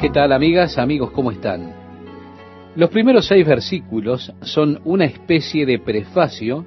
¿Qué 0.00 0.10
tal 0.10 0.30
amigas, 0.30 0.78
amigos, 0.78 1.10
cómo 1.10 1.32
están? 1.32 1.74
Los 2.76 2.88
primeros 2.90 3.26
seis 3.26 3.44
versículos 3.44 4.32
son 4.42 4.80
una 4.84 5.06
especie 5.06 5.66
de 5.66 5.80
prefacio 5.80 6.64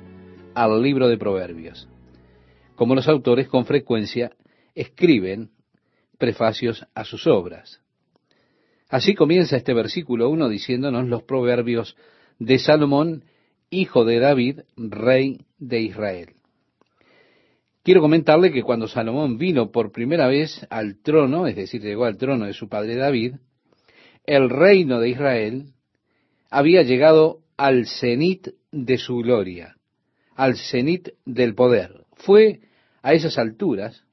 al 0.54 0.82
libro 0.82 1.08
de 1.08 1.18
Proverbios. 1.18 1.88
Como 2.76 2.94
los 2.94 3.08
autores 3.08 3.48
con 3.48 3.64
frecuencia 3.64 4.34
escriben 4.76 5.52
prefacios 6.18 6.86
a 6.94 7.06
sus 7.06 7.26
obras. 7.26 7.80
Así 8.90 9.16
comienza 9.16 9.56
este 9.56 9.74
versículo 9.74 10.30
1 10.30 10.50
diciéndonos 10.50 11.08
los 11.08 11.24
proverbios 11.24 11.96
de 12.38 12.60
Salomón, 12.60 13.24
hijo 13.70 14.04
de 14.04 14.20
David, 14.20 14.60
rey 14.76 15.40
de 15.58 15.80
Israel. 15.80 16.34
Quiero 17.84 18.02
comentarle 18.02 18.52
que 18.52 18.62
cuando 18.62 18.88
Salomón 18.88 19.38
vino 19.38 19.72
por 19.72 19.92
primera 19.92 20.28
vez 20.28 20.68
al 20.70 21.02
trono, 21.02 21.48
es 21.48 21.56
decir, 21.56 21.82
llegó 21.82 22.06
al 22.06 22.18
trono 22.18 22.46
de 22.46 22.54
su 22.54 22.70
padre 22.70 22.96
David, 22.96 23.36
el 24.26 24.50
reino 24.52 25.00
de 25.00 25.10
Israel 25.10 25.74
había 26.52 26.84
llegado 26.84 27.40
al 27.58 27.88
cenit 27.88 28.50
de 28.72 28.98
su 29.00 29.18
gloria, 29.18 29.78
al 30.36 30.58
cenit 30.58 31.10
del 31.26 31.56
poder. 31.56 32.06
Fue 32.14 32.62
a 33.02 33.14
esas 33.14 33.40
alturas 33.40 34.04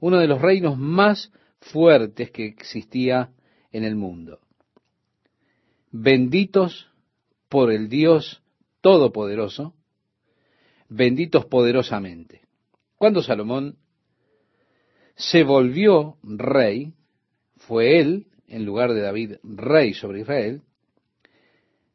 uno 0.00 0.18
de 0.18 0.26
los 0.26 0.40
reinos 0.40 0.78
más 0.78 1.30
fuertes 1.60 2.30
que 2.30 2.46
existía 2.46 3.30
en 3.70 3.84
el 3.84 3.96
mundo. 3.96 4.40
Benditos 5.90 6.90
por 7.50 7.70
el 7.70 7.88
Dios 7.88 8.42
Todopoderoso, 8.80 9.74
benditos 10.88 11.46
poderosamente. 11.46 12.43
Cuando 13.04 13.22
Salomón 13.22 13.76
se 15.14 15.42
volvió 15.42 16.16
rey, 16.22 16.94
fue 17.58 18.00
él, 18.00 18.28
en 18.48 18.64
lugar 18.64 18.94
de 18.94 19.02
David, 19.02 19.32
rey 19.42 19.92
sobre 19.92 20.20
Israel, 20.20 20.62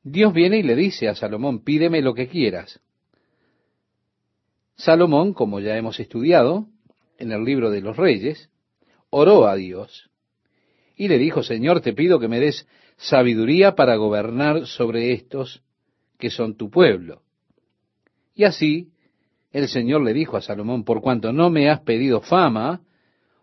Dios 0.03 0.31
viene 0.36 0.59
y 0.59 0.61
le 0.61 0.75
dice 0.75 1.08
a 1.09 1.16
Salomón, 1.16 1.64
pídeme 1.64 2.03
lo 2.03 2.14
que 2.14 2.28
quieras. 2.28 2.80
Salomón, 4.75 5.33
como 5.33 5.59
ya 5.59 5.75
hemos 5.78 6.00
estudiado 6.00 6.67
en 7.17 7.31
el 7.31 7.44
libro 7.44 7.72
de 7.72 7.81
los 7.81 7.98
reyes, 7.98 8.52
oró 9.09 9.48
a 9.48 9.55
Dios 9.55 10.11
y 10.95 11.08
le 11.08 11.17
dijo, 11.17 11.42
Señor, 11.42 11.81
te 11.81 11.94
pido 11.94 12.20
que 12.20 12.28
me 12.28 12.39
des 12.39 12.67
sabiduría 12.98 13.73
para 13.73 13.95
gobernar 13.95 14.67
sobre 14.67 15.11
estos 15.14 15.64
que 16.20 16.30
son 16.30 16.55
tu 16.55 16.70
pueblo. 16.70 17.23
Y 18.36 18.44
así 18.44 18.92
el 19.52 19.67
Señor 19.67 20.03
le 20.03 20.14
dijo 20.14 20.38
a 20.38 20.42
Salomón, 20.42 20.83
por 20.83 21.02
cuanto 21.02 21.33
no 21.33 21.50
me 21.50 21.69
has 21.69 21.81
pedido 21.81 22.22
fama, 22.22 22.81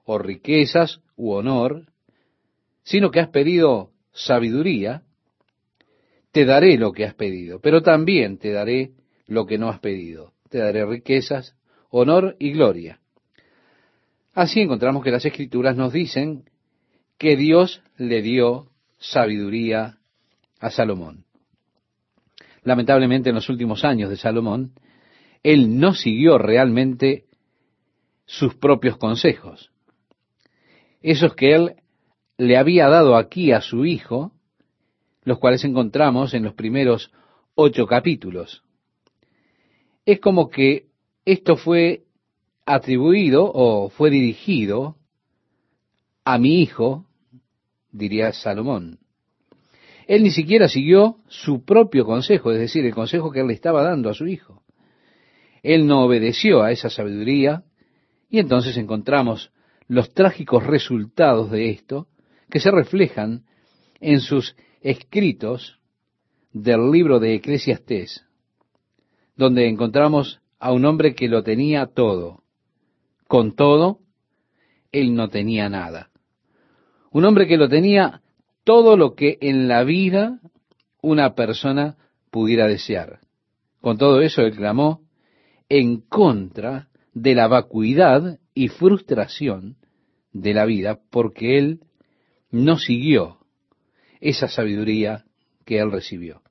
o 0.04 0.18
riquezas, 0.18 1.00
u 1.16 1.32
honor, 1.32 1.86
sino 2.84 3.10
que 3.10 3.20
has 3.20 3.28
pedido 3.28 3.90
sabiduría, 4.12 5.02
te 6.30 6.44
daré 6.44 6.76
lo 6.76 6.92
que 6.92 7.04
has 7.04 7.14
pedido, 7.14 7.60
pero 7.60 7.82
también 7.82 8.38
te 8.38 8.52
daré 8.52 8.92
lo 9.26 9.46
que 9.46 9.58
no 9.58 9.68
has 9.68 9.80
pedido. 9.80 10.32
Te 10.50 10.58
daré 10.58 10.86
riquezas, 10.86 11.56
honor 11.90 12.36
y 12.38 12.52
gloria. 12.52 13.00
Así 14.32 14.60
encontramos 14.60 15.02
que 15.02 15.10
las 15.10 15.24
escrituras 15.24 15.76
nos 15.76 15.92
dicen 15.92 16.44
que 17.18 17.36
Dios 17.36 17.82
le 17.96 18.22
dio 18.22 18.70
sabiduría 18.98 19.98
a 20.60 20.70
Salomón. 20.70 21.24
Lamentablemente 22.62 23.30
en 23.30 23.36
los 23.36 23.48
últimos 23.48 23.84
años 23.84 24.10
de 24.10 24.16
Salomón, 24.16 24.72
él 25.46 25.78
no 25.78 25.94
siguió 25.94 26.38
realmente 26.38 27.26
sus 28.24 28.56
propios 28.56 28.96
consejos. 28.96 29.70
Esos 31.02 31.36
que 31.36 31.54
él 31.54 31.76
le 32.36 32.56
había 32.56 32.88
dado 32.88 33.14
aquí 33.14 33.52
a 33.52 33.60
su 33.60 33.84
hijo, 33.84 34.32
los 35.22 35.38
cuales 35.38 35.62
encontramos 35.62 36.34
en 36.34 36.42
los 36.42 36.54
primeros 36.54 37.12
ocho 37.54 37.86
capítulos. 37.86 38.64
Es 40.04 40.18
como 40.18 40.50
que 40.50 40.86
esto 41.24 41.56
fue 41.56 42.06
atribuido 42.64 43.48
o 43.54 43.88
fue 43.88 44.10
dirigido 44.10 44.96
a 46.24 46.38
mi 46.38 46.60
hijo, 46.60 47.06
diría 47.92 48.32
Salomón. 48.32 48.98
Él 50.08 50.24
ni 50.24 50.32
siquiera 50.32 50.66
siguió 50.66 51.18
su 51.28 51.64
propio 51.64 52.04
consejo, 52.04 52.50
es 52.50 52.58
decir, 52.58 52.84
el 52.84 52.94
consejo 52.96 53.30
que 53.30 53.42
él 53.42 53.46
le 53.46 53.54
estaba 53.54 53.84
dando 53.84 54.10
a 54.10 54.14
su 54.14 54.26
hijo. 54.26 54.65
Él 55.66 55.88
no 55.88 56.04
obedeció 56.04 56.62
a 56.62 56.70
esa 56.70 56.90
sabiduría 56.90 57.64
y 58.30 58.38
entonces 58.38 58.76
encontramos 58.76 59.50
los 59.88 60.14
trágicos 60.14 60.64
resultados 60.64 61.50
de 61.50 61.70
esto 61.70 62.06
que 62.48 62.60
se 62.60 62.70
reflejan 62.70 63.42
en 64.00 64.20
sus 64.20 64.54
escritos 64.80 65.80
del 66.52 66.92
libro 66.92 67.18
de 67.18 67.34
Eclesiastés, 67.34 68.24
donde 69.34 69.68
encontramos 69.68 70.40
a 70.60 70.70
un 70.70 70.84
hombre 70.84 71.16
que 71.16 71.26
lo 71.26 71.42
tenía 71.42 71.86
todo. 71.86 72.44
Con 73.26 73.56
todo, 73.56 73.98
él 74.92 75.16
no 75.16 75.30
tenía 75.30 75.68
nada. 75.68 76.10
Un 77.10 77.24
hombre 77.24 77.48
que 77.48 77.56
lo 77.56 77.68
tenía 77.68 78.22
todo 78.62 78.96
lo 78.96 79.16
que 79.16 79.36
en 79.40 79.66
la 79.66 79.82
vida 79.82 80.38
una 81.02 81.34
persona 81.34 81.96
pudiera 82.30 82.68
desear. 82.68 83.18
Con 83.80 83.98
todo 83.98 84.20
eso, 84.20 84.42
él 84.42 84.54
en 85.68 86.00
contra 86.00 86.88
de 87.12 87.34
la 87.34 87.48
vacuidad 87.48 88.38
y 88.54 88.68
frustración 88.68 89.76
de 90.32 90.54
la 90.54 90.64
vida, 90.64 91.00
porque 91.10 91.58
él 91.58 91.80
no 92.50 92.78
siguió 92.78 93.38
esa 94.20 94.48
sabiduría 94.48 95.24
que 95.64 95.78
él 95.78 95.90
recibió. 95.90 96.42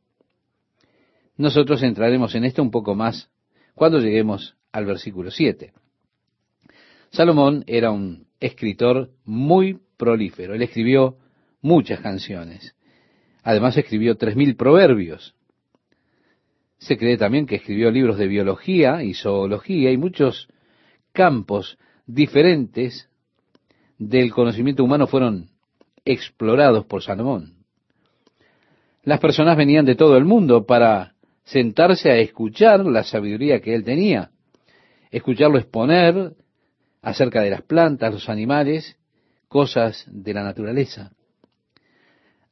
Nosotros 1.38 1.84
entraremos 1.84 2.34
en 2.36 2.46
esto 2.46 2.62
un 2.62 2.72
poco 2.72 2.96
más 2.96 3.30
cuando 3.74 4.00
lleguemos 4.00 4.56
al 4.72 4.86
versículo 4.86 5.32
7. 5.32 5.74
Salomón 7.12 7.64
era 7.68 7.92
un 7.92 8.28
escritor 8.40 9.12
muy 9.24 9.80
prolífero. 9.98 10.54
Él 10.54 10.62
escribió 10.62 11.18
muchas 11.62 12.00
canciones. 12.00 12.76
Además 13.44 13.78
escribió 13.78 14.16
tres 14.16 14.36
mil 14.36 14.56
proverbios. 14.56 15.35
Se 16.86 17.00
cree 17.00 17.18
también 17.18 17.48
que 17.48 17.56
escribió 17.56 17.90
libros 17.90 18.20
de 18.20 18.28
biología 18.28 19.02
y 19.02 19.16
zoología 19.16 19.92
y 19.92 19.98
muchos 19.98 20.48
campos 21.14 21.80
diferentes 22.06 23.10
del 23.98 24.32
conocimiento 24.32 24.84
humano 24.84 25.08
fueron 25.08 25.50
explorados 26.06 26.86
por 26.86 27.02
Salomón. 27.02 27.56
Las 29.02 29.20
personas 29.20 29.58
venían 29.58 29.86
de 29.86 29.96
todo 29.96 30.16
el 30.16 30.26
mundo 30.26 30.68
para 30.68 31.16
sentarse 31.44 32.12
a 32.12 32.18
escuchar 32.18 32.86
la 32.86 33.04
sabiduría 33.04 33.62
que 33.62 33.74
él 33.74 33.84
tenía, 33.84 34.30
escucharlo 35.10 35.58
exponer 35.58 36.34
acerca 37.02 37.42
de 37.42 37.50
las 37.50 37.64
plantas, 37.64 38.14
los 38.14 38.30
animales, 38.30 38.96
cosas 39.48 40.06
de 40.08 40.36
la 40.36 40.44
naturaleza. 40.44 41.15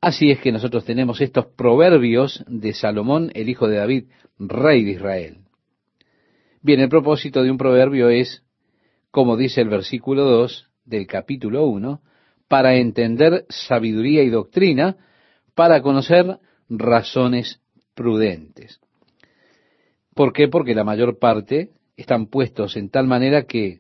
Así 0.04 0.32
es 0.32 0.42
que 0.42 0.52
nosotros 0.52 0.84
tenemos 0.84 1.22
estos 1.22 1.46
proverbios 1.46 2.44
de 2.50 2.74
Salomón, 2.74 3.32
el 3.36 3.48
hijo 3.48 3.70
de 3.70 3.78
David, 3.78 4.08
rey 4.38 4.84
de 4.84 4.92
Israel. 4.92 5.38
Bien, 6.62 6.82
el 6.82 6.90
propósito 6.90 7.42
de 7.42 7.50
un 7.50 7.58
proverbio 7.58 8.10
es, 8.10 8.44
como 9.12 9.38
dice 9.38 9.62
el 9.62 9.70
versículo 9.70 10.26
2 10.26 10.70
del 10.84 11.08
capítulo 11.08 11.68
1, 11.68 12.02
para 12.50 12.76
entender 12.76 13.46
sabiduría 13.48 14.24
y 14.24 14.30
doctrina, 14.30 14.98
para 15.56 15.82
conocer 15.82 16.38
razones 16.68 17.62
prudentes. 17.96 18.82
¿Por 20.14 20.34
qué? 20.34 20.50
Porque 20.50 20.76
la 20.76 20.84
mayor 20.84 21.18
parte 21.18 21.70
están 21.96 22.28
puestos 22.28 22.76
en 22.76 22.90
tal 22.90 23.08
manera 23.08 23.44
que 23.44 23.80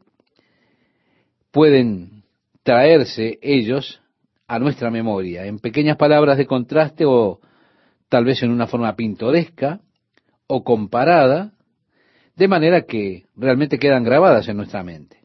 pueden 1.51 2.23
traerse 2.63 3.39
ellos 3.41 3.99
a 4.47 4.59
nuestra 4.59 4.91
memoria, 4.91 5.45
en 5.45 5.59
pequeñas 5.59 5.97
palabras 5.97 6.37
de 6.37 6.45
contraste 6.45 7.05
o 7.05 7.39
tal 8.09 8.25
vez 8.25 8.43
en 8.43 8.51
una 8.51 8.67
forma 8.67 8.95
pintoresca 8.95 9.81
o 10.47 10.63
comparada, 10.63 11.53
de 12.35 12.47
manera 12.47 12.81
que 12.83 13.25
realmente 13.35 13.79
quedan 13.79 14.03
grabadas 14.03 14.47
en 14.47 14.57
nuestra 14.57 14.83
mente. 14.83 15.19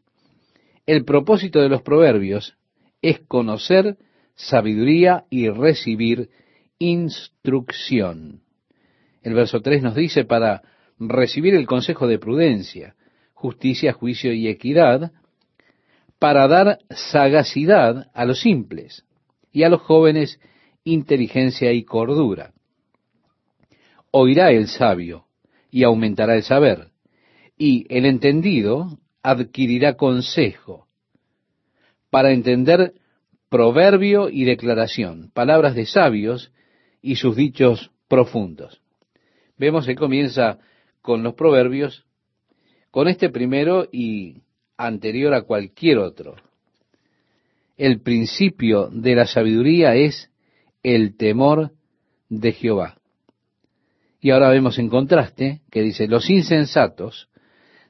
El 0.87 1.05
propósito 1.05 1.61
de 1.61 1.69
los 1.69 1.82
proverbios 1.82 2.56
es 3.03 3.20
conocer 3.20 3.99
sabiduría 4.35 5.25
y 5.31 5.49
recibir 5.49 6.31
instrucción. 6.79 8.43
El 9.23 9.35
verso 9.35 9.61
3 9.61 9.82
nos 9.82 9.94
dice 9.94 10.25
para 10.25 10.62
recibir 10.99 11.55
el 11.55 11.67
consejo 11.67 12.06
de 12.06 12.19
prudencia, 12.19 12.94
justicia, 13.35 13.93
juicio 13.93 14.32
y 14.32 14.49
equidad, 14.49 15.12
para 16.19 16.49
dar 16.49 16.79
sagacidad 16.91 18.11
a 18.14 18.25
los 18.25 18.41
simples 18.41 19.05
y 19.53 19.62
a 19.62 19.69
los 19.69 19.83
jóvenes 19.83 20.41
inteligencia 20.85 21.73
y 21.73 21.85
cordura. 21.85 22.53
Oirá 24.11 24.50
el 24.50 24.69
sabio 24.69 25.27
y 25.71 25.83
aumentará 25.83 26.35
el 26.35 26.43
saber, 26.43 26.89
y 27.56 27.87
el 27.95 28.06
entendido 28.06 28.99
adquirirá 29.23 29.97
consejo 29.97 30.87
para 32.11 32.33
entender 32.33 32.95
proverbio 33.49 34.29
y 34.31 34.45
declaración, 34.45 35.31
palabras 35.35 35.75
de 35.75 35.87
sabios 35.87 36.53
y 37.03 37.17
sus 37.17 37.37
dichos 37.37 37.91
profundos. 38.09 38.81
Vemos 39.56 39.87
que 39.87 39.95
comienza 39.95 40.59
con 41.03 41.23
los 41.23 41.35
proverbios, 41.35 42.06
con 42.91 43.09
este 43.09 43.29
primero 43.29 43.89
y 43.91 44.43
anterior 44.77 45.35
a 45.35 45.43
cualquier 45.43 45.99
otro. 45.99 46.37
El 47.79 48.01
principio 48.03 48.89
de 48.89 49.15
la 49.15 49.27
sabiduría 49.27 49.95
es 49.95 50.31
el 50.83 51.17
temor 51.17 51.71
de 52.29 52.53
Jehová. 52.53 52.99
Y 54.21 54.31
ahora 54.31 54.51
vemos 54.51 54.81
en 54.81 54.89
contraste 54.89 55.61
que 55.71 55.83
dice, 55.83 56.09
los 56.09 56.29
insensatos 56.29 57.29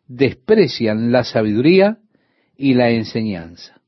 desprecian 0.06 1.10
la 1.10 1.24
sabiduría 1.24 1.98
y 2.54 2.74
la 2.74 2.90
enseñanza. 2.90 3.80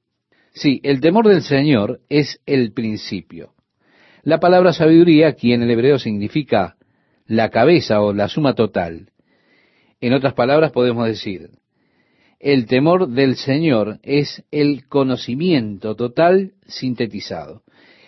Sí, 0.54 0.80
el 0.84 1.02
temor 1.02 1.28
del 1.28 1.42
Señor 1.42 2.00
es 2.08 2.40
el 2.46 2.72
principio. 2.72 3.52
La 4.22 4.40
palabra 4.40 4.72
sabiduría 4.72 5.28
aquí 5.28 5.52
en 5.52 5.62
el 5.62 5.70
hebreo 5.70 5.98
significa 5.98 6.76
la 7.26 7.50
cabeza 7.50 8.00
o 8.00 8.14
la 8.14 8.28
suma 8.28 8.54
total. 8.54 9.10
En 10.00 10.14
otras 10.14 10.32
palabras 10.32 10.72
podemos 10.72 11.06
decir, 11.06 11.50
el 12.40 12.64
temor 12.64 13.08
del 13.08 13.36
Señor 13.36 14.00
es 14.02 14.42
el 14.50 14.88
conocimiento 14.88 15.94
total 15.94 16.54
sintetizado. 16.66 17.62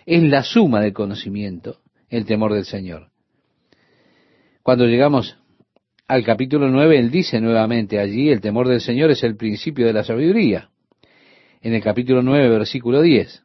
Es 0.07 0.23
la 0.23 0.43
suma 0.43 0.81
del 0.81 0.95
conocimiento, 0.95 1.81
el 2.09 2.25
temor 2.25 2.55
del 2.55 2.65
Señor. 2.65 3.11
Cuando 4.63 4.87
llegamos 4.87 5.37
al 6.09 6.25
capítulo 6.25 6.71
9, 6.71 6.99
él 6.99 7.11
dice 7.11 7.41
nuevamente 7.41 7.99
allí, 7.99 8.31
el 8.31 8.41
temor 8.41 8.69
del 8.69 8.81
Señor 8.81 9.11
es 9.11 9.23
el 9.23 9.37
principio 9.37 9.87
de 9.87 9.93
la 9.93 10.03
sabiduría. 10.03 10.71
En 11.61 11.75
el 11.75 11.83
capítulo 11.83 12.23
9, 12.23 12.49
versículo 12.49 13.03
10. 13.03 13.45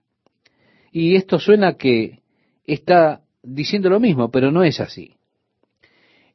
Y 0.93 1.15
esto 1.15 1.37
suena 1.37 1.73
que 1.73 2.21
está 2.65 3.21
diciendo 3.43 3.89
lo 3.89 3.99
mismo, 3.99 4.31
pero 4.31 4.51
no 4.51 4.63
es 4.63 4.79
así. 4.79 5.15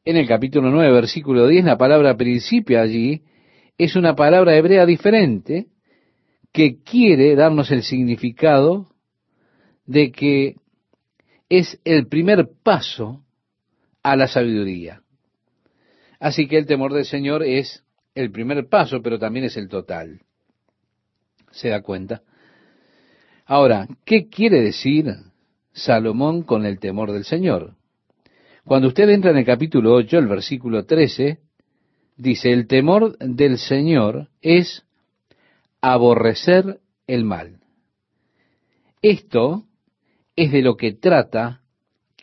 En 0.04 0.16
el 0.16 0.28
capítulo 0.28 0.70
9, 0.70 0.92
versículo 0.92 1.46
10, 1.46 1.64
la 1.64 1.78
palabra 1.78 2.16
principio 2.16 2.80
allí 2.80 3.22
es 3.78 3.96
una 3.96 4.14
palabra 4.14 4.56
hebrea 4.56 4.86
diferente 4.86 5.66
que 6.52 6.82
quiere 6.82 7.34
darnos 7.34 7.70
el 7.70 7.82
significado 7.82 8.88
de 9.86 10.12
que 10.12 10.56
es 11.48 11.80
el 11.84 12.06
primer 12.06 12.48
paso 12.62 13.22
a 14.02 14.16
la 14.16 14.28
sabiduría. 14.28 15.02
Así 16.20 16.46
que 16.46 16.58
el 16.58 16.66
temor 16.66 16.92
del 16.92 17.04
Señor 17.04 17.42
es 17.42 17.84
el 18.14 18.30
primer 18.30 18.68
paso, 18.68 19.02
pero 19.02 19.18
también 19.18 19.46
es 19.46 19.56
el 19.56 19.68
total. 19.68 20.20
¿Se 21.50 21.68
da 21.68 21.82
cuenta? 21.82 22.22
Ahora, 23.44 23.88
¿qué 24.04 24.28
quiere 24.28 24.60
decir 24.60 25.14
Salomón 25.72 26.42
con 26.42 26.64
el 26.64 26.78
temor 26.78 27.12
del 27.12 27.24
Señor? 27.24 27.74
Cuando 28.64 28.88
usted 28.88 29.08
entra 29.10 29.32
en 29.32 29.38
el 29.38 29.44
capítulo 29.44 29.94
8, 29.94 30.18
el 30.18 30.28
versículo 30.28 30.84
13, 30.84 31.40
dice, 32.16 32.52
el 32.52 32.66
temor 32.66 33.16
del 33.18 33.58
Señor 33.58 34.28
es 34.40 34.84
aborrecer 35.80 36.80
el 37.06 37.24
mal. 37.24 37.60
Esto 39.02 39.64
es 40.36 40.52
de 40.52 40.62
lo 40.62 40.76
que 40.76 40.92
trata 40.92 41.62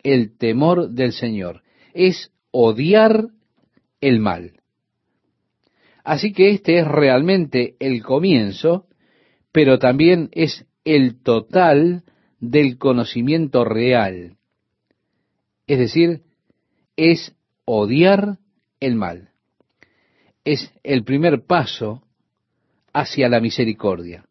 el 0.04 0.38
temor 0.38 0.90
del 0.92 1.12
Señor 1.12 1.62
es 1.94 2.32
odiar 2.52 3.30
el 4.02 4.20
mal. 4.20 4.54
Así 6.04 6.34
que 6.34 6.52
este 6.52 6.80
es 6.80 6.88
realmente 6.88 7.76
el 7.80 8.02
comienzo, 8.02 8.88
pero 9.52 9.80
también 9.80 10.30
es 10.32 10.66
el 10.86 11.22
total 11.22 12.04
del 12.40 12.78
conocimiento 12.78 13.66
real. 13.66 14.38
Es 15.68 15.78
decir, 15.78 16.24
es 16.96 17.36
odiar 17.66 18.40
el 18.80 18.96
mal. 18.96 19.29
Es 20.52 20.74
el 20.82 21.04
primer 21.04 21.46
paso 21.46 22.02
hacia 22.92 23.30
la 23.30 23.40
misericordia. 23.40 24.26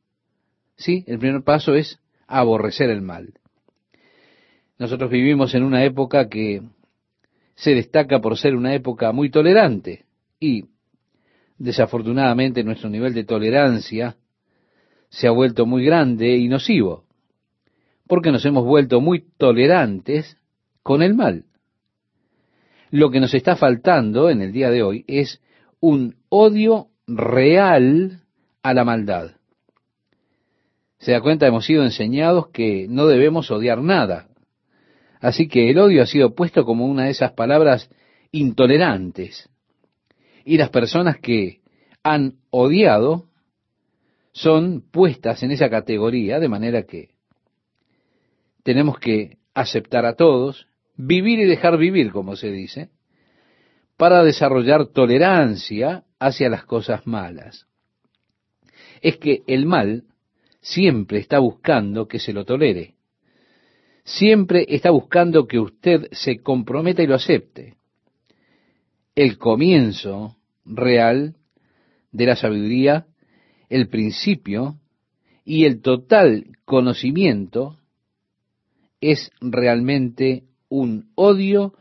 ¿Sí? 0.74 1.04
El 1.06 1.20
primer 1.20 1.44
paso 1.44 1.76
es 1.76 2.00
aborrecer 2.26 2.90
el 2.90 3.02
mal. 3.02 3.34
Nosotros 4.80 5.12
vivimos 5.12 5.54
en 5.54 5.62
una 5.62 5.84
época 5.84 6.28
que 6.28 6.62
se 7.54 7.70
destaca 7.72 8.20
por 8.20 8.36
ser 8.36 8.56
una 8.56 8.74
época 8.74 9.12
muy 9.12 9.30
tolerante 9.30 10.06
y 10.40 10.64
desafortunadamente 11.56 12.64
nuestro 12.64 12.90
nivel 12.90 13.14
de 13.14 13.22
tolerancia 13.22 14.16
se 15.10 15.28
ha 15.28 15.30
vuelto 15.30 15.66
muy 15.66 15.84
grande 15.84 16.36
y 16.36 16.48
nocivo, 16.48 17.04
porque 18.08 18.32
nos 18.32 18.44
hemos 18.44 18.64
vuelto 18.64 19.00
muy 19.00 19.24
tolerantes 19.36 20.36
con 20.82 21.00
el 21.00 21.14
mal. 21.14 21.44
Lo 22.90 23.08
que 23.12 23.20
nos 23.20 23.34
está 23.34 23.54
faltando 23.54 24.30
en 24.30 24.42
el 24.42 24.50
día 24.50 24.70
de 24.70 24.82
hoy 24.82 25.04
es 25.06 25.40
un 25.80 26.16
odio 26.28 26.88
real 27.06 28.22
a 28.62 28.75
la 28.75 28.84
maldad. 28.84 29.32
Se 30.98 31.12
da 31.12 31.20
cuenta, 31.20 31.46
hemos 31.46 31.64
sido 31.64 31.84
enseñados 31.84 32.48
que 32.48 32.86
no 32.88 33.06
debemos 33.06 33.50
odiar 33.50 33.80
nada, 33.80 34.28
Así 35.20 35.48
que 35.48 35.70
el 35.70 35.78
odio 35.78 36.02
ha 36.02 36.06
sido 36.06 36.34
puesto 36.34 36.64
como 36.64 36.86
una 36.86 37.04
de 37.04 37.10
esas 37.10 37.32
palabras 37.32 37.90
intolerantes. 38.30 39.48
Y 40.44 40.58
las 40.58 40.70
personas 40.70 41.19
que 41.19 41.60
han 42.02 42.36
odiado 42.50 43.26
son 44.32 44.82
puestas 44.90 45.42
en 45.42 45.50
esa 45.50 45.69
categoría, 45.69 46.38
de 46.38 46.48
manera 46.48 46.84
que 46.84 47.10
tenemos 48.62 48.98
que 48.98 49.38
aceptar 49.54 50.06
a 50.06 50.14
todos, 50.14 50.69
vivir 50.96 51.40
y 51.40 51.44
dejar 51.44 51.76
vivir, 51.76 52.12
como 52.12 52.36
se 52.36 52.50
dice, 52.50 52.90
para 53.98 54.24
desarrollar 54.24 54.86
tolerancia 54.86 56.04
hacia 56.18 56.48
las 56.48 56.64
cosas 56.64 57.06
malas. 57.06 57.66
Es 59.02 59.18
que 59.18 59.42
el 59.46 59.66
mal 59.66 60.04
siempre 60.62 61.18
está 61.18 61.38
buscando 61.38 62.08
que 62.08 62.18
se 62.18 62.32
lo 62.32 62.46
tolere 62.46 62.94
siempre 64.08 64.64
está 64.68 64.90
buscando 64.90 65.46
que 65.46 65.58
usted 65.58 66.08
se 66.12 66.38
comprometa 66.38 67.02
y 67.02 67.06
lo 67.06 67.14
acepte. 67.14 67.74
El 69.14 69.36
comienzo 69.36 70.36
real 70.64 71.36
de 72.10 72.26
la 72.26 72.34
sabiduría, 72.34 73.06
el 73.68 73.88
principio 73.88 74.78
y 75.44 75.66
el 75.66 75.82
total 75.82 76.46
conocimiento 76.64 77.76
es 79.00 79.30
realmente 79.40 80.44
un 80.70 81.11
odio 81.14 81.75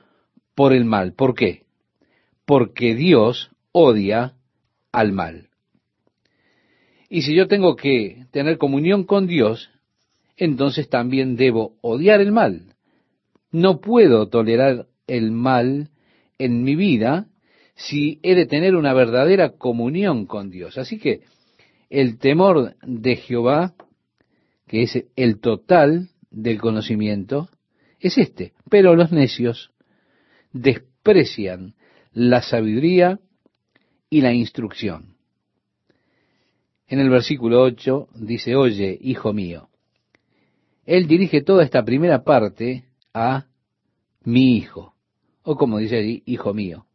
por 0.53 0.73
el 0.73 0.83
mal. 0.83 1.13
¿Por 1.13 1.33
qué? 1.33 1.63
Porque 2.47 2.95
Dios 2.95 3.51
odia 3.73 4.35
al 4.93 5.11
mal. 5.11 5.49
Y 7.09 7.23
si 7.23 7.35
yo 7.35 7.49
tengo 7.49 7.75
que 7.75 8.25
tener 8.31 8.57
comunión 8.57 9.03
con 9.03 9.27
Dios, 9.27 9.69
entonces 10.37 10.87
también 10.87 11.35
debo 11.35 11.75
odiar 11.81 12.21
el 12.21 12.31
mal. 12.31 12.73
No 13.51 13.81
puedo 13.81 14.29
tolerar 14.29 14.87
el 15.07 15.31
mal 15.31 15.89
en 16.37 16.63
mi 16.63 16.75
vida 16.75 17.27
si 17.75 18.19
he 18.23 18.33
de 18.33 18.45
tener 18.45 18.75
una 18.75 18.93
verdadera 18.93 19.57
comunión 19.57 20.25
con 20.25 20.49
Dios. 20.49 20.77
Así 20.77 20.99
que 20.99 21.23
el 21.89 22.17
temor 22.17 22.77
de 22.81 23.17
Jehová, 23.17 23.73
que 24.67 24.83
es 24.83 25.03
el 25.17 25.41
total 25.41 26.11
del 26.31 26.61
conocimiento, 26.61 27.49
es 27.99 28.17
este. 28.17 28.53
Pero 28.69 28.95
los 28.95 29.11
necios 29.11 29.71
desprecian 30.53 31.75
la 32.17 32.41
sabiduría 32.41 33.19
y 34.09 34.21
la 34.21 34.33
instrucción. 34.33 35.17
En 36.87 36.99
el 36.99 37.11
versículo 37.11 37.61
8 37.61 38.07
dice, 38.15 38.55
oye, 38.55 38.97
hijo 38.99 39.33
mío, 39.33 39.69
él 40.87 41.05
dirige 41.05 41.43
toda 41.43 41.63
esta 41.63 41.85
primera 41.85 42.23
parte 42.23 42.85
a 43.13 43.45
mi 44.23 44.57
hijo, 44.57 44.95
o 45.43 45.55
como 45.57 45.77
dice 45.77 45.97
allí, 45.97 46.23
hijo 46.25 46.55
mío. 46.55 46.87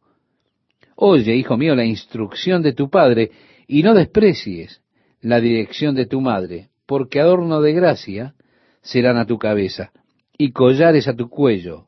Oye, 0.97 1.37
hijo 1.37 1.55
mío, 1.55 1.73
la 1.73 1.85
instrucción 1.85 2.61
de 2.61 2.73
tu 2.73 2.89
padre, 2.89 3.31
y 3.65 3.81
no 3.81 3.93
desprecies 3.93 4.81
la 5.21 5.39
dirección 5.39 5.95
de 5.95 6.05
tu 6.05 6.19
madre, 6.19 6.67
porque 6.85 7.21
adorno 7.21 7.61
de 7.61 7.71
gracia 7.71 8.35
serán 8.81 9.15
a 9.15 9.25
tu 9.25 9.37
cabeza, 9.39 9.93
y 10.37 10.51
collares 10.51 11.07
a 11.07 11.15
tu 11.15 11.29
cuello. 11.29 11.87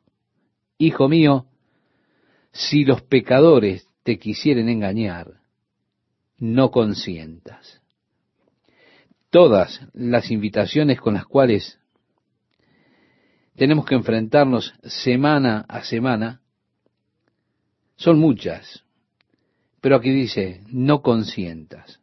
Hijo 0.78 1.06
mío, 1.10 1.44
si 2.56 2.84
los 2.84 3.02
pecadores 3.02 3.86
te 4.02 4.18
quisieren 4.18 4.68
engañar, 4.68 5.40
no 6.38 6.70
consientas. 6.70 7.82
Todas 9.30 9.86
las 9.92 10.30
invitaciones 10.30 10.98
con 10.98 11.14
las 11.14 11.26
cuales 11.26 11.78
tenemos 13.56 13.84
que 13.84 13.94
enfrentarnos 13.94 14.74
semana 14.84 15.66
a 15.68 15.82
semana, 15.82 16.40
son 17.96 18.18
muchas. 18.18 18.84
Pero 19.82 19.96
aquí 19.96 20.10
dice, 20.10 20.62
no 20.68 21.02
consientas. 21.02 22.00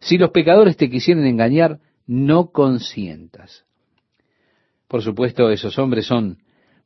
Si 0.00 0.18
los 0.18 0.30
pecadores 0.30 0.76
te 0.76 0.90
quisieren 0.90 1.26
engañar, 1.26 1.78
no 2.06 2.50
consientas. 2.50 3.64
Por 4.88 5.02
supuesto, 5.02 5.50
esos 5.50 5.78
hombres 5.78 6.06
son 6.06 6.38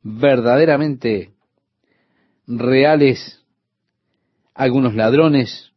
verdaderamente 0.03 1.33
reales, 2.49 3.45
algunos 4.55 4.95
ladrones, 4.95 5.71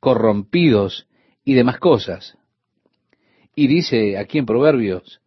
corrompidos 0.00 1.06
y 1.44 1.54
demás 1.54 1.78
cosas. 1.78 2.38
Y 3.54 3.68
dice 3.68 4.16
aquí 4.18 4.38
en 4.38 4.46
Proverbios, 4.46 5.20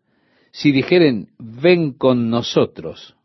si 0.51 0.71
dijeren, 0.71 1.29
ven 1.37 1.93
con 1.93 2.29
nosotros, 2.29 3.15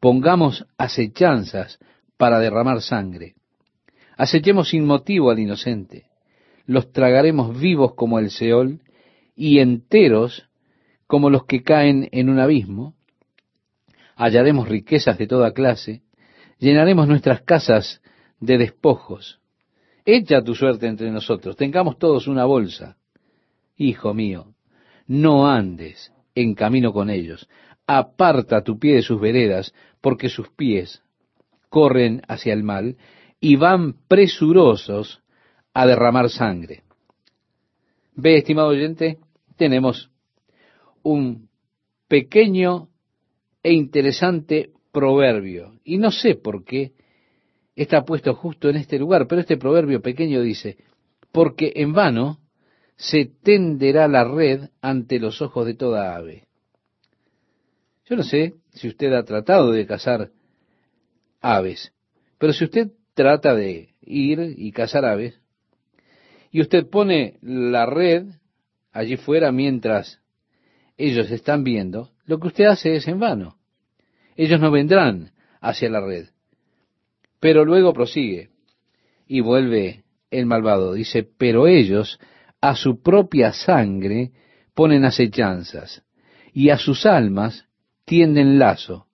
pongamos 0.00 0.66
acechanzas 0.76 1.78
para 2.18 2.38
derramar 2.38 2.82
sangre, 2.82 3.34
acechemos 4.16 4.68
sin 4.68 4.84
motivo 4.84 5.30
al 5.30 5.38
inocente, 5.38 6.06
los 6.66 6.92
tragaremos 6.92 7.58
vivos 7.58 7.94
como 7.94 8.18
el 8.18 8.30
Seol 8.30 8.80
y 9.34 9.58
enteros 9.58 10.48
como 11.06 11.30
los 11.30 11.46
que 11.46 11.62
caen 11.62 12.08
en 12.12 12.28
un 12.28 12.38
abismo, 12.38 12.94
hallaremos 14.14 14.68
riquezas 14.68 15.18
de 15.18 15.26
toda 15.26 15.52
clase, 15.52 16.02
llenaremos 16.62 17.08
nuestras 17.08 17.42
casas 17.42 18.00
de 18.38 18.56
despojos. 18.56 19.40
Echa 20.04 20.42
tu 20.42 20.54
suerte 20.54 20.86
entre 20.86 21.10
nosotros, 21.10 21.56
tengamos 21.56 21.98
todos 21.98 22.28
una 22.28 22.44
bolsa. 22.44 22.96
Hijo 23.76 24.14
mío, 24.14 24.54
no 25.08 25.48
andes 25.48 26.12
en 26.36 26.54
camino 26.54 26.92
con 26.92 27.10
ellos, 27.10 27.48
aparta 27.86 28.62
tu 28.62 28.78
pie 28.78 28.94
de 28.94 29.02
sus 29.02 29.20
veredas, 29.20 29.74
porque 30.00 30.28
sus 30.28 30.50
pies 30.50 31.02
corren 31.68 32.22
hacia 32.28 32.52
el 32.52 32.62
mal 32.62 32.96
y 33.40 33.56
van 33.56 33.94
presurosos 34.06 35.20
a 35.74 35.84
derramar 35.84 36.30
sangre. 36.30 36.84
Ve, 38.14 38.36
estimado 38.36 38.68
oyente, 38.68 39.18
tenemos 39.56 40.10
un 41.02 41.48
pequeño 42.06 42.88
e 43.64 43.72
interesante 43.72 44.70
proverbio. 44.92 45.72
Y 45.84 45.98
no 45.98 46.10
sé 46.10 46.34
por 46.34 46.64
qué 46.64 46.92
está 47.74 48.04
puesto 48.04 48.34
justo 48.34 48.68
en 48.68 48.76
este 48.76 48.98
lugar, 48.98 49.26
pero 49.26 49.40
este 49.40 49.56
proverbio 49.56 50.02
pequeño 50.02 50.42
dice, 50.42 50.76
porque 51.32 51.72
en 51.76 51.92
vano 51.92 52.38
se 52.96 53.24
tenderá 53.42 54.06
la 54.06 54.24
red 54.24 54.68
ante 54.80 55.18
los 55.18 55.40
ojos 55.42 55.66
de 55.66 55.74
toda 55.74 56.14
ave. 56.14 56.46
Yo 58.04 58.16
no 58.16 58.22
sé 58.22 58.54
si 58.72 58.88
usted 58.88 59.12
ha 59.14 59.24
tratado 59.24 59.72
de 59.72 59.86
cazar 59.86 60.30
aves, 61.40 61.92
pero 62.38 62.52
si 62.52 62.64
usted 62.64 62.92
trata 63.14 63.54
de 63.54 63.94
ir 64.02 64.54
y 64.56 64.72
cazar 64.72 65.04
aves, 65.04 65.40
y 66.50 66.60
usted 66.60 66.86
pone 66.88 67.38
la 67.40 67.86
red 67.86 68.26
allí 68.92 69.16
fuera 69.16 69.50
mientras 69.52 70.20
ellos 70.98 71.30
están 71.30 71.64
viendo, 71.64 72.10
lo 72.26 72.38
que 72.38 72.48
usted 72.48 72.64
hace 72.66 72.94
es 72.94 73.08
en 73.08 73.18
vano. 73.18 73.56
Ellos 74.36 74.60
no 74.60 74.70
vendrán 74.70 75.32
hacia 75.60 75.90
la 75.90 76.00
red. 76.00 76.28
Pero 77.40 77.64
luego 77.64 77.92
prosigue 77.92 78.50
y 79.26 79.40
vuelve 79.40 80.04
el 80.30 80.46
malvado. 80.46 80.94
Dice, 80.94 81.22
pero 81.22 81.66
ellos 81.66 82.18
a 82.60 82.76
su 82.76 83.02
propia 83.02 83.52
sangre 83.52 84.32
ponen 84.74 85.04
acechanzas 85.04 86.02
y 86.52 86.70
a 86.70 86.78
sus 86.78 87.06
almas 87.06 87.66
tienden 88.04 88.58
lazo. 88.58 89.06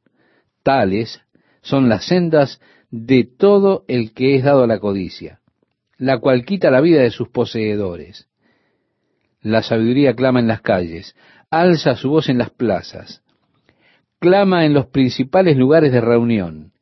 Tales 0.63 1.21
son 1.63 1.89
las 1.89 2.07
sendas 2.07 2.61
de 2.91 3.25
todo 3.25 3.85
el 3.89 4.13
que 4.13 4.37
es 4.37 4.45
dado 4.45 4.65
a 4.65 4.67
la 4.67 4.79
codicia 4.79 5.41
la 5.99 6.19
cual 6.19 6.45
quita 6.45 6.71
la 6.71 6.81
vida 6.81 7.03
de 7.03 7.11
sus 7.11 7.29
poseedores. 7.29 8.29
La 9.43 9.63
sabiduría 9.63 10.15
clama 10.15 10.41
en 10.41 10.47
las 10.47 10.63
calles, 10.63 11.15
alza 11.51 11.97
su 11.97 12.11
voz 12.11 12.29
en 12.29 12.39
las 12.39 12.51
plazas, 12.51 13.23
clama 14.19 14.65
en 14.65 14.75
los 14.75 14.87
principales 14.87 15.57
lugares 15.57 15.93
de 15.93 16.01
reunión, 16.01 16.73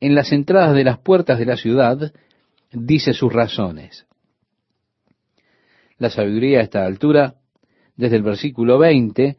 en 0.00 0.14
las 0.14 0.32
entradas 0.32 0.74
de 0.74 0.84
las 0.84 0.98
puertas 0.98 1.38
de 1.38 1.46
la 1.46 1.56
ciudad, 1.56 2.12
dice 2.72 3.12
sus 3.12 3.32
razones. 3.32 4.06
La 5.98 6.10
sabiduría 6.10 6.58
a 6.60 6.62
esta 6.62 6.84
altura, 6.84 7.34
desde 7.96 8.16
el 8.16 8.22
versículo 8.22 8.78
20, 8.78 9.36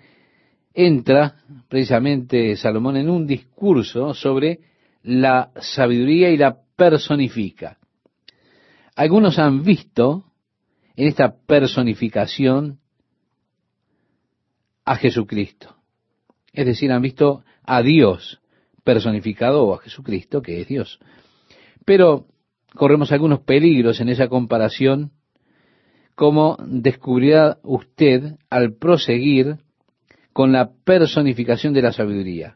entra 0.74 1.36
precisamente 1.68 2.56
Salomón 2.56 2.98
en 2.98 3.10
un 3.10 3.28
discurso 3.28 4.14
sobre 4.14 4.60
la 5.04 5.52
sabiduría 5.60 6.30
y 6.30 6.38
la 6.38 6.58
personifica. 6.76 7.78
Algunos 8.96 9.38
han 9.40 9.64
visto 9.64 10.26
en 10.96 11.08
esta 11.08 11.36
personificación 11.36 12.80
a 14.86 14.96
Jesucristo. 14.96 15.75
Es 16.56 16.66
decir, 16.66 16.92
han 16.92 17.02
visto 17.02 17.44
a 17.64 17.82
Dios 17.82 18.40
personificado 18.84 19.64
o 19.64 19.76
a 19.76 19.80
Jesucristo, 19.80 20.42
que 20.42 20.62
es 20.62 20.68
Dios. 20.68 21.00
Pero 21.86 22.26
corremos 22.74 23.12
algunos 23.12 23.42
peligros 23.42 24.00
en 24.00 24.10
esa 24.10 24.28
comparación, 24.28 25.12
como 26.16 26.58
descubrirá 26.66 27.58
usted 27.64 28.38
al 28.50 28.74
proseguir 28.74 29.58
con 30.34 30.52
la 30.52 30.72
personificación 30.84 31.74
de 31.74 31.82
la 31.82 31.92
sabiduría. 31.92 32.56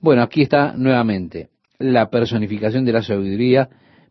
Bueno, 0.00 0.22
aquí 0.22 0.42
está 0.42 0.74
nuevamente 0.76 1.50
la 1.78 2.10
personificación 2.10 2.84
de 2.84 2.92
la 2.92 3.02
sabiduría 3.02 3.68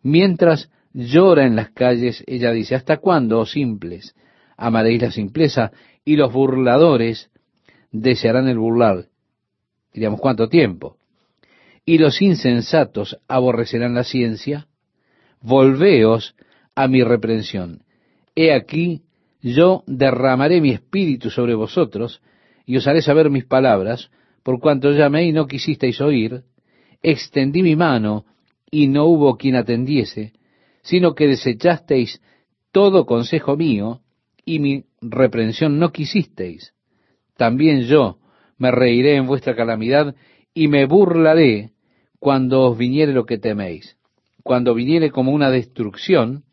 Mientras 0.08 0.72
llora 0.94 1.46
en 1.46 1.58
las 1.58 1.72
calles, 1.72 2.24
ella 2.28 2.52
dice, 2.52 2.76
¿hasta 2.76 2.98
cuándo, 2.98 3.40
oh 3.40 3.46
simples, 3.46 4.16
amaréis 4.56 5.02
la 5.02 5.12
simpleza 5.12 5.72
y 6.06 6.16
los 6.16 6.32
burladores 6.32 7.30
desearán 7.92 8.48
el 8.48 8.58
burlar? 8.58 9.06
Diríamos, 9.94 10.20
¿cuánto 10.20 10.48
tiempo? 10.50 10.98
Y 11.86 11.98
los 11.98 12.22
insensatos 12.22 13.18
aborrecerán 13.28 13.96
la 13.96 14.04
ciencia. 14.04 14.68
Volveos 15.42 16.36
a 16.76 16.88
mi 16.88 17.04
reprensión. 17.04 17.84
He 18.36 18.54
aquí, 18.54 19.04
yo 19.42 19.84
derramaré 19.88 20.62
mi 20.62 20.72
espíritu 20.72 21.30
sobre 21.30 21.56
vosotros, 21.56 22.22
y 22.66 22.78
os 22.78 22.88
haré 22.88 23.02
saber 23.02 23.30
mis 23.30 23.46
palabras, 23.46 24.12
por 24.44 24.60
cuanto 24.60 24.92
llamé 24.92 25.26
y 25.26 25.32
no 25.32 25.48
quisisteis 25.48 26.00
oír, 26.02 26.44
extendí 27.02 27.64
mi 27.64 27.76
mano 27.76 28.26
y 28.70 28.88
no 28.88 29.06
hubo 29.06 29.38
quien 29.38 29.56
atendiese, 29.56 30.34
sino 30.82 31.16
que 31.16 31.28
desechasteis 31.28 32.22
todo 32.72 33.06
consejo 33.06 33.58
mío, 33.58 34.02
y 34.46 34.60
mi 34.60 34.86
reprensión 35.02 35.80
no 35.80 35.92
quisisteis. 35.92 36.74
También 37.38 37.82
yo 37.84 38.18
me 38.58 38.72
reiré 38.72 39.16
en 39.16 39.28
vuestra 39.28 39.56
calamidad, 39.56 40.16
y 40.54 40.68
me 40.68 40.86
burlaré 40.86 41.72
cuando 42.20 42.64
os 42.64 42.78
viniere 42.78 43.14
lo 43.14 43.26
que 43.26 43.38
teméis, 43.38 43.96
cuando 44.44 44.74
viniere 44.74 45.12
como 45.12 45.32
una 45.32 45.52
destrucción 45.52 46.44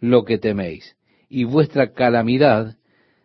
lo 0.00 0.24
que 0.24 0.38
teméis, 0.38 0.96
y 1.28 1.44
vuestra 1.44 1.92
calamidad 1.92 2.76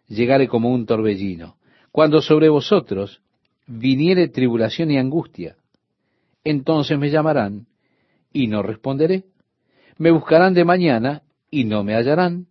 llegare 0.07 0.47
como 0.47 0.71
un 0.71 0.85
torbellino, 0.85 1.57
cuando 1.91 2.21
sobre 2.21 2.49
vosotros 2.49 3.21
viniere 3.65 4.27
tribulación 4.27 4.91
y 4.91 4.99
angustia, 4.99 5.55
entonces 6.43 6.97
me 6.99 7.09
llamarán, 7.09 7.65
y 8.31 8.47
no 8.47 8.61
responderé. 8.61 9.23
Me 9.97 10.11
buscarán 10.11 10.53
de 10.53 10.63
mañana 10.63 11.23
y 11.49 11.65
no 11.65 11.83
me 11.83 11.95
hallarán, 11.95 12.45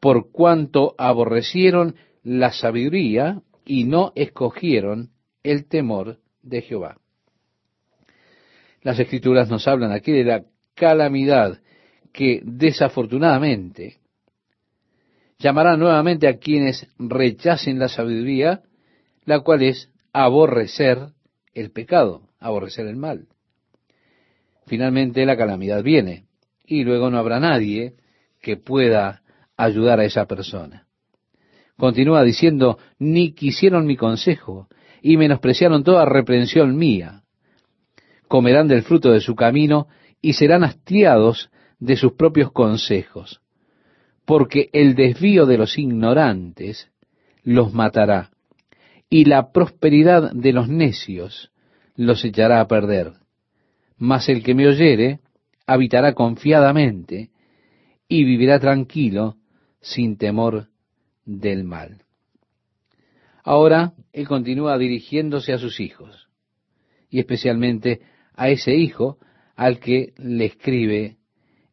por 0.00 0.30
cuanto 0.30 0.94
aborrecieron 0.96 1.96
la 2.22 2.52
sabiduría 2.52 3.42
y 3.68 3.84
no 3.84 4.12
escogieron 4.16 5.10
el 5.42 5.66
temor 5.66 6.18
de 6.42 6.62
Jehová. 6.62 6.98
Las 8.82 8.98
escrituras 8.98 9.48
nos 9.48 9.68
hablan 9.68 9.92
aquí 9.92 10.10
de 10.10 10.24
la 10.24 10.44
calamidad 10.74 11.60
que 12.12 12.40
desafortunadamente 12.44 13.98
llamará 15.38 15.76
nuevamente 15.76 16.26
a 16.26 16.38
quienes 16.38 16.88
rechacen 16.98 17.78
la 17.78 17.88
sabiduría, 17.88 18.62
la 19.24 19.40
cual 19.40 19.62
es 19.62 19.92
aborrecer 20.12 21.10
el 21.54 21.70
pecado, 21.70 22.22
aborrecer 22.40 22.86
el 22.86 22.96
mal 22.96 23.28
finalmente 24.68 25.26
la 25.26 25.36
calamidad 25.36 25.82
viene 25.82 26.26
y 26.64 26.84
luego 26.84 27.10
no 27.10 27.18
habrá 27.18 27.40
nadie 27.40 27.94
que 28.40 28.56
pueda 28.56 29.22
ayudar 29.56 29.98
a 29.98 30.04
esa 30.04 30.26
persona. 30.26 30.86
Continúa 31.78 32.22
diciendo, 32.22 32.78
ni 32.98 33.32
quisieron 33.32 33.86
mi 33.86 33.96
consejo 33.96 34.68
y 35.00 35.16
menospreciaron 35.16 35.84
toda 35.84 36.04
reprensión 36.04 36.76
mía. 36.76 37.22
Comerán 38.26 38.68
del 38.68 38.82
fruto 38.82 39.10
de 39.10 39.20
su 39.20 39.34
camino 39.34 39.86
y 40.20 40.34
serán 40.34 40.64
hastiados 40.64 41.50
de 41.78 41.96
sus 41.96 42.12
propios 42.12 42.52
consejos, 42.52 43.40
porque 44.26 44.68
el 44.72 44.94
desvío 44.94 45.46
de 45.46 45.56
los 45.56 45.78
ignorantes 45.78 46.90
los 47.44 47.72
matará, 47.72 48.30
y 49.08 49.24
la 49.24 49.52
prosperidad 49.52 50.32
de 50.32 50.52
los 50.52 50.68
necios 50.68 51.50
los 51.94 52.24
echará 52.24 52.60
a 52.60 52.68
perder 52.68 53.14
mas 53.98 54.28
el 54.28 54.42
que 54.42 54.54
me 54.54 54.66
oyere 54.66 55.20
habitará 55.66 56.14
confiadamente 56.14 57.30
y 58.08 58.24
vivirá 58.24 58.58
tranquilo 58.58 59.36
sin 59.80 60.16
temor 60.16 60.68
del 61.28 61.64
mal. 61.64 62.02
Ahora 63.44 63.92
él 64.12 64.26
continúa 64.26 64.78
dirigiéndose 64.78 65.52
a 65.52 65.58
sus 65.58 65.78
hijos, 65.78 66.28
y 67.10 67.18
especialmente 67.20 68.00
a 68.34 68.48
ese 68.48 68.74
hijo 68.74 69.18
al 69.54 69.78
que 69.78 70.14
le 70.16 70.46
escribe 70.46 71.16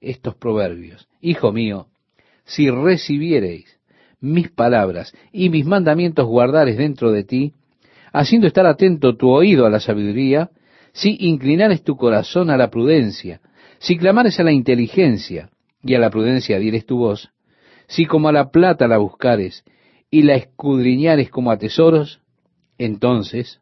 estos 0.02 0.36
proverbios. 0.36 1.08
Hijo 1.22 1.52
mío, 1.52 1.88
si 2.44 2.70
recibiereis 2.70 3.80
mis 4.20 4.50
palabras 4.52 5.14
y 5.32 5.50
mis 5.50 5.66
mandamientos 5.66 6.28
guardares 6.28 6.78
dentro 6.78 7.12
de 7.12 7.24
ti, 7.24 7.54
haciendo 8.12 8.48
estar 8.48 8.66
atento 8.66 9.16
tu 9.16 9.30
oído 9.30 9.66
a 9.66 9.70
la 9.70 9.80
sabiduría, 9.80 10.52
si 10.92 11.16
inclinares 11.20 11.84
tu 11.84 11.96
corazón 11.96 12.50
a 12.50 12.58
la 12.58 12.70
prudencia, 12.70 13.42
si 13.80 13.98
clamares 13.98 14.40
a 14.40 14.44
la 14.44 14.52
inteligencia 14.52 15.50
y 15.84 15.94
a 15.96 16.00
la 16.00 16.10
prudencia 16.10 16.60
dieres 16.60 16.86
tu 16.86 16.98
voz, 16.98 17.30
si 17.88 18.06
como 18.06 18.30
a 18.30 18.32
la 18.32 18.52
plata 18.52 18.88
la 18.88 18.98
buscares 18.98 19.64
y 20.10 20.24
la 20.24 20.36
escudriñares 20.36 21.30
como 21.30 21.52
a 21.52 21.58
tesoros, 21.58 22.22
entonces 22.78 23.62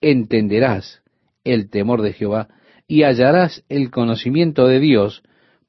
entenderás 0.00 1.02
el 1.44 1.70
temor 1.70 2.02
de 2.02 2.12
Jehová 2.12 2.48
y 2.86 3.02
hallarás 3.02 3.64
el 3.68 3.90
conocimiento 3.90 4.66
de 4.66 4.80
Dios, 4.80 5.22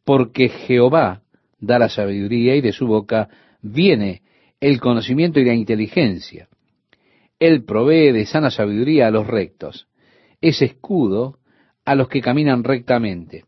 porque 0.03 0.49
Jehová 0.49 1.21
da 1.59 1.79
la 1.79 1.89
sabiduría 1.89 2.55
y 2.55 2.61
de 2.61 2.73
su 2.73 2.87
boca 2.87 3.29
viene 3.61 4.21
el 4.59 4.79
conocimiento 4.79 5.39
y 5.39 5.45
la 5.45 5.53
inteligencia. 5.53 6.47
Él 7.39 7.63
provee 7.65 8.11
de 8.11 8.25
sana 8.25 8.51
sabiduría 8.51 9.07
a 9.07 9.11
los 9.11 9.27
rectos, 9.27 9.87
es 10.41 10.61
escudo 10.61 11.39
a 11.83 11.95
los 11.95 12.07
que 12.07 12.21
caminan 12.21 12.63
rectamente. 12.63 13.45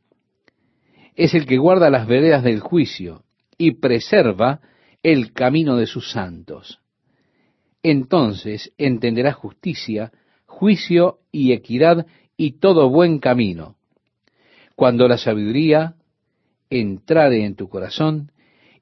Es 1.15 1.33
el 1.33 1.45
que 1.45 1.57
guarda 1.57 1.89
las 1.89 2.07
veredas 2.07 2.43
del 2.43 2.59
juicio 2.59 3.23
y 3.57 3.71
preserva 3.71 4.61
el 5.03 5.33
camino 5.33 5.77
de 5.77 5.87
sus 5.87 6.11
santos. 6.11 6.79
Entonces 7.83 8.73
entenderás 8.77 9.35
justicia, 9.35 10.11
juicio 10.45 11.19
y 11.31 11.53
equidad 11.53 12.05
y 12.35 12.59
todo 12.59 12.89
buen 12.89 13.19
camino. 13.19 13.75
Cuando 14.75 15.07
la 15.07 15.17
sabiduría 15.17 15.95
entrare 16.69 17.45
en 17.45 17.55
tu 17.55 17.69
corazón 17.69 18.31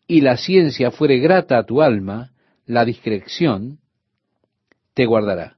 y 0.07 0.21
la 0.21 0.37
ciencia 0.37 0.91
fuere 0.91 1.19
grata 1.19 1.57
a 1.57 1.65
tu 1.65 1.81
alma, 1.81 2.31
la 2.65 2.85
discreción 2.85 3.79
te 4.93 5.05
guardará. 5.05 5.57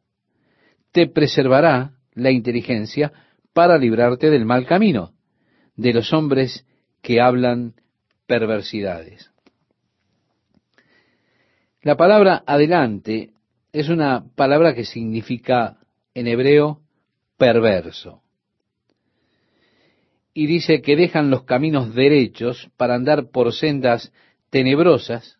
Te 0.91 1.07
preservará 1.07 1.93
la 2.13 2.31
inteligencia 2.31 3.12
para 3.53 3.77
librarte 3.77 4.29
del 4.29 4.45
mal 4.45 4.65
camino, 4.65 5.13
de 5.75 5.93
los 5.93 6.12
hombres 6.13 6.65
que 7.01 7.21
hablan 7.21 7.75
perversidades. 8.27 9.31
La 11.81 11.96
palabra 11.96 12.43
adelante 12.46 13.31
es 13.72 13.89
una 13.89 14.25
palabra 14.36 14.75
que 14.75 14.86
significa 14.86 15.77
en 16.13 16.27
hebreo 16.27 16.81
perverso. 17.38 18.22
Y 20.34 20.46
dice 20.48 20.81
que 20.81 20.96
dejan 20.96 21.29
los 21.29 21.43
caminos 21.43 21.96
derechos 21.96 22.69
para 22.77 22.96
andar 22.96 23.29
por 23.31 23.53
sendas 23.53 24.12
tenebrosas, 24.50 25.39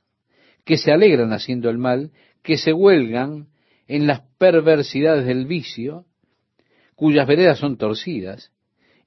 que 0.64 0.78
se 0.78 0.92
alegran 0.92 1.34
haciendo 1.34 1.70
el 1.70 1.78
mal, 1.78 2.12
que 2.42 2.58
se 2.58 2.74
huelgan 2.74 3.48
en 3.88 4.08
las 4.08 4.22
perversidades 4.38 5.26
del 5.26 5.46
vicio, 5.46 6.06
cuyas 6.96 7.28
veredas 7.28 7.60
son 7.60 7.78
torcidas, 7.78 8.52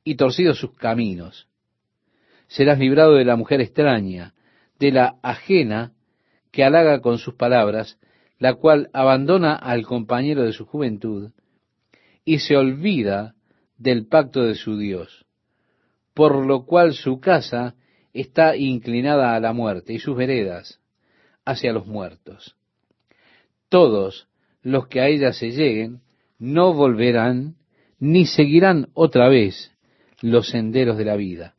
y 0.04 0.14
torcidos 0.14 0.58
sus 0.58 0.72
caminos. 0.74 1.49
Serás 2.50 2.80
librado 2.80 3.14
de 3.14 3.24
la 3.24 3.36
mujer 3.36 3.60
extraña, 3.60 4.34
de 4.80 4.90
la 4.90 5.14
ajena 5.22 5.92
que 6.50 6.64
halaga 6.64 7.00
con 7.00 7.18
sus 7.18 7.34
palabras, 7.34 7.96
la 8.40 8.54
cual 8.54 8.90
abandona 8.92 9.54
al 9.54 9.86
compañero 9.86 10.42
de 10.42 10.52
su 10.52 10.66
juventud, 10.66 11.30
y 12.24 12.40
se 12.40 12.56
olvida 12.56 13.36
del 13.78 14.08
pacto 14.08 14.42
de 14.42 14.56
su 14.56 14.76
Dios, 14.76 15.26
por 16.12 16.44
lo 16.44 16.66
cual 16.66 16.92
su 16.92 17.20
casa 17.20 17.76
está 18.12 18.56
inclinada 18.56 19.36
a 19.36 19.40
la 19.40 19.52
muerte 19.52 19.92
y 19.92 20.00
sus 20.00 20.16
veredas 20.16 20.80
hacia 21.44 21.72
los 21.72 21.86
muertos. 21.86 22.56
Todos 23.68 24.26
los 24.62 24.88
que 24.88 25.00
a 25.00 25.06
ella 25.06 25.32
se 25.32 25.52
lleguen 25.52 26.00
no 26.40 26.74
volverán 26.74 27.54
ni 28.00 28.26
seguirán 28.26 28.88
otra 28.94 29.28
vez 29.28 29.70
los 30.20 30.48
senderos 30.48 30.98
de 30.98 31.04
la 31.04 31.14
vida. 31.14 31.54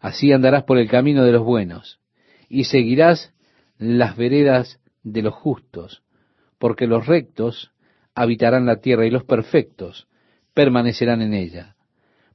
Así 0.00 0.32
andarás 0.32 0.64
por 0.64 0.78
el 0.78 0.88
camino 0.88 1.24
de 1.24 1.32
los 1.32 1.44
buenos 1.44 2.00
y 2.48 2.64
seguirás 2.64 3.34
las 3.78 4.16
veredas 4.16 4.80
de 5.02 5.22
los 5.22 5.34
justos, 5.34 6.02
porque 6.58 6.86
los 6.86 7.06
rectos 7.06 7.72
habitarán 8.14 8.66
la 8.66 8.80
tierra 8.80 9.06
y 9.06 9.10
los 9.10 9.24
perfectos 9.24 10.08
permanecerán 10.54 11.22
en 11.22 11.34
ella. 11.34 11.76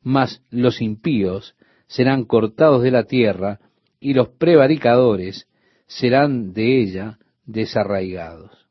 Mas 0.02 0.42
los 0.50 0.82
impíos 0.82 1.56
serán 1.88 2.26
cortados 2.26 2.84
de 2.84 2.92
la 2.92 3.04
tierra 3.04 3.60
y 4.00 4.14
los 4.14 4.30
prevaricadores 4.30 5.48
serán 5.88 6.54
de 6.54 6.82
ella 6.82 7.20
desarraigados. 7.46 8.68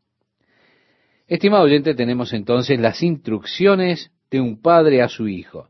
Estimado 1.27 1.65
oyente, 1.65 1.95
tenemos 1.95 2.33
entonces 2.33 2.79
las 2.79 3.03
instrucciones 3.03 4.11
de 4.31 4.41
un 4.41 4.61
padre 4.61 5.03
a 5.03 5.09
su 5.09 5.29
hijo. 5.29 5.69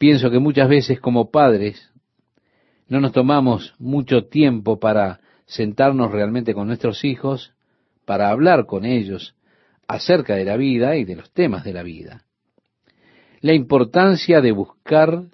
Pienso 0.00 0.30
que 0.30 0.38
muchas 0.38 0.66
veces 0.66 0.98
como 0.98 1.30
padres 1.30 1.92
no 2.88 3.02
nos 3.02 3.12
tomamos 3.12 3.74
mucho 3.78 4.28
tiempo 4.28 4.80
para 4.80 5.20
sentarnos 5.44 6.10
realmente 6.10 6.54
con 6.54 6.68
nuestros 6.68 7.04
hijos, 7.04 7.52
para 8.06 8.30
hablar 8.30 8.64
con 8.64 8.86
ellos 8.86 9.36
acerca 9.86 10.36
de 10.36 10.46
la 10.46 10.56
vida 10.56 10.96
y 10.96 11.04
de 11.04 11.16
los 11.16 11.30
temas 11.34 11.64
de 11.64 11.74
la 11.74 11.82
vida. 11.82 12.24
La 13.42 13.52
importancia 13.52 14.40
de 14.40 14.52
buscar 14.52 15.24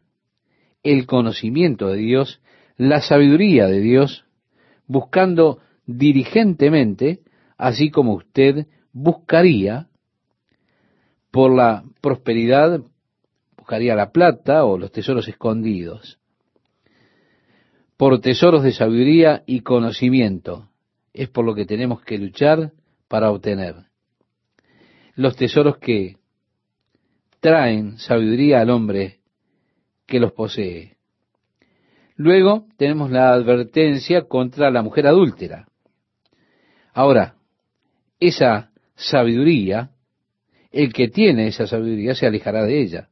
el 0.83 1.07
conocimiento 1.07 1.87
de 1.87 1.98
Dios, 1.98 2.40
la 2.76 3.02
sabiduría 3.02 3.68
de 3.68 3.79
Dios, 3.79 4.24
buscando 4.88 5.61
diligentemente, 5.87 7.20
así 7.57 7.92
como 7.92 8.14
usted 8.14 8.66
buscaría 8.92 9.87
por 11.31 11.55
la 11.55 11.85
prosperidad, 12.00 12.81
buscaría 13.66 13.96
la 13.96 14.12
plata 14.12 14.64
o 14.64 14.79
los 14.79 14.92
tesoros 14.92 15.26
escondidos, 15.26 16.20
por 17.96 18.20
tesoros 18.20 18.62
de 18.62 18.70
sabiduría 18.70 19.42
y 19.44 19.62
conocimiento. 19.62 20.68
Es 21.12 21.29
por 21.31 21.44
lo 21.44 21.52
que 21.52 21.66
tenemos 21.66 22.00
que 22.02 22.16
luchar 22.16 22.70
para 23.09 23.29
obtener. 23.29 23.74
Los 25.16 25.35
tesoros 25.35 25.79
que 25.79 26.14
traen 27.40 27.98
sabiduría 27.98 28.61
al 28.61 28.70
hombre 28.70 29.18
que 30.07 30.20
los 30.20 30.31
posee. 30.31 30.98
Luego 32.14 32.68
tenemos 32.76 33.11
la 33.11 33.33
advertencia 33.33 34.29
contra 34.29 34.70
la 34.70 34.83
mujer 34.83 35.09
adúltera. 35.09 35.66
Ahora, 36.92 37.35
esa 38.20 38.70
sabiduría, 38.94 39.90
el 40.70 40.92
que 40.92 41.09
tiene 41.09 41.48
esa 41.48 41.66
sabiduría 41.66 42.14
se 42.14 42.29
alejará 42.29 42.62
de 42.62 42.81
ella. 42.81 43.09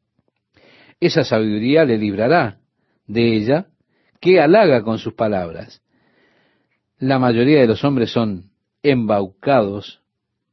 Esa 1.04 1.22
sabiduría 1.22 1.84
le 1.84 1.98
librará 1.98 2.60
de 3.06 3.36
ella 3.36 3.66
que 4.22 4.40
halaga 4.40 4.82
con 4.82 4.96
sus 4.96 5.12
palabras. 5.12 5.82
La 6.98 7.18
mayoría 7.18 7.60
de 7.60 7.66
los 7.66 7.84
hombres 7.84 8.10
son 8.10 8.52
embaucados 8.82 10.00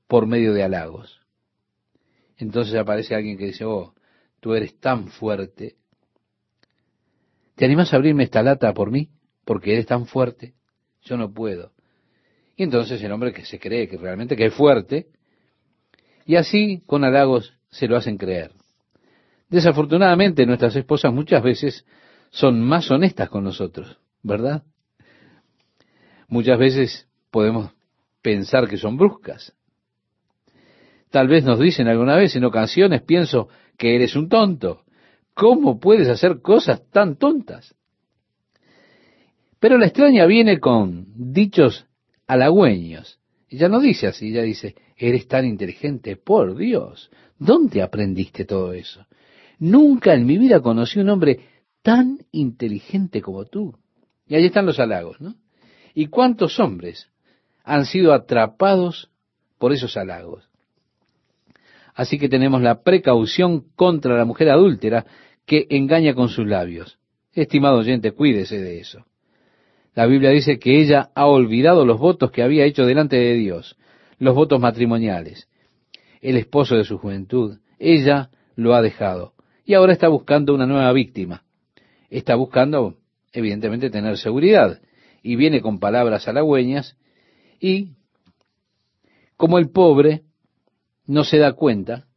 por 0.07 0.27
medio 0.27 0.53
de 0.53 0.63
halagos. 0.63 1.21
Entonces 2.37 2.75
aparece 2.75 3.15
alguien 3.15 3.37
que 3.37 3.45
dice, 3.45 3.63
oh, 3.63 3.93
tú 4.41 4.53
eres 4.53 4.77
tan 4.77 5.07
fuerte, 5.07 5.77
¿Te 7.55 7.63
animas 7.63 7.93
a 7.93 7.95
abrirme 7.95 8.23
esta 8.23 8.43
lata 8.43 8.73
por 8.73 8.91
mí? 8.91 9.09
Porque 9.45 9.71
eres 9.71 9.85
tan 9.85 10.05
fuerte. 10.05 10.55
Yo 11.03 11.15
no 11.15 11.31
puedo. 11.31 11.71
Y 12.57 12.63
entonces 12.63 13.01
el 13.01 13.11
hombre 13.13 13.31
que 13.31 13.45
se 13.45 13.57
cree 13.57 13.87
que 13.87 13.97
realmente 13.97 14.35
que 14.35 14.47
es 14.47 14.53
fuerte, 14.53 15.07
y 16.25 16.35
así 16.35 16.83
con 16.85 17.05
halagos 17.05 17.57
se 17.69 17.87
lo 17.87 17.95
hacen 17.95 18.17
creer. 18.17 18.51
Desafortunadamente 19.51 20.45
nuestras 20.45 20.77
esposas 20.77 21.13
muchas 21.13 21.43
veces 21.43 21.85
son 22.29 22.61
más 22.61 22.89
honestas 22.89 23.29
con 23.29 23.43
nosotros, 23.43 23.99
¿verdad? 24.23 24.63
Muchas 26.29 26.57
veces 26.57 27.09
podemos 27.29 27.69
pensar 28.21 28.69
que 28.69 28.77
son 28.77 28.95
bruscas. 28.95 29.53
Tal 31.09 31.27
vez 31.27 31.43
nos 31.43 31.59
dicen 31.59 31.89
alguna 31.89 32.15
vez 32.15 32.33
en 32.37 32.45
ocasiones, 32.45 33.01
pienso 33.01 33.49
que 33.77 33.93
eres 33.93 34.15
un 34.15 34.29
tonto. 34.29 34.85
¿Cómo 35.33 35.81
puedes 35.81 36.07
hacer 36.07 36.39
cosas 36.41 36.89
tan 36.89 37.17
tontas? 37.17 37.75
Pero 39.59 39.77
la 39.77 39.87
extraña 39.87 40.25
viene 40.27 40.61
con 40.61 41.07
dichos 41.33 41.87
halagüeños. 42.25 43.19
Ella 43.49 43.67
no 43.67 43.81
dice 43.81 44.07
así, 44.07 44.29
ella 44.29 44.43
dice, 44.43 44.75
eres 44.95 45.27
tan 45.27 45.43
inteligente, 45.45 46.15
por 46.15 46.55
Dios, 46.55 47.11
¿dónde 47.37 47.81
aprendiste 47.81 48.45
todo 48.45 48.71
eso? 48.71 49.05
Nunca 49.61 50.15
en 50.15 50.25
mi 50.25 50.39
vida 50.39 50.59
conocí 50.59 50.99
un 50.99 51.09
hombre 51.09 51.39
tan 51.83 52.17
inteligente 52.31 53.21
como 53.21 53.45
tú. 53.45 53.77
Y 54.27 54.33
ahí 54.33 54.47
están 54.47 54.65
los 54.65 54.79
halagos, 54.79 55.21
¿no? 55.21 55.35
¿Y 55.93 56.07
cuántos 56.07 56.59
hombres 56.59 57.11
han 57.63 57.85
sido 57.85 58.11
atrapados 58.13 59.11
por 59.57 59.71
esos 59.71 59.95
halagos. 59.97 60.49
Así 61.93 62.17
que 62.17 62.29
tenemos 62.29 62.63
la 62.63 62.81
precaución 62.81 63.65
contra 63.75 64.17
la 64.17 64.25
mujer 64.25 64.49
adúltera 64.49 65.05
que 65.45 65.67
engaña 65.69 66.15
con 66.15 66.29
sus 66.29 66.47
labios. 66.47 66.97
Estimado 67.33 67.77
oyente, 67.77 68.13
cuídese 68.13 68.59
de 68.59 68.79
eso. 68.79 69.05
La 69.93 70.07
Biblia 70.07 70.31
dice 70.31 70.57
que 70.57 70.81
ella 70.81 71.11
ha 71.13 71.27
olvidado 71.27 71.85
los 71.85 71.99
votos 71.99 72.31
que 72.31 72.41
había 72.41 72.65
hecho 72.65 72.85
delante 72.85 73.17
de 73.17 73.33
Dios, 73.35 73.77
los 74.17 74.33
votos 74.33 74.59
matrimoniales. 74.59 75.47
El 76.21 76.37
esposo 76.37 76.75
de 76.75 76.85
su 76.85 76.97
juventud, 76.97 77.59
ella 77.77 78.31
lo 78.55 78.73
ha 78.73 78.81
dejado 78.81 79.33
y 79.65 79.73
ahora 79.73 79.93
está 79.93 80.07
buscando 80.07 80.53
una 80.53 80.65
nueva 80.65 80.91
víctima. 80.93 81.43
Está 82.09 82.35
buscando, 82.35 82.97
evidentemente, 83.31 83.89
tener 83.89 84.17
seguridad 84.17 84.81
y 85.23 85.35
viene 85.35 85.61
con 85.61 85.79
palabras 85.79 86.27
halagüeñas 86.27 86.97
y, 87.59 87.91
como 89.37 89.59
el 89.59 89.69
pobre 89.69 90.23
no 91.05 91.23
se 91.23 91.37
da 91.37 91.53
cuenta, 91.53 92.07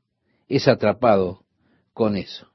es 0.48 0.68
atrapado 0.68 1.44
con 1.92 2.16
eso. 2.16 2.48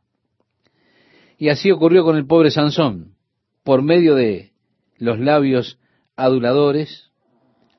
Y 1.37 1.49
así 1.49 1.71
ocurrió 1.71 2.03
con 2.03 2.17
el 2.17 2.25
pobre 2.25 2.51
Sansón, 2.51 3.15
por 3.63 3.81
medio 3.81 4.15
de 4.15 4.51
los 4.97 5.19
labios 5.19 5.79
aduladores, 6.15 7.11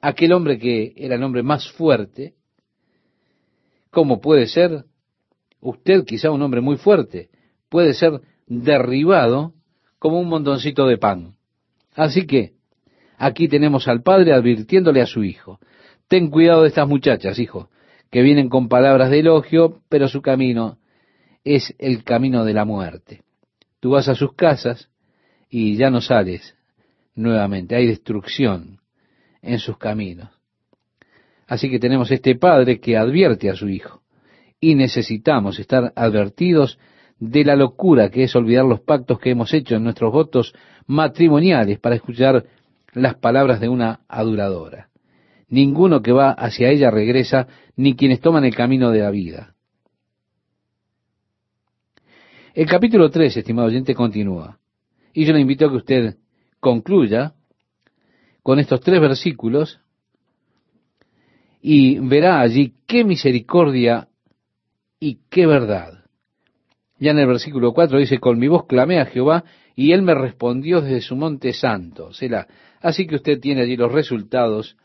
aquel 0.01 0.33
hombre 0.33 0.59
que 0.59 0.95
era 0.97 1.17
el 1.17 1.23
hombre 1.23 1.43
más 1.43 1.71
fuerte, 1.73 2.35
¿cómo 3.91 4.21
puede 4.21 4.47
ser 4.47 4.85
usted 5.61 6.05
quizá 6.05 6.31
un 6.31 6.43
hombre 6.43 6.61
muy 6.61 6.77
fuerte? 6.77 7.29
Puede 7.69 7.95
ser 7.95 8.21
derribado 8.47 9.53
como 9.99 10.19
un 10.19 10.29
montoncito 10.29 10.87
de 10.87 10.99
pan. 10.99 11.35
Así 11.95 12.27
que 12.27 12.53
aquí 13.17 13.49
tenemos 13.49 13.87
al 13.89 14.03
padre 14.03 14.33
advirtiéndole 14.33 15.03
a 15.03 15.07
su 15.07 15.25
hijo, 15.25 15.61
ten 16.09 16.31
cuidado 16.31 16.63
de 16.63 16.69
estas 16.69 16.89
muchachas, 16.89 17.39
hijo, 17.39 17.71
que 18.11 18.23
vienen 18.23 18.49
con 18.49 18.69
palabras 18.69 19.11
de 19.11 19.21
elogio, 19.21 19.81
pero 19.89 20.09
su 20.09 20.23
camino 20.23 20.79
es 21.45 21.75
el 21.79 22.03
camino 22.05 22.45
de 22.45 22.55
la 22.55 22.65
muerte. 22.65 23.23
Tú 23.81 23.91
vas 23.91 24.09
a 24.09 24.15
sus 24.15 24.35
casas 24.35 24.91
y 25.49 25.77
ya 25.77 25.91
no 25.91 26.01
sales 26.01 26.57
nuevamente. 27.15 27.77
Hay 27.77 27.87
destrucción 27.87 28.81
en 29.43 29.59
sus 29.59 29.79
caminos. 29.79 30.29
Así 31.47 31.71
que 31.71 31.79
tenemos 31.79 32.11
este 32.11 32.37
padre 32.37 32.79
que 32.81 32.97
advierte 32.97 33.51
a 33.51 33.55
su 33.55 33.69
hijo. 33.69 34.00
Y 34.61 34.75
necesitamos 34.75 35.59
estar 35.59 35.93
advertidos 35.97 36.79
de 37.19 37.45
la 37.45 37.57
locura 37.57 38.11
que 38.11 38.25
es 38.25 38.35
olvidar 38.35 38.65
los 38.65 38.81
pactos 38.81 39.19
que 39.19 39.31
hemos 39.31 39.53
hecho 39.55 39.77
en 39.77 39.85
nuestros 39.85 40.13
votos 40.13 40.55
matrimoniales 40.87 41.79
para 41.79 41.97
escuchar 41.97 42.45
las 42.93 43.15
palabras 43.17 43.61
de 43.61 43.69
una 43.69 44.01
aduladora. 44.09 44.89
Ninguno 45.49 46.03
que 46.03 46.13
va 46.13 46.31
hacia 46.31 46.71
ella 46.71 46.91
regresa, 46.91 47.49
ni 47.77 47.97
quienes 47.97 48.21
toman 48.21 48.45
el 48.45 48.55
camino 48.55 48.91
de 48.91 49.01
la 49.01 49.11
vida. 49.11 49.55
El 52.55 52.67
capítulo 52.67 53.11
3, 53.11 53.37
estimado 53.37 53.69
oyente, 53.69 53.95
continúa. 53.95 54.59
Y 55.13 55.25
yo 55.25 55.33
le 55.33 55.41
invito 55.41 55.67
a 55.67 55.71
que 55.71 55.77
usted 55.77 56.17
concluya 56.61 57.35
con 58.43 58.59
estos 58.59 58.81
tres 58.81 59.01
versículos 59.01 59.81
y 61.61 61.99
verá 61.99 62.41
allí 62.41 62.75
qué 62.87 63.05
misericordia 63.05 64.09
y 65.01 65.21
qué 65.31 65.47
verdad. 65.47 66.05
Ya 66.99 67.13
en 67.13 67.19
el 67.19 67.27
versículo 67.27 67.73
4 67.73 67.99
dice, 67.99 68.19
con 68.19 68.39
mi 68.39 68.47
voz 68.47 68.67
clamé 68.67 69.01
a 69.01 69.07
Jehová 69.07 69.45
y 69.75 69.93
él 69.93 70.03
me 70.03 70.15
respondió 70.15 70.83
desde 70.83 71.01
su 71.01 71.17
monte 71.17 71.55
santo. 71.55 72.13
Será. 72.13 72.47
Así 72.83 73.07
que 73.07 73.17
usted 73.17 73.41
tiene 73.41 73.63
allí 73.63 73.77
los 73.77 73.91
resultados 73.91 74.77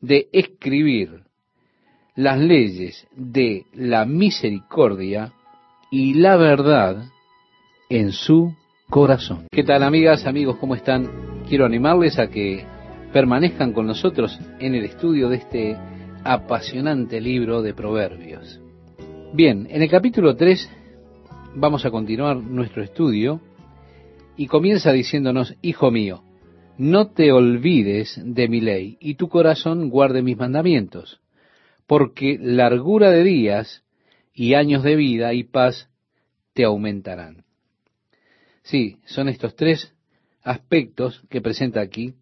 de 0.00 0.28
escribir 0.32 1.22
las 2.16 2.38
leyes 2.38 3.06
de 3.14 3.64
la 3.72 4.04
misericordia 4.04 5.32
y 5.90 6.14
la 6.14 6.36
verdad 6.36 7.04
en 7.88 8.10
su 8.10 8.52
corazón. 8.90 9.46
¿Qué 9.52 9.62
tal 9.62 9.84
amigas, 9.84 10.26
amigos? 10.26 10.56
¿Cómo 10.56 10.74
están? 10.74 11.44
Quiero 11.48 11.64
animarles 11.64 12.18
a 12.18 12.28
que 12.28 12.64
permanezcan 13.12 13.72
con 13.72 13.86
nosotros 13.86 14.36
en 14.58 14.74
el 14.74 14.84
estudio 14.84 15.28
de 15.28 15.36
este 15.36 15.76
apasionante 16.24 17.20
libro 17.20 17.62
de 17.62 17.74
Proverbios. 17.74 18.60
Bien, 19.32 19.66
en 19.70 19.82
el 19.82 19.90
capítulo 19.90 20.36
3 20.36 20.70
vamos 21.56 21.84
a 21.84 21.90
continuar 21.90 22.36
nuestro 22.36 22.82
estudio 22.82 23.40
y 24.36 24.46
comienza 24.46 24.92
diciéndonos, 24.92 25.54
Hijo 25.62 25.90
mío, 25.90 26.22
no 26.78 27.10
te 27.10 27.32
olvides 27.32 28.20
de 28.24 28.48
mi 28.48 28.60
ley 28.60 28.96
y 29.00 29.16
tu 29.16 29.28
corazón 29.28 29.90
guarde 29.90 30.22
mis 30.22 30.36
mandamientos, 30.36 31.20
porque 31.86 32.38
largura 32.40 33.10
de 33.10 33.24
días 33.24 33.82
y 34.32 34.54
años 34.54 34.82
de 34.84 34.96
vida 34.96 35.34
y 35.34 35.44
paz 35.44 35.90
te 36.54 36.64
aumentarán. 36.64 37.44
Sí, 38.62 38.98
son 39.06 39.28
estos 39.28 39.54
tres 39.56 39.92
aspectos 40.42 41.22
que 41.28 41.42
presenta 41.42 41.80
aquí 41.80 42.14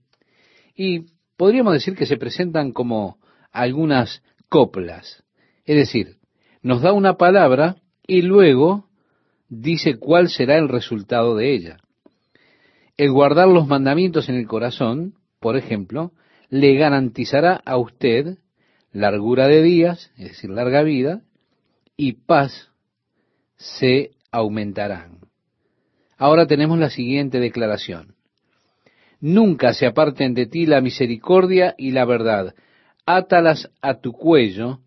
y 0.75 1.05
podríamos 1.37 1.75
decir 1.75 1.95
que 1.97 2.07
se 2.07 2.17
presentan 2.17 2.73
como 2.73 3.19
algunas 3.53 4.23
coplas. 4.49 5.23
Es 5.65 5.77
decir, 5.77 6.17
nos 6.65 6.81
da 6.81 6.93
una 6.93 7.19
palabra 7.19 7.77
y 8.07 8.23
luego 8.23 8.89
dice 9.49 9.99
cuál 9.99 10.31
será 10.31 10.57
el 10.57 10.69
resultado 10.69 11.37
de 11.37 11.55
ella. 11.55 11.77
El 12.97 13.13
guardar 13.13 13.49
los 13.49 13.69
mandamientos 13.69 14.31
en 14.31 14.37
el 14.37 14.47
corazón, 14.47 15.15
por 15.41 15.59
ejemplo, 15.59 16.13
le 16.49 16.75
garantizará 16.75 17.61
a 17.67 17.77
usted 17.77 18.39
largura 18.93 19.47
de 19.47 19.63
días, 19.63 20.11
es 20.17 20.29
decir, 20.29 20.51
larga 20.51 20.83
vida, 20.83 21.21
y 21.99 22.13
paz 22.13 22.71
se 23.57 24.13
aumentarán. 24.33 25.19
Ahora 26.17 26.47
tenemos 26.47 26.79
la 26.79 26.89
siguiente 26.89 27.41
declaración. 27.41 28.15
Nunca 29.21 29.75
se 29.75 29.87
aparten 29.87 30.33
de 30.33 30.47
ti 30.47 30.65
la 30.65 30.81
misericordia 30.81 31.75
y 31.77 31.91
la 31.91 32.07
verdad. 32.07 32.55
Átalas 33.05 33.71
a 33.83 34.01
tu 34.01 34.13
cuello, 34.13 34.81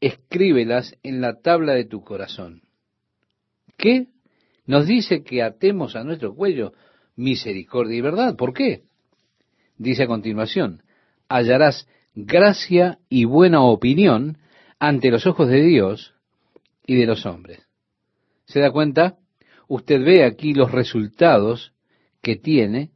escríbelas 0.00 0.96
en 1.02 1.20
la 1.20 1.40
tabla 1.40 1.74
de 1.74 1.84
tu 1.84 2.02
corazón. 2.02 2.62
¿Qué? 3.76 4.08
Nos 4.66 4.86
dice 4.86 5.22
que 5.22 5.42
atemos 5.42 5.96
a 5.96 6.04
nuestro 6.04 6.34
cuello 6.34 6.72
misericordia 7.16 7.96
y 7.96 8.00
verdad. 8.00 8.36
¿Por 8.36 8.52
qué? 8.52 8.82
Dice 9.76 10.04
a 10.04 10.06
continuación, 10.06 10.82
hallarás 11.28 11.88
gracia 12.14 12.98
y 13.08 13.24
buena 13.24 13.62
opinión 13.62 14.38
ante 14.78 15.10
los 15.10 15.26
ojos 15.26 15.48
de 15.48 15.62
Dios 15.62 16.14
y 16.86 16.96
de 16.96 17.06
los 17.06 17.26
hombres. 17.26 17.66
¿Se 18.46 18.60
da 18.60 18.70
cuenta? 18.70 19.16
Usted 19.68 20.02
ve 20.02 20.24
aquí 20.24 20.54
los 20.54 20.72
resultados 20.72 21.72
que 22.22 22.36
tiene 22.36 22.90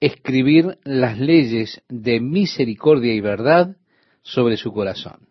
escribir 0.00 0.78
las 0.84 1.18
leyes 1.18 1.82
de 1.88 2.20
misericordia 2.20 3.14
y 3.14 3.20
verdad 3.20 3.76
sobre 4.22 4.56
su 4.56 4.72
corazón. 4.72 5.28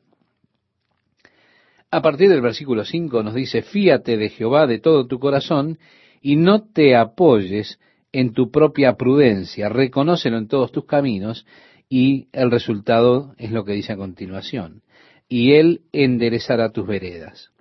A 1.94 2.02
partir 2.02 2.28
del 2.28 2.42
versículo 2.42 2.86
5 2.86 3.22
nos 3.22 3.36
dice, 3.36 3.62
fíate 3.62 4.18
de 4.18 4.30
Jehová 4.30 4.66
de 4.66 4.80
todo 4.80 5.06
tu 5.06 5.20
corazón 5.20 5.78
y 6.22 6.38
no 6.38 6.64
te 6.64 6.96
apoyes 6.96 7.80
en 8.12 8.34
tu 8.34 8.50
propia 8.50 8.96
prudencia, 8.96 9.70
reconócelo 9.70 10.40
en 10.40 10.48
todos 10.48 10.72
tus 10.72 10.88
caminos 10.88 11.46
y 11.90 12.30
el 12.32 12.50
resultado 12.50 13.36
es 13.38 13.52
lo 13.52 13.64
que 13.64 13.74
dice 13.74 13.94
a 13.94 13.98
continuación. 13.98 14.82
Y 15.30 15.54
Él 15.54 15.82
enderezará 15.92 16.72
tus 16.72 16.88
veredas. 16.88 17.52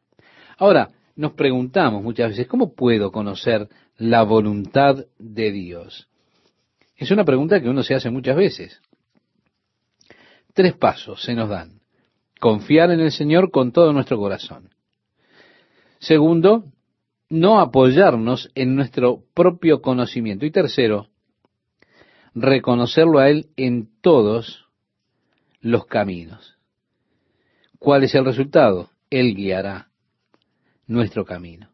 Ahora, 0.57 0.89
nos 1.15 1.33
preguntamos 1.33 2.03
muchas 2.03 2.31
veces, 2.31 2.47
¿cómo 2.47 2.73
puedo 2.75 3.13
conocer 3.13 3.69
la 3.99 4.23
voluntad 4.23 5.05
de 5.19 5.53
Dios? 5.53 6.09
Es 6.97 7.11
una 7.11 7.27
pregunta 7.27 7.61
que 7.61 7.69
uno 7.69 7.83
se 7.83 7.95
hace 7.95 8.09
muchas 8.09 8.37
veces. 8.37 8.81
Tres 10.55 10.73
pasos 10.73 11.23
se 11.23 11.35
nos 11.35 11.51
dan. 11.51 11.82
Confiar 12.43 12.91
en 12.91 12.99
el 12.99 13.13
Señor 13.13 13.53
con 13.53 13.71
todo 13.71 13.93
nuestro 13.93 14.19
corazón. 14.19 14.71
Segundo, 16.01 16.65
no 17.31 17.61
apoyarnos 17.61 18.51
en 18.57 18.75
nuestro 18.75 19.23
propio 19.33 19.81
conocimiento. 19.81 20.45
Y 20.45 20.51
tercero, 20.51 21.07
reconocerlo 22.35 23.21
a 23.21 23.31
Él 23.31 23.47
en 23.57 23.91
todos 24.01 24.67
los 25.61 25.87
caminos. 25.87 26.57
¿Cuál 27.79 28.03
es 28.03 28.15
el 28.17 28.25
resultado? 28.25 28.91
Él 29.09 29.37
guiará 29.37 29.91
nuestro 30.89 31.25
camino. 31.25 31.69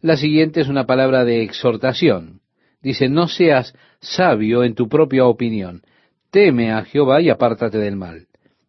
La 0.00 0.16
siguiente 0.16 0.62
es 0.62 0.68
una 0.68 0.86
palabra 0.86 1.26
de 1.26 1.42
exhortación. 1.42 2.40
Dice, 2.80 3.10
no 3.10 3.28
seas 3.28 3.74
sabio 4.00 4.64
en 4.64 4.74
tu 4.74 4.88
propia 4.88 5.26
opinión, 5.26 5.82
teme 6.30 6.72
a 6.72 6.82
Jehová 6.86 7.20
y 7.20 7.28
apártate 7.28 7.76
del 7.76 7.96
mal. 7.96 8.27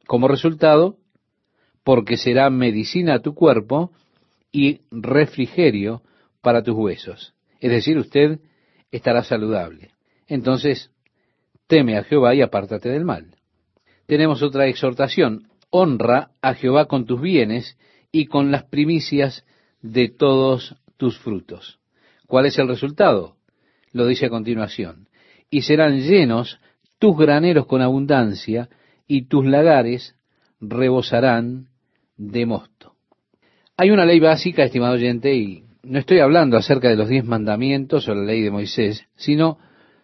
Como 0.10 0.28
resultado, 0.28 0.98
porque 1.84 2.18
será 2.18 2.50
medicina 2.50 3.14
a 3.14 3.20
tu 3.20 3.36
cuerpo 3.36 3.92
y 4.52 4.82
refrigerio 4.90 6.02
para 6.42 6.64
tus 6.64 6.74
huesos. 6.74 7.36
Es 7.60 7.70
decir, 7.70 7.96
usted 8.00 8.40
estará 8.90 9.22
saludable. 9.24 9.92
Entonces, 10.26 10.90
teme 11.68 11.96
a 11.96 12.04
Jehová 12.04 12.34
y 12.34 12.42
apártate 12.42 12.90
del 12.90 13.06
mal. 13.06 13.36
tenemos 14.08 14.42
otra 14.42 14.66
exhortación. 14.66 15.48
Honra 15.70 16.32
a 16.42 16.56
Jehová 16.56 16.88
con 16.88 17.06
tus 17.06 17.22
bienes 17.22 17.78
y 18.12 18.26
con 18.26 18.50
las 18.50 18.64
primicias 18.64 19.46
de 19.84 20.10
todos 20.10 20.76
tus 20.98 21.20
frutos. 21.20 21.78
¿Cuál 22.26 22.48
es 22.48 22.58
el 22.58 22.68
resultado? 22.68 23.36
Lo 23.92 24.08
dice 24.08 24.26
a 24.26 24.32
continuación. 24.32 25.08
Y 25.52 25.62
serán 25.62 26.00
llenos 26.00 26.60
tus 26.98 27.16
graneros 27.16 27.68
con 27.68 27.84
abundancia 27.84 28.70
y 29.10 29.24
tus 29.24 29.44
lagares 29.46 30.16
rebosarán 30.62 31.68
de 32.16 32.46
mosto. 32.46 32.94
Hay 33.76 33.90
una 33.90 34.06
ley 34.06 34.20
básica, 34.20 34.64
estimado 34.64 34.94
oyente, 34.94 35.34
y 35.34 35.64
no 35.82 35.98
estoy 35.98 36.20
hablando 36.20 36.58
acerca 36.58 36.90
de 36.90 36.96
los 36.96 37.10
diez 37.10 37.26
mandamientos 37.26 38.08
o 38.08 38.14
la 38.14 38.24
ley 38.24 38.42
de 38.42 38.52
Moisés, 38.52 39.08
sino 39.16 39.58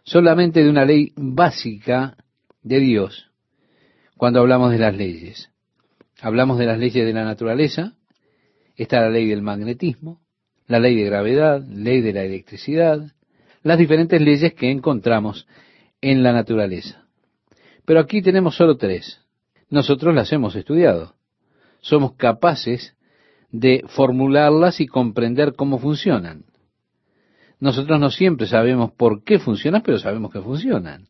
solamente 0.04 0.64
de 0.64 0.70
una 0.72 0.86
ley 0.86 1.14
básica 1.16 2.18
de 2.64 2.80
Dios 2.80 3.30
cuando 4.18 4.40
hablamos 4.40 4.72
de 4.72 4.80
las 4.80 4.98
leyes. 4.98 5.52
Hablamos 6.20 6.58
de 6.58 6.66
las 6.66 6.80
leyes 6.80 7.06
de 7.06 7.14
la 7.14 7.26
naturaleza, 7.26 7.94
está 8.76 9.02
la 9.02 9.12
ley 9.12 9.28
del 9.28 9.44
magnetismo, 9.44 10.20
la 10.66 10.80
ley 10.80 10.96
de 10.96 11.04
gravedad, 11.04 11.64
ley 11.68 12.02
de 12.02 12.14
la 12.14 12.24
electricidad, 12.24 13.12
las 13.62 13.78
diferentes 13.78 14.20
leyes 14.20 14.56
que 14.56 14.72
encontramos 14.72 15.48
en 16.02 16.24
la 16.24 16.34
naturaleza. 16.34 17.05
Pero 17.86 18.00
aquí 18.00 18.22
tenemos 18.22 18.56
solo 18.56 18.78
tres. 18.78 19.22
Nosotros 19.70 20.14
las 20.14 20.32
hemos 20.32 20.56
estudiado. 20.56 21.16
Somos 21.82 22.14
capaces 22.14 22.96
de 23.52 23.84
formularlas 23.88 24.82
y 24.82 24.88
comprender 24.88 25.54
cómo 25.56 25.80
funcionan. 25.80 26.46
Nosotros 27.60 28.00
no 28.00 28.10
siempre 28.10 28.48
sabemos 28.48 28.92
por 28.92 29.24
qué 29.24 29.40
funcionan, 29.40 29.82
pero 29.82 29.98
sabemos 30.00 30.32
que 30.32 30.42
funcionan. 30.42 31.08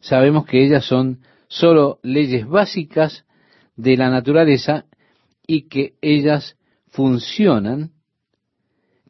Sabemos 0.00 0.44
que 0.44 0.62
ellas 0.64 0.84
son 0.84 1.20
solo 1.48 1.98
leyes 2.02 2.46
básicas 2.46 3.24
de 3.76 3.96
la 3.96 4.10
naturaleza 4.10 4.84
y 5.46 5.68
que 5.68 5.94
ellas 6.02 6.56
funcionan, 6.88 7.92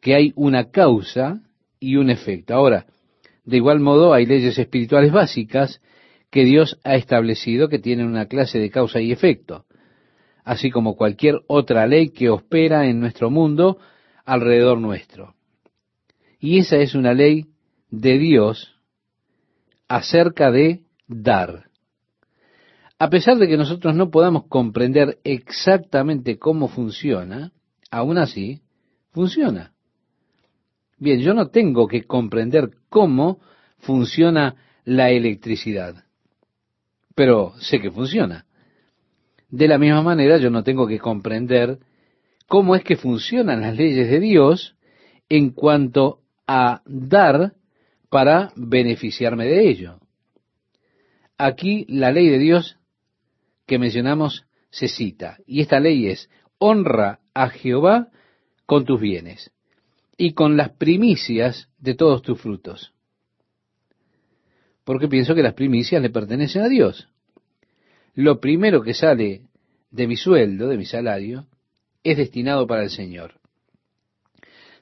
que 0.01 0.15
hay 0.15 0.33
una 0.35 0.71
causa 0.71 1.41
y 1.79 1.97
un 1.97 2.09
efecto. 2.09 2.53
Ahora, 2.53 2.85
de 3.43 3.57
igual 3.57 3.79
modo 3.79 4.13
hay 4.13 4.25
leyes 4.25 4.57
espirituales 4.57 5.11
básicas 5.11 5.81
que 6.29 6.43
Dios 6.43 6.79
ha 6.83 6.95
establecido 6.95 7.69
que 7.69 7.79
tienen 7.79 8.07
una 8.07 8.27
clase 8.27 8.59
de 8.59 8.69
causa 8.69 8.99
y 8.99 9.11
efecto, 9.11 9.65
así 10.43 10.69
como 10.69 10.95
cualquier 10.95 11.41
otra 11.47 11.87
ley 11.87 12.09
que 12.09 12.29
opera 12.29 12.87
en 12.87 12.99
nuestro 12.99 13.29
mundo 13.29 13.77
alrededor 14.25 14.79
nuestro. 14.79 15.35
Y 16.39 16.59
esa 16.59 16.77
es 16.77 16.95
una 16.95 17.13
ley 17.13 17.47
de 17.89 18.17
Dios 18.17 18.75
acerca 19.87 20.51
de 20.51 20.81
dar. 21.07 21.65
A 22.97 23.09
pesar 23.09 23.37
de 23.37 23.47
que 23.47 23.57
nosotros 23.57 23.93
no 23.95 24.09
podamos 24.09 24.47
comprender 24.47 25.19
exactamente 25.23 26.37
cómo 26.37 26.67
funciona, 26.67 27.51
aún 27.91 28.17
así, 28.17 28.61
funciona. 29.11 29.73
Bien, 30.97 31.19
yo 31.19 31.33
no 31.33 31.49
tengo 31.49 31.87
que 31.87 32.03
comprender 32.03 32.71
cómo 32.89 33.41
funciona 33.79 34.55
la 34.85 35.09
electricidad, 35.09 36.04
pero 37.15 37.53
sé 37.59 37.79
que 37.79 37.91
funciona. 37.91 38.45
De 39.49 39.67
la 39.67 39.77
misma 39.77 40.01
manera, 40.01 40.37
yo 40.37 40.49
no 40.49 40.63
tengo 40.63 40.85
que 40.85 40.99
comprender 40.99 41.79
cómo 42.47 42.75
es 42.75 42.83
que 42.83 42.97
funcionan 42.97 43.61
las 43.61 43.75
leyes 43.75 44.09
de 44.09 44.19
Dios 44.19 44.75
en 45.29 45.51
cuanto 45.51 46.19
a 46.45 46.81
dar 46.85 47.53
para 48.09 48.51
beneficiarme 48.55 49.45
de 49.45 49.69
ello. 49.69 49.99
Aquí 51.37 51.85
la 51.89 52.11
ley 52.11 52.29
de 52.29 52.37
Dios 52.37 52.77
que 53.65 53.79
mencionamos 53.79 54.45
se 54.69 54.87
cita, 54.87 55.37
y 55.47 55.61
esta 55.61 55.79
ley 55.79 56.07
es, 56.07 56.29
honra 56.59 57.19
a 57.33 57.49
Jehová 57.49 58.09
con 58.65 58.85
tus 58.85 58.99
bienes 58.99 59.51
y 60.17 60.33
con 60.33 60.57
las 60.57 60.71
primicias 60.71 61.69
de 61.77 61.95
todos 61.95 62.21
tus 62.21 62.39
frutos. 62.39 62.94
Porque 64.85 65.09
pienso 65.09 65.35
que 65.35 65.43
las 65.43 65.55
primicias 65.55 66.01
le 66.01 66.09
pertenecen 66.09 66.61
a 66.61 66.69
Dios. 66.69 67.09
Lo 68.13 68.39
primero 68.39 68.81
que 68.81 68.93
sale 68.93 69.41
de 69.91 70.07
mi 70.07 70.15
sueldo, 70.15 70.69
de 70.69 70.77
mi 70.77 70.85
salario, 70.85 71.47
es 72.03 72.17
destinado 72.17 72.67
para 72.67 72.83
el 72.83 72.89
Señor. 72.89 73.33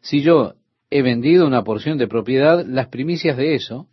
Si 0.02 0.22
yo 0.22 0.56
he 0.92 1.02
vendido 1.02 1.48
una 1.48 1.64
porción 1.64 1.98
de 1.98 2.08
propiedad, 2.08 2.64
las 2.66 2.90
primicias 2.90 3.38
de 3.38 3.56
eso 3.56 3.88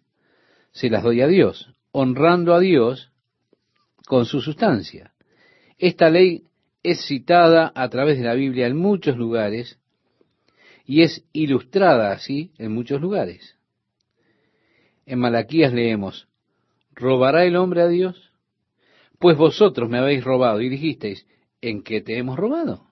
se 0.73 0.91
las 0.91 1.03
doy 1.03 1.23
a 1.23 1.29
Dios, 1.29 1.73
honrando 1.93 2.55
a 2.55 2.61
Dios 2.61 3.13
con 4.07 4.27
su 4.27 4.41
sustancia. 4.41 5.13
Esta 5.79 6.11
ley 6.11 6.45
es 6.83 7.07
citada 7.07 7.73
a 7.75 7.89
través 7.89 8.19
de 8.19 8.25
la 8.25 8.35
Biblia 8.35 8.67
en 8.67 8.77
muchos 8.77 9.17
lugares 9.17 9.79
y 10.85 11.03
es 11.03 11.25
ilustrada 11.33 12.13
así 12.13 12.53
en 12.59 12.73
muchos 12.73 13.01
lugares. 13.01 13.60
En 15.11 15.19
Malaquías 15.19 15.73
leemos, 15.73 16.29
¿robará 16.95 17.45
el 17.45 17.57
hombre 17.57 17.83
a 17.83 17.89
Dios? 17.89 18.31
Pues 19.19 19.37
vosotros 19.37 19.91
me 19.91 19.99
habéis 19.99 20.23
robado 20.23 20.61
y 20.61 20.69
dijisteis, 20.69 21.27
¿en 21.61 21.83
qué 21.83 22.01
te 22.01 22.17
hemos 22.17 22.39
robado? 22.39 22.87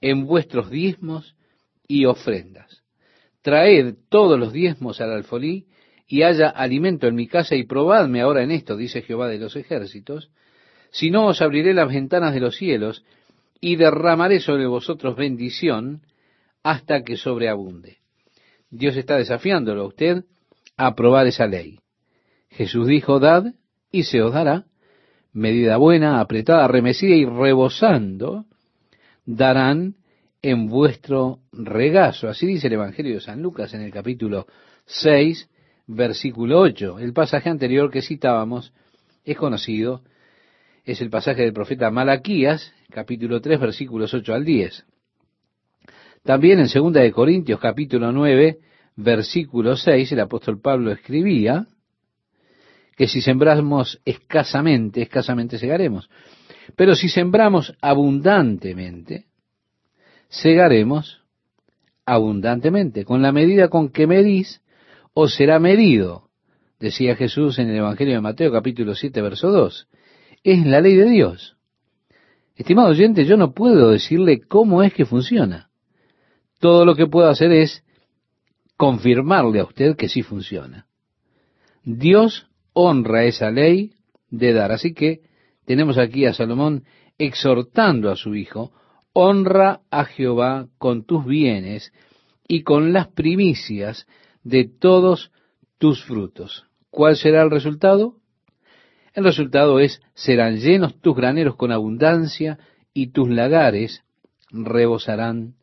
En 0.00 0.24
vuestros 0.24 0.70
diezmos 0.70 1.34
y 1.88 2.04
ofrendas. 2.04 2.84
Traed 3.42 3.96
todos 4.08 4.38
los 4.38 4.52
diezmos 4.52 5.00
al 5.00 5.10
alfolí 5.10 5.66
y 6.06 6.22
haya 6.22 6.48
alimento 6.48 7.08
en 7.08 7.16
mi 7.16 7.26
casa 7.26 7.56
y 7.56 7.64
probadme 7.64 8.20
ahora 8.20 8.44
en 8.44 8.52
esto, 8.52 8.76
dice 8.76 9.02
Jehová 9.02 9.26
de 9.26 9.40
los 9.40 9.56
ejércitos, 9.56 10.30
si 10.92 11.10
no 11.10 11.26
os 11.26 11.42
abriré 11.42 11.74
las 11.74 11.88
ventanas 11.88 12.34
de 12.34 12.40
los 12.40 12.54
cielos 12.54 13.04
y 13.60 13.74
derramaré 13.74 14.38
sobre 14.38 14.68
vosotros 14.68 15.16
bendición 15.16 16.02
hasta 16.62 17.02
que 17.02 17.16
sobreabunde. 17.16 17.96
Dios 18.70 18.96
está 18.96 19.16
desafiándolo 19.16 19.82
a 19.82 19.88
usted 19.88 20.24
a 20.80 20.94
probar 20.94 21.26
esa 21.26 21.46
ley. 21.46 21.78
Jesús 22.48 22.86
dijo, 22.88 23.20
dad 23.20 23.52
y 23.92 24.04
se 24.04 24.22
os 24.22 24.32
dará, 24.32 24.64
medida 25.30 25.76
buena, 25.76 26.20
apretada, 26.20 26.66
remecida 26.68 27.14
y 27.14 27.26
rebosando, 27.26 28.46
darán 29.26 29.96
en 30.40 30.68
vuestro 30.68 31.40
regazo. 31.52 32.28
Así 32.30 32.46
dice 32.46 32.68
el 32.68 32.72
Evangelio 32.72 33.14
de 33.16 33.20
San 33.20 33.42
Lucas 33.42 33.74
en 33.74 33.82
el 33.82 33.92
capítulo 33.92 34.46
6, 34.86 35.50
versículo 35.86 36.60
8. 36.60 36.98
El 36.98 37.12
pasaje 37.12 37.50
anterior 37.50 37.90
que 37.90 38.00
citábamos 38.00 38.72
es 39.22 39.36
conocido, 39.36 40.00
es 40.86 41.02
el 41.02 41.10
pasaje 41.10 41.42
del 41.42 41.52
profeta 41.52 41.90
Malaquías, 41.90 42.72
capítulo 42.90 43.42
3, 43.42 43.60
versículos 43.60 44.14
8 44.14 44.32
al 44.32 44.46
10. 44.46 44.86
También 46.22 46.58
en 46.58 46.68
segunda 46.68 47.02
de 47.02 47.12
Corintios 47.12 47.60
capítulo 47.60 48.12
9, 48.12 48.60
versículo 49.02 49.76
6, 49.76 50.12
el 50.12 50.20
apóstol 50.20 50.60
Pablo 50.60 50.90
escribía 50.90 51.66
que 52.96 53.08
si 53.08 53.20
sembramos 53.20 54.00
escasamente, 54.04 55.02
escasamente 55.02 55.58
segaremos. 55.58 56.10
Pero 56.76 56.94
si 56.94 57.08
sembramos 57.08 57.74
abundantemente, 57.80 59.26
segaremos 60.28 61.22
abundantemente. 62.04 63.04
Con 63.04 63.22
la 63.22 63.32
medida 63.32 63.68
con 63.68 63.88
que 63.88 64.06
medís, 64.06 64.62
os 65.14 65.34
será 65.34 65.58
medido, 65.58 66.28
decía 66.78 67.16
Jesús 67.16 67.58
en 67.58 67.70
el 67.70 67.76
Evangelio 67.76 68.14
de 68.14 68.20
Mateo 68.20 68.52
capítulo 68.52 68.94
7, 68.94 69.20
verso 69.22 69.50
2. 69.50 69.88
Es 70.44 70.66
la 70.66 70.80
ley 70.80 70.94
de 70.96 71.08
Dios. 71.10 71.56
Estimado 72.54 72.90
oyente, 72.90 73.24
yo 73.24 73.36
no 73.36 73.52
puedo 73.52 73.90
decirle 73.90 74.40
cómo 74.40 74.82
es 74.82 74.92
que 74.92 75.06
funciona 75.06 75.70
todo 76.60 76.84
lo 76.84 76.94
que 76.94 77.06
puedo 77.06 77.28
hacer 77.28 77.50
es 77.50 77.82
confirmarle 78.80 79.60
a 79.60 79.64
usted 79.64 79.94
que 79.94 80.08
sí 80.08 80.22
funciona. 80.22 80.86
Dios 81.84 82.46
honra 82.72 83.24
esa 83.24 83.50
ley 83.50 83.92
de 84.30 84.54
dar. 84.54 84.72
Así 84.72 84.94
que 84.94 85.20
tenemos 85.66 85.98
aquí 85.98 86.24
a 86.24 86.32
Salomón 86.32 86.84
exhortando 87.18 88.10
a 88.10 88.16
su 88.16 88.34
hijo, 88.34 88.72
honra 89.12 89.82
a 89.90 90.06
Jehová 90.06 90.68
con 90.78 91.04
tus 91.04 91.26
bienes 91.26 91.92
y 92.48 92.62
con 92.62 92.94
las 92.94 93.08
primicias 93.08 94.06
de 94.44 94.64
todos 94.64 95.30
tus 95.76 96.02
frutos. 96.02 96.64
¿Cuál 96.88 97.16
será 97.16 97.42
el 97.42 97.50
resultado? 97.50 98.14
El 99.12 99.24
resultado 99.24 99.78
es, 99.78 100.00
serán 100.14 100.56
llenos 100.56 100.98
tus 101.02 101.14
graneros 101.14 101.54
con 101.56 101.70
abundancia 101.70 102.58
y 102.94 103.08
tus 103.08 103.28
lagares 103.28 104.04
rebosarán 104.50 105.56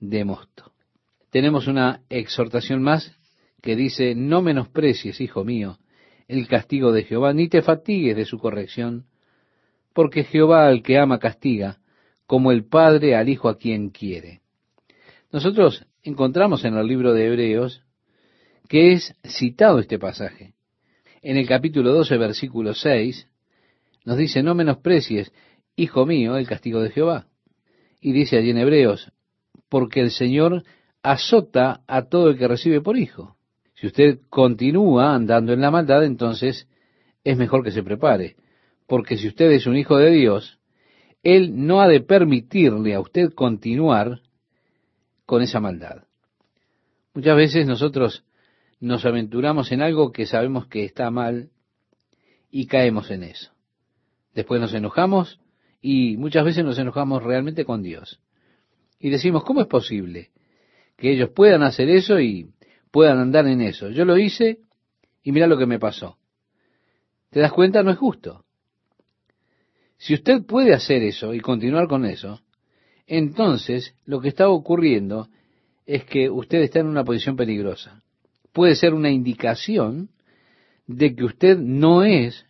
de 0.00 0.24
mosto. 0.24 0.71
Tenemos 1.32 1.66
una 1.66 2.02
exhortación 2.10 2.82
más 2.82 3.16
que 3.62 3.74
dice, 3.74 4.14
no 4.14 4.42
menosprecies, 4.42 5.18
hijo 5.22 5.44
mío, 5.44 5.78
el 6.28 6.46
castigo 6.46 6.92
de 6.92 7.04
Jehová, 7.04 7.32
ni 7.32 7.48
te 7.48 7.62
fatigues 7.62 8.14
de 8.14 8.26
su 8.26 8.38
corrección, 8.38 9.06
porque 9.94 10.24
Jehová 10.24 10.66
al 10.66 10.82
que 10.82 10.98
ama 10.98 11.18
castiga, 11.18 11.78
como 12.26 12.52
el 12.52 12.66
Padre 12.66 13.16
al 13.16 13.30
Hijo 13.30 13.48
a 13.48 13.56
quien 13.56 13.88
quiere. 13.88 14.42
Nosotros 15.32 15.86
encontramos 16.02 16.66
en 16.66 16.74
el 16.76 16.86
libro 16.86 17.14
de 17.14 17.26
Hebreos 17.26 17.82
que 18.68 18.92
es 18.92 19.14
citado 19.24 19.78
este 19.78 19.98
pasaje. 19.98 20.52
En 21.22 21.38
el 21.38 21.48
capítulo 21.48 21.94
12, 21.94 22.18
versículo 22.18 22.74
6, 22.74 23.26
nos 24.04 24.18
dice, 24.18 24.42
no 24.42 24.54
menosprecies, 24.54 25.32
hijo 25.76 26.04
mío, 26.04 26.36
el 26.36 26.46
castigo 26.46 26.82
de 26.82 26.90
Jehová. 26.90 27.26
Y 28.02 28.12
dice 28.12 28.36
allí 28.36 28.50
en 28.50 28.58
Hebreos, 28.58 29.10
porque 29.70 30.00
el 30.00 30.10
Señor 30.10 30.64
azota 31.02 31.82
a 31.86 32.02
todo 32.02 32.30
el 32.30 32.38
que 32.38 32.48
recibe 32.48 32.80
por 32.80 32.96
hijo. 32.96 33.36
Si 33.74 33.86
usted 33.86 34.20
continúa 34.30 35.14
andando 35.14 35.52
en 35.52 35.60
la 35.60 35.70
maldad, 35.70 36.04
entonces 36.04 36.68
es 37.24 37.36
mejor 37.36 37.64
que 37.64 37.72
se 37.72 37.82
prepare, 37.82 38.36
porque 38.86 39.16
si 39.16 39.28
usted 39.28 39.50
es 39.50 39.66
un 39.66 39.76
hijo 39.76 39.96
de 39.96 40.10
Dios, 40.10 40.58
Él 41.22 41.66
no 41.66 41.80
ha 41.80 41.88
de 41.88 42.00
permitirle 42.00 42.94
a 42.94 43.00
usted 43.00 43.32
continuar 43.32 44.20
con 45.26 45.42
esa 45.42 45.60
maldad. 45.60 46.04
Muchas 47.14 47.36
veces 47.36 47.66
nosotros 47.66 48.24
nos 48.80 49.04
aventuramos 49.04 49.70
en 49.72 49.82
algo 49.82 50.12
que 50.12 50.26
sabemos 50.26 50.66
que 50.66 50.84
está 50.84 51.10
mal 51.10 51.50
y 52.50 52.66
caemos 52.66 53.10
en 53.10 53.24
eso. 53.24 53.52
Después 54.34 54.60
nos 54.60 54.74
enojamos 54.74 55.40
y 55.80 56.16
muchas 56.16 56.44
veces 56.44 56.64
nos 56.64 56.78
enojamos 56.78 57.22
realmente 57.22 57.64
con 57.64 57.82
Dios. 57.82 58.20
Y 58.98 59.10
decimos, 59.10 59.44
¿cómo 59.44 59.60
es 59.60 59.66
posible 59.66 60.30
que 61.02 61.10
ellos 61.10 61.30
puedan 61.30 61.64
hacer 61.64 61.90
eso 61.90 62.20
y 62.20 62.52
puedan 62.92 63.18
andar 63.18 63.48
en 63.48 63.60
eso? 63.60 63.90
Yo 63.90 64.04
lo 64.04 64.16
hice 64.16 64.60
y 65.24 65.32
mira 65.32 65.48
lo 65.48 65.58
que 65.58 65.66
me 65.66 65.80
pasó. 65.80 66.16
¿Te 67.30 67.40
das 67.40 67.50
cuenta? 67.50 67.82
No 67.82 67.90
es 67.90 67.98
justo. 67.98 68.44
Si 69.98 70.14
usted 70.14 70.46
puede 70.46 70.72
hacer 70.72 71.02
eso 71.02 71.34
y 71.34 71.40
continuar 71.40 71.88
con 71.88 72.04
eso, 72.04 72.40
entonces 73.08 73.96
lo 74.04 74.20
que 74.20 74.28
está 74.28 74.48
ocurriendo 74.48 75.28
es 75.86 76.04
que 76.04 76.30
usted 76.30 76.58
está 76.60 76.78
en 76.78 76.86
una 76.86 77.02
posición 77.02 77.34
peligrosa. 77.34 78.04
Puede 78.52 78.76
ser 78.76 78.94
una 78.94 79.10
indicación 79.10 80.10
de 80.86 81.16
que 81.16 81.24
usted 81.24 81.58
no 81.58 82.04
es 82.04 82.46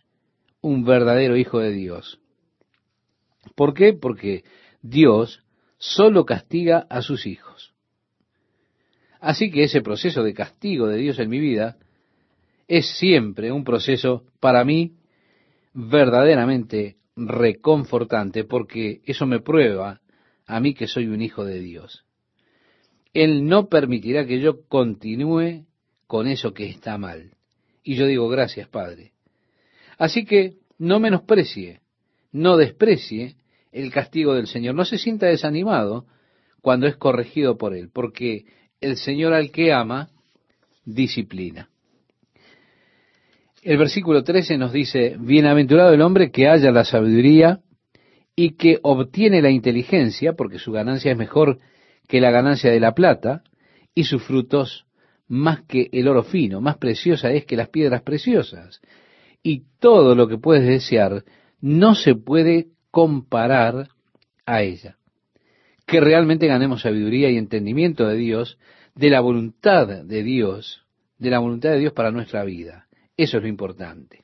un 0.61 0.85
verdadero 0.85 1.37
hijo 1.37 1.57
de 1.57 1.71
Dios. 1.71 2.19
¿Por 3.55 3.73
qué? 3.73 3.93
Porque 3.93 4.43
Dios 4.83 5.43
solo 5.79 6.23
castiga 6.25 6.85
a 6.87 7.01
sus 7.01 7.25
hijos. 7.25 7.72
Así 9.23 9.49
que 9.49 9.63
ese 9.63 9.81
proceso 9.81 10.21
de 10.21 10.33
castigo 10.33 10.85
de 10.85 10.97
Dios 10.97 11.17
en 11.17 11.29
mi 11.29 11.39
vida 11.39 11.77
es 12.67 12.97
siempre 12.97 13.53
un 13.53 13.63
proceso 13.63 14.25
para 14.41 14.65
mí 14.65 14.97
verdaderamente 15.73 16.97
reconfortante 17.15 18.43
porque 18.43 18.99
eso 19.05 19.25
me 19.25 19.39
prueba 19.39 20.01
a 20.45 20.59
mí 20.59 20.73
que 20.73 20.87
soy 20.87 21.07
un 21.07 21.21
hijo 21.21 21.45
de 21.45 21.61
Dios. 21.61 22.03
Él 23.13 23.45
no 23.45 23.69
permitirá 23.69 24.25
que 24.25 24.41
yo 24.41 24.67
continúe 24.67 25.67
con 26.05 26.27
eso 26.27 26.53
que 26.53 26.67
está 26.67 26.97
mal. 26.97 27.31
Y 27.81 27.95
yo 27.95 28.07
digo, 28.07 28.27
gracias, 28.27 28.67
Padre. 28.67 29.13
Así 29.97 30.25
que 30.25 30.57
no 30.77 30.99
menosprecie, 30.99 31.79
no 32.33 32.57
desprecie 32.57 33.37
el 33.71 33.89
castigo 33.89 34.33
del 34.33 34.47
Señor. 34.47 34.75
No 34.75 34.83
se 34.83 34.97
sienta 34.97 35.27
desanimado 35.27 36.07
cuando 36.59 36.87
es 36.87 36.97
corregido 36.97 37.57
por 37.57 37.73
Él, 37.73 37.89
porque 37.89 38.45
el 38.83 38.97
Señor 38.97 39.33
al 39.33 39.49
que 39.51 39.71
ama, 39.71 40.09
disciplina. 40.85 41.69
El 43.61 43.77
versículo 43.77 44.23
13 44.23 44.57
nos 44.57 44.73
dice, 44.73 45.15
Bienaventurado 45.17 45.93
el 45.93 46.01
hombre 46.01 46.31
que 46.31 46.49
haya 46.49 46.69
la 46.71 46.83
sabiduría 46.83 47.61
y 48.35 48.51
que 48.55 48.79
obtiene 48.83 49.41
la 49.41 49.51
inteligencia, 49.51 50.33
porque 50.33 50.59
su 50.59 50.73
ganancia 50.73 51.11
es 51.11 51.17
mejor 51.17 51.59
que 52.07 52.19
la 52.19 52.31
ganancia 52.31 52.71
de 52.71 52.81
la 52.81 52.93
plata, 52.93 53.43
y 53.95 54.03
sus 54.03 54.23
frutos 54.23 54.85
más 55.27 55.61
que 55.63 55.89
el 55.93 56.07
oro 56.07 56.23
fino, 56.23 56.59
más 56.59 56.77
preciosa 56.77 57.31
es 57.31 57.45
que 57.45 57.55
las 57.55 57.69
piedras 57.69 58.01
preciosas. 58.01 58.81
Y 59.41 59.63
todo 59.79 60.13
lo 60.15 60.27
que 60.27 60.37
puedes 60.37 60.65
desear 60.65 61.23
no 61.61 61.95
se 61.95 62.15
puede 62.15 62.67
comparar 62.91 63.87
a 64.45 64.61
ella. 64.61 64.97
Que 65.85 65.99
realmente 65.99 66.47
ganemos 66.47 66.81
sabiduría 66.81 67.29
y 67.29 67.37
entendimiento 67.37 68.07
de 68.07 68.15
Dios, 68.15 68.57
de 68.95 69.09
la 69.09 69.19
voluntad 69.19 69.87
de 69.87 70.23
Dios, 70.23 70.85
de 71.17 71.29
la 71.29 71.39
voluntad 71.39 71.71
de 71.71 71.79
Dios 71.79 71.93
para 71.93 72.11
nuestra 72.11 72.43
vida. 72.43 72.87
Eso 73.17 73.37
es 73.37 73.43
lo 73.43 73.49
importante. 73.49 74.21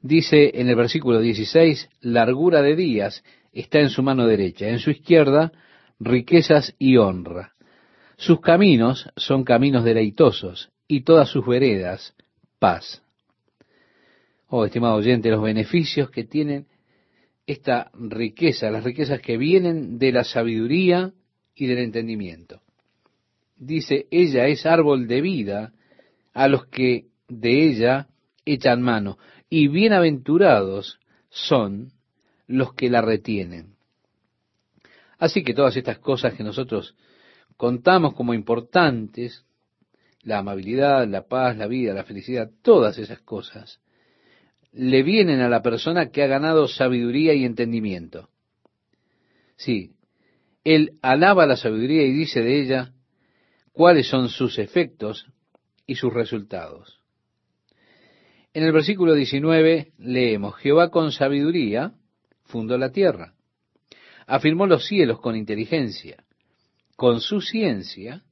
Dice 0.00 0.52
en 0.54 0.68
el 0.68 0.76
versículo 0.76 1.20
16, 1.20 1.88
largura 2.00 2.62
de 2.62 2.76
días 2.76 3.24
está 3.52 3.80
en 3.80 3.90
su 3.90 4.02
mano 4.02 4.26
derecha, 4.26 4.68
en 4.68 4.78
su 4.78 4.90
izquierda 4.90 5.52
riquezas 5.98 6.74
y 6.78 6.96
honra. 6.96 7.54
Sus 8.16 8.40
caminos 8.40 9.10
son 9.16 9.44
caminos 9.44 9.84
deleitosos 9.84 10.70
y 10.86 11.02
todas 11.02 11.28
sus 11.28 11.46
veredas 11.46 12.14
paz. 12.58 13.02
Oh, 14.48 14.64
estimado 14.64 14.94
oyente, 14.94 15.30
los 15.30 15.42
beneficios 15.42 16.10
que 16.10 16.24
tienen 16.24 16.66
esta 17.46 17.90
riqueza, 17.94 18.70
las 18.70 18.84
riquezas 18.84 19.20
que 19.20 19.36
vienen 19.36 19.98
de 19.98 20.12
la 20.12 20.24
sabiduría 20.24 21.12
y 21.54 21.66
del 21.66 21.78
entendimiento. 21.78 22.60
Dice, 23.56 24.06
ella 24.10 24.46
es 24.48 24.66
árbol 24.66 25.06
de 25.06 25.20
vida 25.20 25.72
a 26.34 26.48
los 26.48 26.66
que 26.66 27.06
de 27.28 27.68
ella 27.68 28.08
echan 28.44 28.82
mano, 28.82 29.18
y 29.48 29.68
bienaventurados 29.68 31.00
son 31.30 31.92
los 32.46 32.74
que 32.74 32.90
la 32.90 33.00
retienen. 33.00 33.76
Así 35.18 35.42
que 35.42 35.54
todas 35.54 35.76
estas 35.76 35.98
cosas 35.98 36.34
que 36.34 36.44
nosotros 36.44 36.94
contamos 37.56 38.14
como 38.14 38.34
importantes, 38.34 39.44
la 40.22 40.38
amabilidad, 40.38 41.06
la 41.08 41.26
paz, 41.26 41.56
la 41.56 41.66
vida, 41.66 41.94
la 41.94 42.04
felicidad, 42.04 42.50
todas 42.62 42.98
esas 42.98 43.20
cosas, 43.20 43.80
le 44.76 45.02
vienen 45.02 45.40
a 45.40 45.48
la 45.48 45.62
persona 45.62 46.10
que 46.10 46.22
ha 46.22 46.26
ganado 46.26 46.68
sabiduría 46.68 47.34
y 47.34 47.44
entendimiento. 47.44 48.28
Sí, 49.56 49.92
él 50.64 50.98
alaba 51.02 51.46
la 51.46 51.56
sabiduría 51.56 52.02
y 52.02 52.12
dice 52.12 52.42
de 52.42 52.60
ella 52.60 52.92
cuáles 53.72 54.06
son 54.08 54.28
sus 54.28 54.58
efectos 54.58 55.26
y 55.86 55.94
sus 55.96 56.12
resultados. 56.12 57.00
En 58.52 58.64
el 58.64 58.72
versículo 58.72 59.14
19 59.14 59.92
leemos, 59.98 60.56
Jehová 60.56 60.90
con 60.90 61.12
sabiduría 61.12 61.92
fundó 62.44 62.78
la 62.78 62.92
tierra 62.92 63.36
afirmó 64.26 64.66
los 64.66 64.86
cielos 64.86 65.20
con 65.20 65.36
inteligencia. 65.36 66.24
Con 66.96 67.20
su 67.20 67.40
ciencia, 67.40 68.24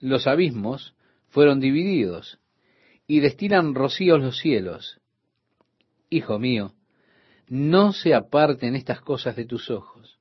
los 0.00 0.26
abismos 0.26 0.94
fueron 1.28 1.60
divididos 1.60 2.38
y 3.06 3.20
destilan 3.20 3.74
rocíos 3.74 4.20
los 4.20 4.38
cielos. 4.38 4.99
Hijo 6.10 6.38
mío, 6.38 6.74
no 7.48 7.92
se 7.92 8.14
aparten 8.14 8.74
estas 8.74 9.00
cosas 9.00 9.36
de 9.36 9.44
tus 9.44 9.70
ojos. 9.70 10.18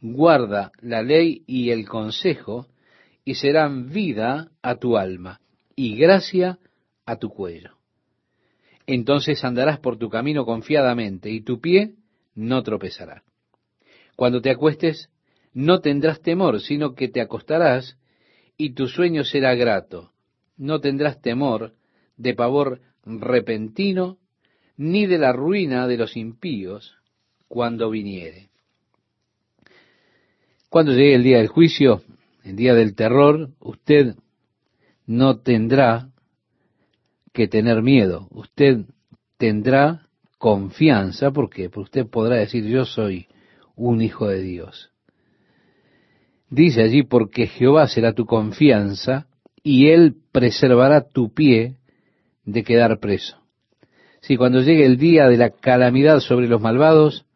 Guarda 0.00 0.70
la 0.80 1.02
ley 1.02 1.42
y 1.46 1.70
el 1.70 1.88
consejo, 1.88 2.66
y 3.24 3.36
serán 3.36 3.90
vida 3.90 4.50
a 4.62 4.76
tu 4.76 4.98
alma 4.98 5.40
y 5.74 5.96
gracia 5.96 6.58
a 7.06 7.16
tu 7.16 7.30
cuello. 7.30 7.78
Entonces 8.86 9.42
andarás 9.44 9.80
por 9.80 9.96
tu 9.96 10.10
camino 10.10 10.44
confiadamente, 10.44 11.30
y 11.30 11.40
tu 11.40 11.60
pie 11.60 11.94
no 12.34 12.62
tropezará. 12.62 13.24
Cuando 14.16 14.42
te 14.42 14.50
acuestes, 14.50 15.08
no 15.54 15.80
tendrás 15.80 16.20
temor, 16.20 16.60
sino 16.60 16.94
que 16.94 17.08
te 17.08 17.20
acostarás 17.20 17.96
y 18.56 18.74
tu 18.74 18.88
sueño 18.88 19.24
será 19.24 19.54
grato. 19.54 20.12
No 20.56 20.80
tendrás 20.80 21.20
temor 21.20 21.74
de 22.16 22.34
pavor 22.34 22.80
repentino, 23.04 24.18
ni 24.76 25.06
de 25.06 25.18
la 25.18 25.32
ruina 25.32 25.86
de 25.86 25.96
los 25.96 26.16
impíos 26.16 26.94
cuando 27.48 27.90
viniere. 27.90 28.48
Cuando 30.68 30.92
llegue 30.92 31.14
el 31.14 31.22
día 31.22 31.38
del 31.38 31.48
juicio, 31.48 32.02
el 32.42 32.56
día 32.56 32.74
del 32.74 32.94
terror, 32.94 33.50
usted 33.60 34.16
no 35.06 35.38
tendrá 35.38 36.08
que 37.32 37.46
tener 37.46 37.82
miedo, 37.82 38.28
usted 38.30 38.84
tendrá 39.36 40.08
confianza, 40.38 41.30
porque 41.30 41.70
usted 41.74 42.06
podrá 42.06 42.36
decir 42.36 42.64
yo 42.64 42.84
soy 42.84 43.28
un 43.76 44.02
hijo 44.02 44.26
de 44.26 44.42
Dios. 44.42 44.90
Dice 46.50 46.82
allí, 46.82 47.02
porque 47.02 47.46
Jehová 47.46 47.88
será 47.88 48.12
tu 48.12 48.26
confianza 48.26 49.26
y 49.62 49.88
él 49.88 50.16
preservará 50.30 51.08
tu 51.08 51.32
pie 51.32 51.76
de 52.44 52.62
quedar 52.62 53.00
preso. 53.00 53.43
Si 54.26 54.38
cuando 54.38 54.62
llegue 54.62 54.86
el 54.86 54.96
día 54.96 55.28
de 55.28 55.36
la 55.36 55.50
calamidad 55.50 56.20
sobre 56.20 56.48
los 56.48 56.58
malvados, 56.58 57.26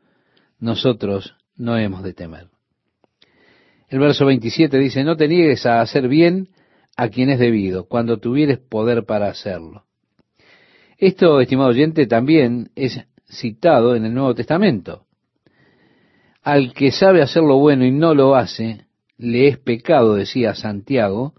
nosotros 0.58 1.36
no 1.54 1.76
hemos 1.76 2.02
de 2.02 2.14
temer. 2.14 2.48
El 3.88 3.98
verso 3.98 4.24
27 4.24 4.78
dice, 4.78 5.04
no 5.04 5.14
te 5.14 5.28
niegues 5.28 5.66
a 5.66 5.82
hacer 5.82 6.08
bien 6.08 6.48
a 6.96 7.10
quien 7.10 7.28
es 7.28 7.38
debido, 7.38 7.84
cuando 7.88 8.16
tuvieres 8.16 8.58
poder 8.58 9.04
para 9.04 9.28
hacerlo. 9.28 9.84
Esto, 10.96 11.42
estimado 11.42 11.68
oyente, 11.68 12.06
también 12.06 12.70
es 12.74 12.98
citado 13.30 13.94
en 13.94 14.06
el 14.06 14.14
Nuevo 14.14 14.34
Testamento 14.34 15.04
al 16.42 16.72
que 16.72 16.90
sabe 16.90 17.20
hacer 17.20 17.42
lo 17.42 17.58
bueno 17.58 17.84
y 17.84 17.90
no 17.90 18.14
lo 18.14 18.34
hace, 18.34 18.86
le 19.18 19.48
es 19.48 19.58
pecado, 19.58 20.14
decía 20.14 20.54
Santiago 20.54 21.34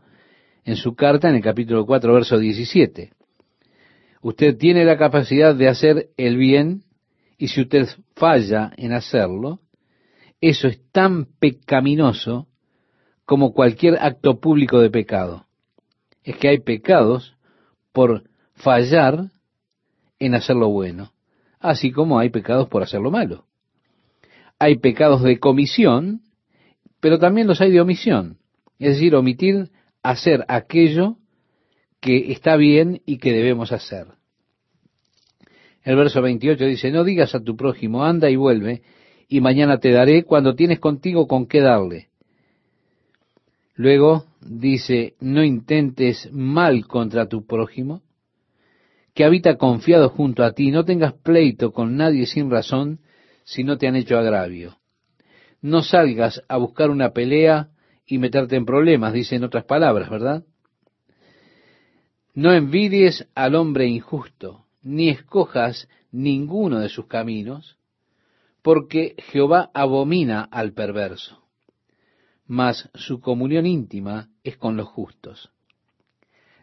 en 0.64 0.76
su 0.76 0.94
carta 0.94 1.30
en 1.30 1.38
el 1.38 1.42
capítulo 1.42 1.88
4, 1.88 2.14
verso 2.14 2.38
17. 2.38 3.14
Usted 4.22 4.58
tiene 4.58 4.84
la 4.86 4.98
capacidad 4.98 5.56
de 5.56 5.70
hacer 5.70 6.10
el 6.18 6.38
bien 6.38 6.84
y 7.38 7.48
si 7.48 7.62
usted 7.62 7.88
falla 8.16 8.72
en 8.76 8.92
hacerlo, 8.92 9.60
eso 10.42 10.68
es 10.68 10.82
tan 10.92 11.26
pecaminoso 11.40 12.48
como 13.26 13.54
cualquier 13.54 13.98
acto 14.00 14.40
público 14.40 14.80
de 14.80 14.90
pecado. 14.90 15.46
Es 16.24 16.36
que 16.38 16.50
hay 16.50 16.60
pecados 16.60 17.36
por 17.92 18.24
fallar 18.56 19.32
en 20.20 20.36
hacer 20.36 20.56
lo 20.56 20.70
bueno, 20.70 21.14
así 21.60 21.92
como 21.92 22.20
hay 22.20 22.30
pecados 22.30 22.68
por 22.68 22.84
hacer 22.84 23.00
lo 23.00 23.12
malo. 23.12 23.46
Hay 24.60 24.80
pecados 24.80 25.24
de 25.24 25.40
comisión, 25.40 26.22
pero 27.00 27.20
también 27.20 27.48
los 27.48 27.62
hay 27.62 27.72
de 27.72 27.80
omisión, 27.80 28.38
es 28.80 28.96
decir, 28.96 29.16
omitir 29.16 29.70
hacer 30.04 30.44
aquello 30.50 31.18
que 32.00 32.32
está 32.32 32.56
bien 32.56 33.02
y 33.06 33.18
que 33.18 33.32
debemos 33.32 33.72
hacer. 33.72 34.08
El 35.84 35.96
verso 35.96 36.22
28 36.22 36.66
dice, 36.66 36.92
no 36.92 37.04
digas 37.04 37.36
a 37.36 37.44
tu 37.44 37.56
prójimo, 37.56 38.04
anda 38.04 38.30
y 38.30 38.36
vuelve, 38.36 38.82
y 39.28 39.42
mañana 39.42 39.80
te 39.80 39.92
daré 39.92 40.24
cuando 40.24 40.56
tienes 40.56 40.80
contigo 40.80 41.28
con 41.28 41.48
qué 41.48 41.62
darle. 41.62 42.10
Luego 43.76 44.26
dice, 44.42 45.16
no 45.20 45.44
intentes 45.44 46.30
mal 46.32 46.86
contra 46.86 47.28
tu 47.28 47.46
prójimo, 47.46 48.02
que 49.14 49.24
habita 49.24 49.58
confiado 49.58 50.10
junto 50.10 50.44
a 50.44 50.54
ti, 50.54 50.72
no 50.72 50.86
tengas 50.86 51.14
pleito 51.14 51.72
con 51.72 51.96
nadie 51.96 52.26
sin 52.26 52.50
razón 52.50 53.00
si 53.44 53.64
no 53.64 53.78
te 53.78 53.88
han 53.88 53.96
hecho 53.96 54.18
agravio. 54.18 54.78
No 55.62 55.82
salgas 55.82 56.44
a 56.48 56.58
buscar 56.58 56.90
una 56.90 57.12
pelea 57.12 57.70
y 58.06 58.18
meterte 58.18 58.56
en 58.56 58.66
problemas, 58.66 59.14
dice 59.14 59.36
en 59.36 59.44
otras 59.44 59.66
palabras, 59.66 60.10
¿verdad? 60.10 60.44
No 62.42 62.54
envidies 62.54 63.28
al 63.36 63.54
hombre 63.54 63.86
injusto, 63.88 64.66
ni 64.82 65.10
escojas 65.10 65.90
ninguno 66.10 66.80
de 66.80 66.88
sus 66.88 67.06
caminos, 67.06 67.78
porque 68.62 69.16
Jehová 69.18 69.70
abomina 69.74 70.44
al 70.44 70.72
perverso, 70.72 71.44
mas 72.48 72.90
su 72.94 73.20
comunión 73.20 73.66
íntima 73.66 74.30
es 74.42 74.56
con 74.56 74.78
los 74.78 74.88
justos. 74.88 75.52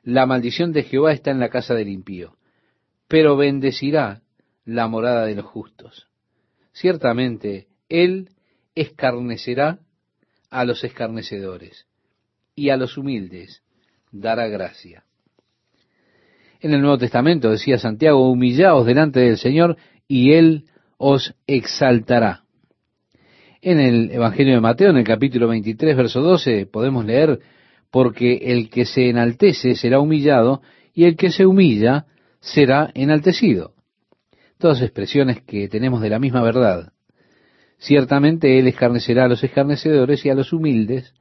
La 0.02 0.24
maldición 0.24 0.72
de 0.72 0.82
Jehová 0.82 1.12
está 1.12 1.30
en 1.30 1.40
la 1.40 1.50
casa 1.50 1.74
del 1.74 1.90
impío, 1.90 2.38
pero 3.06 3.36
bendecirá 3.36 4.22
la 4.64 4.88
morada 4.88 5.26
de 5.26 5.34
los 5.34 5.44
justos. 5.44 6.08
Ciertamente, 6.72 7.66
él 7.90 8.30
escarnecerá 8.74 9.80
a 10.48 10.64
los 10.64 10.82
escarnecedores, 10.84 11.86
y 12.54 12.70
a 12.70 12.78
los 12.78 12.96
humildes 12.96 13.62
dará 14.10 14.46
gracia. 14.46 15.04
En 16.60 16.72
el 16.72 16.80
Nuevo 16.80 16.98
Testamento 16.98 17.50
decía 17.50 17.78
Santiago, 17.78 18.30
humillaos 18.30 18.86
delante 18.86 19.20
del 19.20 19.36
Señor 19.36 19.76
y 20.08 20.32
Él 20.32 20.64
os 20.96 21.34
exaltará. 21.46 22.44
En 23.60 23.80
el 23.80 24.10
Evangelio 24.10 24.54
de 24.54 24.60
Mateo, 24.60 24.90
en 24.90 24.98
el 24.98 25.04
capítulo 25.04 25.48
23, 25.48 25.96
verso 25.96 26.20
12, 26.22 26.66
podemos 26.66 27.04
leer, 27.04 27.40
porque 27.90 28.36
el 28.42 28.70
que 28.70 28.84
se 28.84 29.08
enaltece 29.08 29.74
será 29.74 30.00
humillado 30.00 30.62
y 30.94 31.04
el 31.04 31.16
que 31.16 31.30
se 31.30 31.46
humilla 31.46 32.06
será 32.40 32.90
enaltecido. 32.94 33.74
Todas 34.58 34.80
expresiones 34.80 35.42
que 35.42 35.68
tenemos 35.68 36.00
de 36.00 36.10
la 36.10 36.18
misma 36.18 36.42
verdad. 36.42 36.92
Ciertamente 37.78 38.58
Él 38.58 38.68
escarnecerá 38.68 39.24
a 39.24 39.28
los 39.28 39.44
escarnecedores 39.44 40.24
y 40.24 40.30
a 40.30 40.34
los 40.34 40.52
humildes 40.52 41.12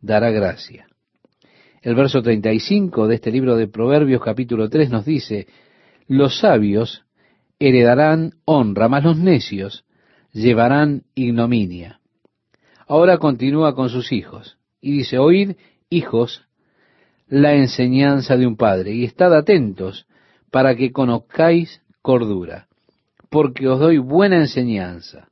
dará 0.00 0.30
gracia. 0.30 0.86
El 1.82 1.96
verso 1.96 2.22
35 2.22 3.08
de 3.08 3.16
este 3.16 3.32
libro 3.32 3.56
de 3.56 3.66
Proverbios 3.66 4.22
capítulo 4.22 4.68
3 4.68 4.90
nos 4.90 5.04
dice, 5.04 5.48
los 6.06 6.38
sabios 6.38 7.04
heredarán 7.58 8.34
honra, 8.44 8.88
mas 8.88 9.02
los 9.02 9.18
necios 9.18 9.84
llevarán 10.32 11.02
ignominia. 11.16 11.98
Ahora 12.86 13.18
continúa 13.18 13.74
con 13.74 13.88
sus 13.88 14.12
hijos 14.12 14.58
y 14.80 14.92
dice, 14.98 15.18
oíd, 15.18 15.56
hijos, 15.90 16.44
la 17.26 17.54
enseñanza 17.54 18.36
de 18.36 18.46
un 18.46 18.56
padre 18.56 18.92
y 18.92 19.04
estad 19.04 19.34
atentos 19.36 20.06
para 20.52 20.76
que 20.76 20.92
conozcáis 20.92 21.82
cordura, 22.00 22.68
porque 23.28 23.66
os 23.66 23.80
doy 23.80 23.98
buena 23.98 24.36
enseñanza. 24.36 25.30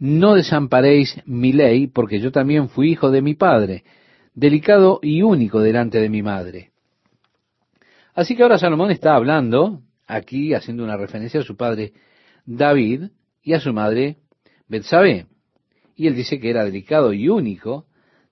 No 0.00 0.34
desamparéis 0.34 1.20
mi 1.26 1.52
ley, 1.52 1.86
porque 1.86 2.18
yo 2.18 2.32
también 2.32 2.68
fui 2.68 2.90
hijo 2.90 3.12
de 3.12 3.22
mi 3.22 3.34
padre, 3.34 3.84
delicado 4.38 5.00
y 5.02 5.22
único 5.22 5.60
delante 5.60 5.98
de 5.98 6.08
mi 6.08 6.22
madre. 6.22 6.70
Así 8.14 8.36
que 8.36 8.44
ahora 8.44 8.58
Salomón 8.58 8.92
está 8.92 9.14
hablando, 9.14 9.82
aquí 10.06 10.54
haciendo 10.54 10.84
una 10.84 10.96
referencia 10.96 11.40
a 11.40 11.44
su 11.44 11.56
padre 11.56 11.92
David 12.46 13.10
y 13.42 13.54
a 13.54 13.60
su 13.60 13.72
madre 13.72 14.18
Betsabé. 14.68 15.26
Y 15.96 16.06
él 16.06 16.14
dice 16.14 16.38
que 16.38 16.50
era 16.50 16.64
delicado 16.64 17.12
y 17.12 17.28
único 17.28 17.86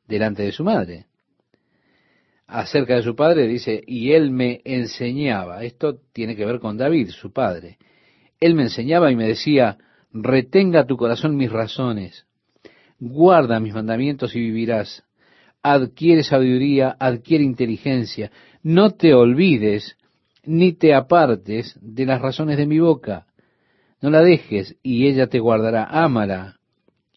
delante 0.06 0.44
de 0.44 0.52
su 0.52 0.62
madre. 0.62 1.06
Acerca 2.46 2.94
de 2.94 3.02
su 3.02 3.16
padre 3.16 3.48
dice, 3.48 3.82
y 3.84 4.12
él 4.12 4.30
me 4.30 4.60
enseñaba. 4.64 5.64
Esto 5.64 5.98
tiene 6.12 6.36
que 6.36 6.46
ver 6.46 6.60
con 6.60 6.76
David, 6.76 7.08
su 7.10 7.32
padre. 7.32 7.78
Él 8.38 8.54
me 8.54 8.62
enseñaba 8.62 9.10
y 9.10 9.16
me 9.16 9.26
decía, 9.26 9.78
retenga 10.12 10.86
tu 10.86 10.96
corazón 10.96 11.36
mis 11.36 11.50
razones, 11.50 12.26
guarda 13.00 13.58
mis 13.58 13.74
mandamientos 13.74 14.36
y 14.36 14.40
vivirás, 14.40 15.05
adquiere 15.72 16.22
sabiduría, 16.22 16.96
adquiere 17.00 17.42
inteligencia, 17.42 18.30
no 18.62 18.90
te 18.90 19.14
olvides 19.14 19.96
ni 20.44 20.72
te 20.72 20.94
apartes 20.94 21.76
de 21.82 22.06
las 22.06 22.22
razones 22.22 22.56
de 22.56 22.66
mi 22.66 22.78
boca, 22.78 23.26
no 24.00 24.10
la 24.10 24.22
dejes 24.22 24.76
y 24.84 25.08
ella 25.08 25.26
te 25.26 25.40
guardará, 25.40 25.84
ámala 25.84 26.60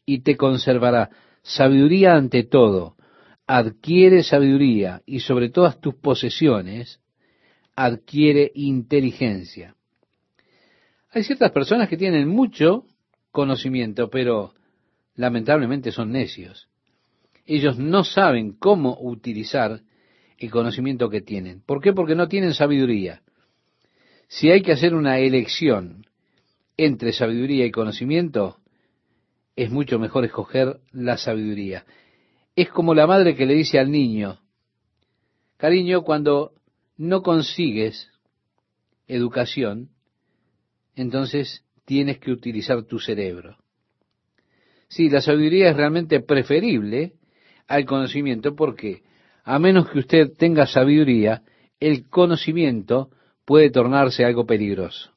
y 0.04 0.22
te 0.22 0.36
conservará, 0.36 1.12
sabiduría 1.44 2.16
ante 2.16 2.44
todo, 2.44 2.96
adquiere 3.46 4.24
sabiduría 4.24 5.04
y 5.06 5.20
sobre 5.20 5.50
todas 5.50 5.80
tus 5.80 5.94
posesiones, 5.94 7.00
adquiere 7.76 8.52
inteligencia. 8.56 9.76
Hay 11.12 11.24
ciertas 11.24 11.52
personas 11.52 11.88
que 11.88 11.98
tienen 11.98 12.28
mucho 12.28 12.86
conocimiento, 13.32 14.10
pero 14.10 14.56
lamentablemente 15.16 15.92
son 15.92 16.12
necios. 16.12 16.69
Ellos 17.52 17.80
no 17.80 18.04
saben 18.04 18.52
cómo 18.52 18.96
utilizar 19.02 19.82
el 20.38 20.52
conocimiento 20.52 21.10
que 21.10 21.22
tienen. 21.22 21.64
¿Por 21.66 21.82
qué? 21.82 21.94
Porque 21.94 22.14
no 22.14 22.28
tienen 22.28 22.54
sabiduría. 22.54 23.24
Si 24.28 24.52
hay 24.52 24.62
que 24.62 24.72
hacer 24.72 24.94
una 24.94 25.18
elección 25.18 26.06
entre 26.78 27.12
sabiduría 27.12 27.66
y 27.66 27.72
conocimiento, 27.72 28.58
es 29.56 29.72
mucho 29.72 29.98
mejor 29.98 30.26
escoger 30.26 30.80
la 30.92 31.18
sabiduría. 31.18 31.86
Es 32.56 32.70
como 32.70 32.94
la 32.94 33.08
madre 33.08 33.36
que 33.36 33.48
le 33.48 33.56
dice 33.56 33.80
al 33.80 33.90
niño, 33.90 34.40
cariño, 35.58 36.04
cuando 36.04 36.54
no 36.98 37.24
consigues 37.24 38.12
educación, 39.08 39.90
entonces 40.96 41.66
tienes 41.86 42.20
que 42.20 42.30
utilizar 42.30 42.84
tu 42.84 43.00
cerebro. 43.00 43.58
Sí, 44.88 45.10
la 45.10 45.22
sabiduría 45.22 45.72
es 45.72 45.76
realmente 45.76 46.20
preferible 46.20 47.16
al 47.70 47.86
conocimiento 47.86 48.56
porque 48.56 49.04
a 49.46 49.60
menos 49.60 49.90
que 49.90 50.00
usted 50.00 50.34
tenga 50.38 50.66
sabiduría, 50.66 51.44
el 51.80 52.10
conocimiento 52.10 53.10
puede 53.46 53.70
tornarse 53.70 54.26
algo 54.26 54.46
peligroso. 54.46 55.12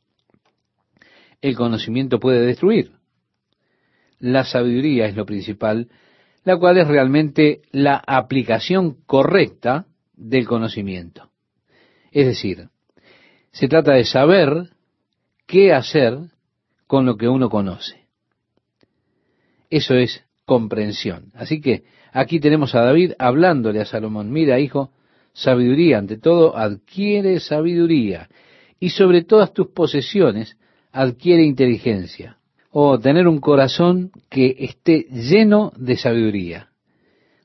El 1.41 1.57
conocimiento 1.57 2.21
puede 2.21 2.47
destruir. 2.47 2.93
La 4.21 4.45
sabiduría 4.45 5.07
es 5.07 5.17
lo 5.17 5.27
principal, 5.27 5.89
la 6.45 6.57
cual 6.57 6.79
es 6.79 6.87
realmente 6.87 7.63
la 7.73 7.97
aplicación 8.07 8.99
correcta 9.07 9.87
del 10.15 10.47
conocimiento. 10.47 11.31
Es 12.13 12.27
decir, 12.27 12.69
se 13.51 13.67
trata 13.67 13.95
de 13.95 14.05
saber 14.05 14.69
qué 15.47 15.73
hacer 15.73 16.19
con 16.87 17.07
lo 17.07 17.17
que 17.17 17.29
uno 17.29 17.49
conoce. 17.49 18.07
Eso 19.69 19.95
es 19.95 20.25
comprensión. 20.45 21.33
Así 21.35 21.61
que 21.61 21.85
aquí 22.13 22.39
tenemos 22.41 22.75
a 22.75 22.83
David 22.83 23.13
hablándole 23.19 23.81
a 23.81 23.85
Salomón, 23.85 24.31
mira 24.31 24.61
hijo, 24.61 24.91
sabiduría 25.33 25.99
ante 25.99 26.19
todo, 26.19 26.57
adquiere 26.57 27.41
sabiduría 27.41 28.29
y 28.79 28.91
sobre 28.91 29.23
todas 29.23 29.53
tus 29.53 29.69
posesiones 29.69 30.57
adquiere 30.93 31.43
inteligencia. 31.45 32.37
O 32.71 32.99
tener 32.99 33.29
un 33.29 33.39
corazón 33.39 34.11
que 34.31 34.57
esté 34.59 35.07
lleno 35.11 35.73
de 35.77 35.97
sabiduría. 35.97 36.69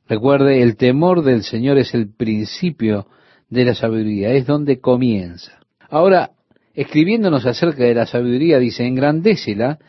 Recuerde, 0.07 0.61
el 0.61 0.77
temor 0.77 1.21
del 1.21 1.43
Señor 1.43 1.77
es 1.77 1.93
el 1.93 2.09
principio 2.09 3.07
de 3.49 3.65
la 3.65 3.75
sabiduría, 3.75 4.31
es 4.31 4.45
donde 4.45 4.79
comienza. 4.79 5.59
Ahora, 5.89 6.31
escribiéndonos 6.73 7.45
acerca 7.45 7.83
de 7.83 7.93
la 7.93 8.05
sabiduría, 8.05 8.57
dice, 8.57 8.85
engrandécela 8.85 9.79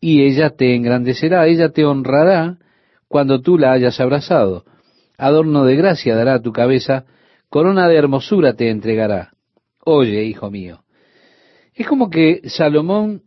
y 0.00 0.22
ella 0.22 0.50
te 0.50 0.74
engrandecerá, 0.74 1.46
ella 1.46 1.70
te 1.70 1.84
honrará 1.84 2.58
cuando 3.08 3.40
tú 3.40 3.58
la 3.58 3.72
hayas 3.72 3.98
abrazado. 4.00 4.64
Adorno 5.16 5.64
de 5.64 5.76
gracia 5.76 6.14
dará 6.14 6.34
a 6.34 6.42
tu 6.42 6.52
cabeza, 6.52 7.06
corona 7.48 7.88
de 7.88 7.96
hermosura 7.96 8.54
te 8.54 8.70
entregará. 8.70 9.32
Oye, 9.84 10.24
hijo 10.24 10.50
mío, 10.50 10.84
Es 11.74 11.86
como 11.86 12.10
que 12.10 12.42
Salomón 12.44 13.22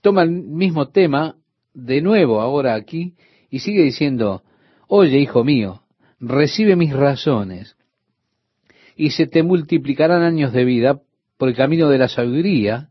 toma 0.00 0.22
el 0.22 0.30
mismo 0.30 0.88
tema 0.88 1.36
de 1.74 2.02
nuevo 2.02 2.40
ahora 2.40 2.74
aquí 2.74 3.14
y 3.50 3.60
sigue 3.60 3.82
diciendo, 3.82 4.42
oye, 4.88 5.18
hijo 5.18 5.44
mío, 5.44 5.82
recibe 6.18 6.76
mis 6.76 6.92
razones 6.92 7.76
y 8.96 9.10
se 9.10 9.26
te 9.26 9.42
multiplicarán 9.42 10.22
años 10.22 10.52
de 10.52 10.64
vida 10.64 11.00
por 11.36 11.48
el 11.48 11.54
camino 11.54 11.88
de 11.88 11.98
la 11.98 12.08
sabiduría, 12.08 12.88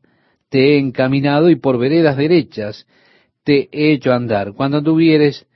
te 0.50 0.76
he 0.76 0.78
encaminado 0.80 1.50
y 1.50 1.58
por 1.58 1.78
veredas 1.78 2.16
derechas 2.16 2.88
te 3.44 3.68
he 3.72 3.92
hecho 3.92 4.14
andar. 4.14 4.54
Cuando 4.54 4.82
tuvieres, 4.82 5.47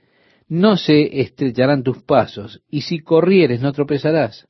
no 0.52 0.76
se 0.76 1.22
estrecharán 1.22 1.82
tus 1.82 2.02
pasos, 2.02 2.60
y 2.68 2.82
si 2.82 2.98
corrieres 2.98 3.62
no 3.62 3.72
tropezarás. 3.72 4.48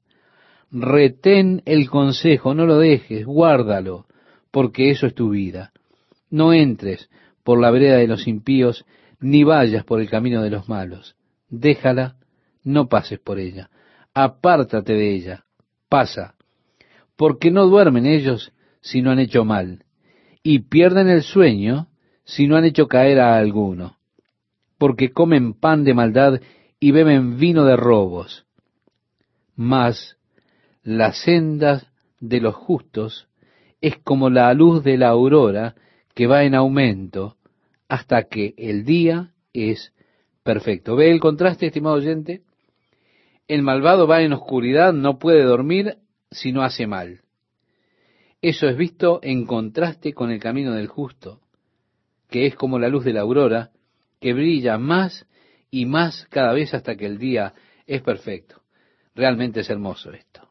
Retén 0.72 1.62
el 1.64 1.88
consejo, 1.88 2.54
no 2.54 2.66
lo 2.66 2.78
dejes, 2.78 3.24
guárdalo, 3.24 4.06
porque 4.50 4.90
eso 4.90 5.06
es 5.06 5.14
tu 5.14 5.30
vida. 5.30 5.70
No 6.28 6.52
entres 6.52 7.08
por 7.44 7.60
la 7.60 7.70
vereda 7.70 7.98
de 7.98 8.08
los 8.08 8.26
impíos, 8.26 8.84
ni 9.20 9.44
vayas 9.44 9.84
por 9.84 10.00
el 10.00 10.10
camino 10.10 10.42
de 10.42 10.50
los 10.50 10.68
malos. 10.68 11.14
Déjala, 11.48 12.16
no 12.64 12.88
pases 12.88 13.20
por 13.20 13.38
ella. 13.38 13.70
Apártate 14.12 14.94
de 14.94 15.14
ella, 15.14 15.44
pasa, 15.88 16.34
porque 17.14 17.52
no 17.52 17.66
duermen 17.66 18.06
ellos 18.06 18.52
si 18.80 19.02
no 19.02 19.12
han 19.12 19.20
hecho 19.20 19.44
mal, 19.44 19.84
y 20.42 20.58
pierden 20.62 21.08
el 21.08 21.22
sueño 21.22 21.86
si 22.24 22.48
no 22.48 22.56
han 22.56 22.64
hecho 22.64 22.88
caer 22.88 23.20
a 23.20 23.36
alguno, 23.36 23.98
porque 24.82 25.12
comen 25.12 25.54
pan 25.54 25.84
de 25.84 25.94
maldad 25.94 26.40
y 26.80 26.90
beben 26.90 27.38
vino 27.38 27.64
de 27.64 27.76
robos. 27.76 28.46
Mas 29.54 30.16
las 30.82 31.22
sendas 31.22 31.86
de 32.18 32.40
los 32.40 32.56
justos 32.56 33.28
es 33.80 33.96
como 33.98 34.28
la 34.28 34.52
luz 34.54 34.82
de 34.82 34.98
la 34.98 35.10
aurora 35.10 35.76
que 36.16 36.26
va 36.26 36.42
en 36.42 36.56
aumento 36.56 37.36
hasta 37.86 38.24
que 38.24 38.54
el 38.56 38.84
día 38.84 39.30
es 39.52 39.92
perfecto. 40.42 40.96
¿Ve 40.96 41.12
el 41.12 41.20
contraste, 41.20 41.66
estimado 41.66 41.94
oyente? 41.94 42.42
El 43.46 43.62
malvado 43.62 44.08
va 44.08 44.22
en 44.22 44.32
oscuridad, 44.32 44.92
no 44.92 45.20
puede 45.20 45.44
dormir 45.44 45.98
si 46.32 46.50
no 46.50 46.62
hace 46.62 46.88
mal. 46.88 47.20
Eso 48.40 48.66
es 48.66 48.76
visto 48.76 49.20
en 49.22 49.46
contraste 49.46 50.12
con 50.12 50.32
el 50.32 50.40
camino 50.40 50.72
del 50.72 50.88
justo, 50.88 51.38
que 52.28 52.46
es 52.46 52.56
como 52.56 52.80
la 52.80 52.88
luz 52.88 53.04
de 53.04 53.12
la 53.12 53.20
aurora, 53.20 53.70
que 54.22 54.32
brilla 54.32 54.78
más 54.78 55.26
y 55.70 55.84
más 55.84 56.26
cada 56.30 56.52
vez 56.52 56.72
hasta 56.72 56.94
que 56.94 57.06
el 57.06 57.18
día 57.18 57.54
es 57.86 58.02
perfecto. 58.02 58.62
Realmente 59.14 59.60
es 59.60 59.68
hermoso 59.68 60.12
esto. 60.12 60.48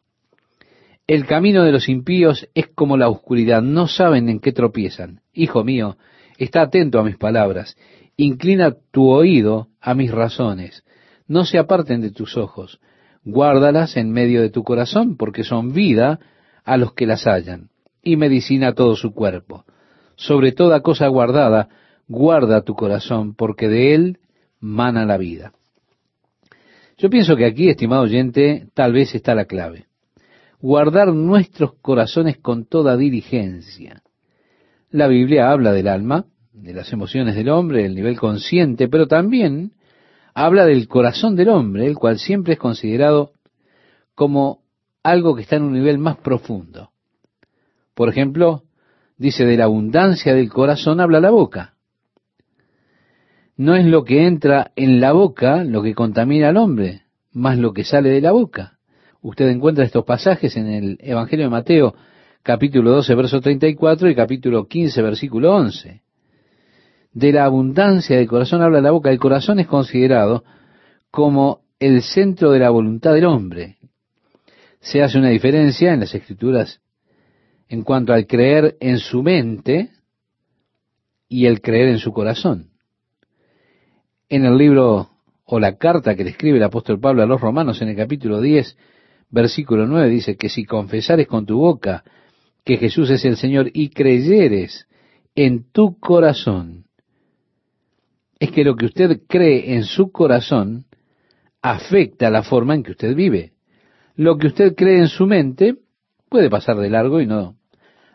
El 1.07 1.25
camino 1.25 1.63
de 1.63 1.71
los 1.71 1.89
impíos 1.89 2.47
es 2.53 2.67
como 2.67 2.97
la 2.97 3.09
oscuridad, 3.09 3.61
no 3.61 3.87
saben 3.87 4.29
en 4.29 4.39
qué 4.39 4.51
tropiezan. 4.51 5.21
Hijo 5.33 5.63
mío, 5.63 5.97
está 6.37 6.61
atento 6.61 6.99
a 6.99 7.03
mis 7.03 7.17
palabras, 7.17 7.77
inclina 8.17 8.75
tu 8.91 9.09
oído 9.09 9.69
a 9.79 9.93
mis 9.93 10.11
razones, 10.11 10.83
no 11.27 11.45
se 11.45 11.57
aparten 11.57 12.01
de 12.01 12.11
tus 12.11 12.37
ojos, 12.37 12.79
guárdalas 13.23 13.95
en 13.95 14.11
medio 14.11 14.41
de 14.41 14.49
tu 14.49 14.63
corazón, 14.63 15.15
porque 15.15 15.43
son 15.43 15.73
vida 15.73 16.19
a 16.65 16.77
los 16.77 16.93
que 16.93 17.07
las 17.07 17.25
hallan, 17.25 17.69
y 18.03 18.17
medicina 18.17 18.69
a 18.69 18.73
todo 18.73 18.95
su 18.95 19.13
cuerpo. 19.13 19.65
Sobre 20.15 20.51
toda 20.51 20.81
cosa 20.81 21.07
guardada, 21.07 21.69
guarda 22.11 22.61
tu 22.63 22.75
corazón, 22.75 23.33
porque 23.35 23.69
de 23.69 23.95
él 23.95 24.19
mana 24.59 25.05
la 25.05 25.17
vida. 25.17 25.53
Yo 26.97 27.09
pienso 27.09 27.37
que 27.37 27.45
aquí, 27.45 27.69
estimado 27.69 28.03
oyente, 28.03 28.67
tal 28.73 28.91
vez 28.91 29.15
está 29.15 29.33
la 29.33 29.45
clave. 29.45 29.85
Guardar 30.59 31.13
nuestros 31.13 31.73
corazones 31.81 32.37
con 32.37 32.65
toda 32.65 32.97
diligencia. 32.97 34.03
La 34.89 35.07
Biblia 35.07 35.51
habla 35.51 35.71
del 35.71 35.87
alma, 35.87 36.25
de 36.51 36.73
las 36.73 36.91
emociones 36.91 37.33
del 37.35 37.49
hombre, 37.49 37.85
el 37.85 37.95
nivel 37.95 38.19
consciente, 38.19 38.89
pero 38.89 39.07
también 39.07 39.71
habla 40.33 40.65
del 40.65 40.87
corazón 40.89 41.35
del 41.37 41.47
hombre, 41.47 41.87
el 41.87 41.95
cual 41.95 42.19
siempre 42.19 42.53
es 42.53 42.59
considerado 42.59 43.31
como 44.15 44.59
algo 45.01 45.33
que 45.33 45.43
está 45.43 45.55
en 45.55 45.63
un 45.63 45.73
nivel 45.73 45.97
más 45.97 46.17
profundo. 46.17 46.91
Por 47.95 48.09
ejemplo, 48.09 48.63
dice, 49.17 49.45
de 49.45 49.57
la 49.57 49.63
abundancia 49.63 50.33
del 50.35 50.49
corazón 50.49 50.99
habla 50.99 51.21
la 51.21 51.31
boca. 51.31 51.70
No 53.57 53.75
es 53.75 53.85
lo 53.85 54.03
que 54.03 54.25
entra 54.25 54.71
en 54.75 54.99
la 54.99 55.11
boca 55.11 55.63
lo 55.63 55.83
que 55.83 55.93
contamina 55.93 56.49
al 56.49 56.57
hombre, 56.57 57.03
más 57.31 57.57
lo 57.57 57.73
que 57.73 57.83
sale 57.83 58.09
de 58.09 58.21
la 58.21 58.31
boca. 58.31 58.79
Usted 59.21 59.47
encuentra 59.49 59.85
estos 59.85 60.05
pasajes 60.05 60.55
en 60.57 60.67
el 60.67 60.97
Evangelio 61.01 61.45
de 61.45 61.51
Mateo, 61.51 61.95
capítulo 62.43 62.91
12, 62.91 63.15
verso 63.15 63.41
34 63.41 64.09
y 64.09 64.15
capítulo 64.15 64.67
15, 64.67 65.01
versículo 65.01 65.55
11 65.55 66.01
de 67.13 67.31
la 67.31 67.45
abundancia 67.45 68.17
del 68.17 68.27
corazón 68.27 68.61
habla 68.61 68.81
la 68.81 68.91
boca. 68.91 69.11
El 69.11 69.19
corazón 69.19 69.59
es 69.59 69.67
considerado 69.67 70.43
como 71.09 71.61
el 71.79 72.01
centro 72.01 72.51
de 72.51 72.59
la 72.59 72.69
voluntad 72.69 73.13
del 73.13 73.25
hombre. 73.25 73.77
Se 74.79 75.01
hace 75.01 75.17
una 75.17 75.29
diferencia 75.29 75.93
en 75.93 75.99
las 76.01 76.15
escrituras 76.15 76.81
en 77.67 77.83
cuanto 77.83 78.13
al 78.13 78.27
creer 78.27 78.77
en 78.79 78.97
su 78.97 79.23
mente 79.23 79.91
y 81.27 81.45
el 81.45 81.61
creer 81.61 81.89
en 81.89 81.99
su 81.99 82.11
corazón. 82.11 82.70
En 84.31 84.45
el 84.45 84.57
libro 84.57 85.09
o 85.43 85.59
la 85.59 85.75
carta 85.75 86.15
que 86.15 86.23
le 86.23 86.29
escribe 86.29 86.55
el 86.55 86.63
apóstol 86.63 87.01
Pablo 87.01 87.21
a 87.21 87.25
los 87.25 87.41
romanos 87.41 87.81
en 87.81 87.89
el 87.89 87.97
capítulo 87.97 88.39
10, 88.39 88.77
versículo 89.29 89.85
9, 89.85 90.07
dice 90.07 90.37
que 90.37 90.47
si 90.47 90.63
confesares 90.63 91.27
con 91.27 91.45
tu 91.45 91.57
boca 91.57 92.05
que 92.63 92.77
Jesús 92.77 93.09
es 93.09 93.25
el 93.25 93.35
Señor 93.35 93.69
y 93.73 93.89
creyeres 93.89 94.87
en 95.35 95.69
tu 95.69 95.99
corazón 95.99 96.85
es 98.39 98.51
que 98.51 98.63
lo 98.63 98.77
que 98.77 98.85
usted 98.85 99.19
cree 99.27 99.73
en 99.73 99.83
su 99.83 100.13
corazón 100.13 100.85
afecta 101.61 102.29
la 102.29 102.43
forma 102.43 102.73
en 102.73 102.83
que 102.83 102.91
usted 102.91 103.13
vive. 103.13 103.51
Lo 104.15 104.37
que 104.37 104.47
usted 104.47 104.75
cree 104.75 104.99
en 104.99 105.09
su 105.09 105.27
mente 105.27 105.75
puede 106.29 106.49
pasar 106.49 106.77
de 106.77 106.89
largo 106.89 107.19
y 107.19 107.27
no 107.27 107.57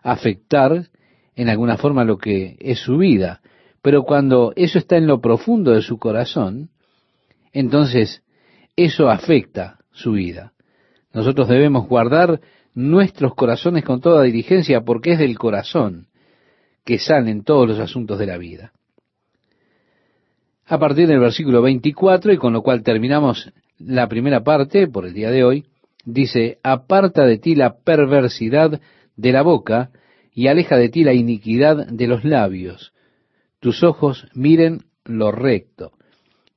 afectar 0.03 0.89
en 1.35 1.51
alguna 1.51 1.77
forma 1.77 2.05
lo 2.05 2.17
que 2.17 2.57
es 2.59 2.79
su 2.79 2.97
vida. 2.97 3.43
Pero 3.87 4.03
cuando 4.03 4.53
eso 4.57 4.81
está 4.81 4.97
en 4.97 5.07
lo 5.07 5.21
profundo 5.21 5.71
de 5.71 5.81
su 5.81 5.97
corazón, 5.97 6.71
entonces 7.53 8.25
eso 8.75 9.09
afecta 9.09 9.79
su 9.93 10.11
vida. 10.11 10.55
Nosotros 11.13 11.47
debemos 11.47 11.87
guardar 11.87 12.41
nuestros 12.75 13.37
corazones 13.37 13.85
con 13.85 14.01
toda 14.01 14.25
diligencia 14.25 14.81
porque 14.81 15.13
es 15.13 15.21
del 15.21 15.39
corazón 15.39 16.09
que 16.85 16.99
salen 16.99 17.45
todos 17.45 17.69
los 17.69 17.79
asuntos 17.79 18.19
de 18.19 18.27
la 18.27 18.39
vida 18.39 18.73
a 20.67 20.81
partir 20.81 21.07
del 21.07 21.21
versículo 21.21 21.63
24, 21.63 22.33
y 22.33 22.39
con 22.39 22.53
lo 22.53 22.63
cual 22.63 22.83
terminamos 22.83 23.53
la 23.79 24.09
primera 24.09 24.43
parte 24.43 24.89
por 24.89 25.07
el 25.07 25.15
día 25.15 25.31
de 25.31 25.45
hoy, 25.45 25.67
dice, 26.05 26.59
aparta 26.65 27.25
de 27.25 27.39
ti 27.39 27.55
la 27.55 27.77
perversidad 27.77 28.81
de 29.15 29.33
la 29.33 29.43
boca 29.43 29.91
y 30.35 30.49
aleja 30.49 30.77
de 30.77 30.89
ti 30.89 31.05
la 31.05 31.15
iniquidad 31.15 31.87
de 31.87 32.09
los 32.09 32.25
labios. 32.25 32.93
Tus 33.67 33.83
ojos 33.83 34.29
miren 34.33 34.83
lo 35.05 35.33
recto 35.33 35.91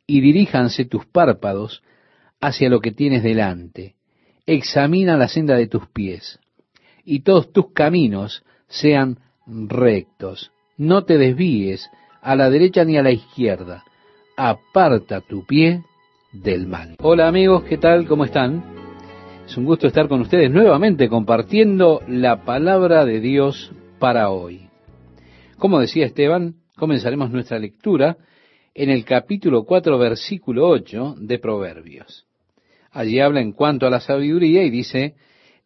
y 0.06 0.22
diríjanse 0.22 0.86
tus 0.86 1.08
párpados 1.08 1.82
hacia 2.40 2.70
lo 2.70 2.82
que 2.82 2.92
tienes 2.92 3.24
delante. 3.24 3.96
Examina 4.46 5.18
la 5.18 5.28
senda 5.28 5.56
de 5.56 5.66
tus 5.66 5.88
pies 5.88 6.40
y 7.04 7.22
todos 7.22 7.52
tus 7.52 7.74
caminos 7.74 8.44
sean 8.68 9.18
rectos. 9.48 10.52
No 10.78 11.04
te 11.06 11.18
desvíes 11.18 11.90
a 12.22 12.36
la 12.36 12.52
derecha 12.52 12.86
ni 12.86 12.96
a 12.96 13.02
la 13.02 13.10
izquierda 13.10 13.84
aparta 14.38 15.22
tu 15.22 15.48
pie 15.48 15.82
del 16.32 16.68
mal. 16.68 16.96
Hola 17.02 17.28
amigos, 17.28 17.64
¿qué 17.64 17.80
tal? 17.80 18.06
¿Cómo 18.06 18.24
están? 18.24 18.64
Es 19.48 19.58
un 19.58 19.66
gusto 19.66 19.88
estar 19.88 20.08
con 20.10 20.22
ustedes 20.22 20.52
nuevamente 20.52 21.10
compartiendo 21.10 22.02
la 22.08 22.46
palabra 22.46 23.04
de 23.04 23.20
Dios 23.20 23.72
para 23.98 24.30
hoy. 24.30 24.70
Como 25.58 25.80
decía 25.80 26.06
Esteban, 26.06 26.59
comenzaremos 26.80 27.30
nuestra 27.30 27.60
lectura 27.60 28.18
en 28.74 28.90
el 28.90 29.06
capítulo 29.06 29.66
4, 29.66 29.98
versículo 29.98 30.68
8 30.68 31.16
de 31.20 31.38
Proverbios. 31.38 32.26
Allí 32.92 33.20
habla 33.20 33.42
en 33.42 33.52
cuanto 33.52 33.86
a 33.86 33.92
la 33.92 34.00
sabiduría 34.00 34.64
y 34.64 34.72
dice, 34.72 35.16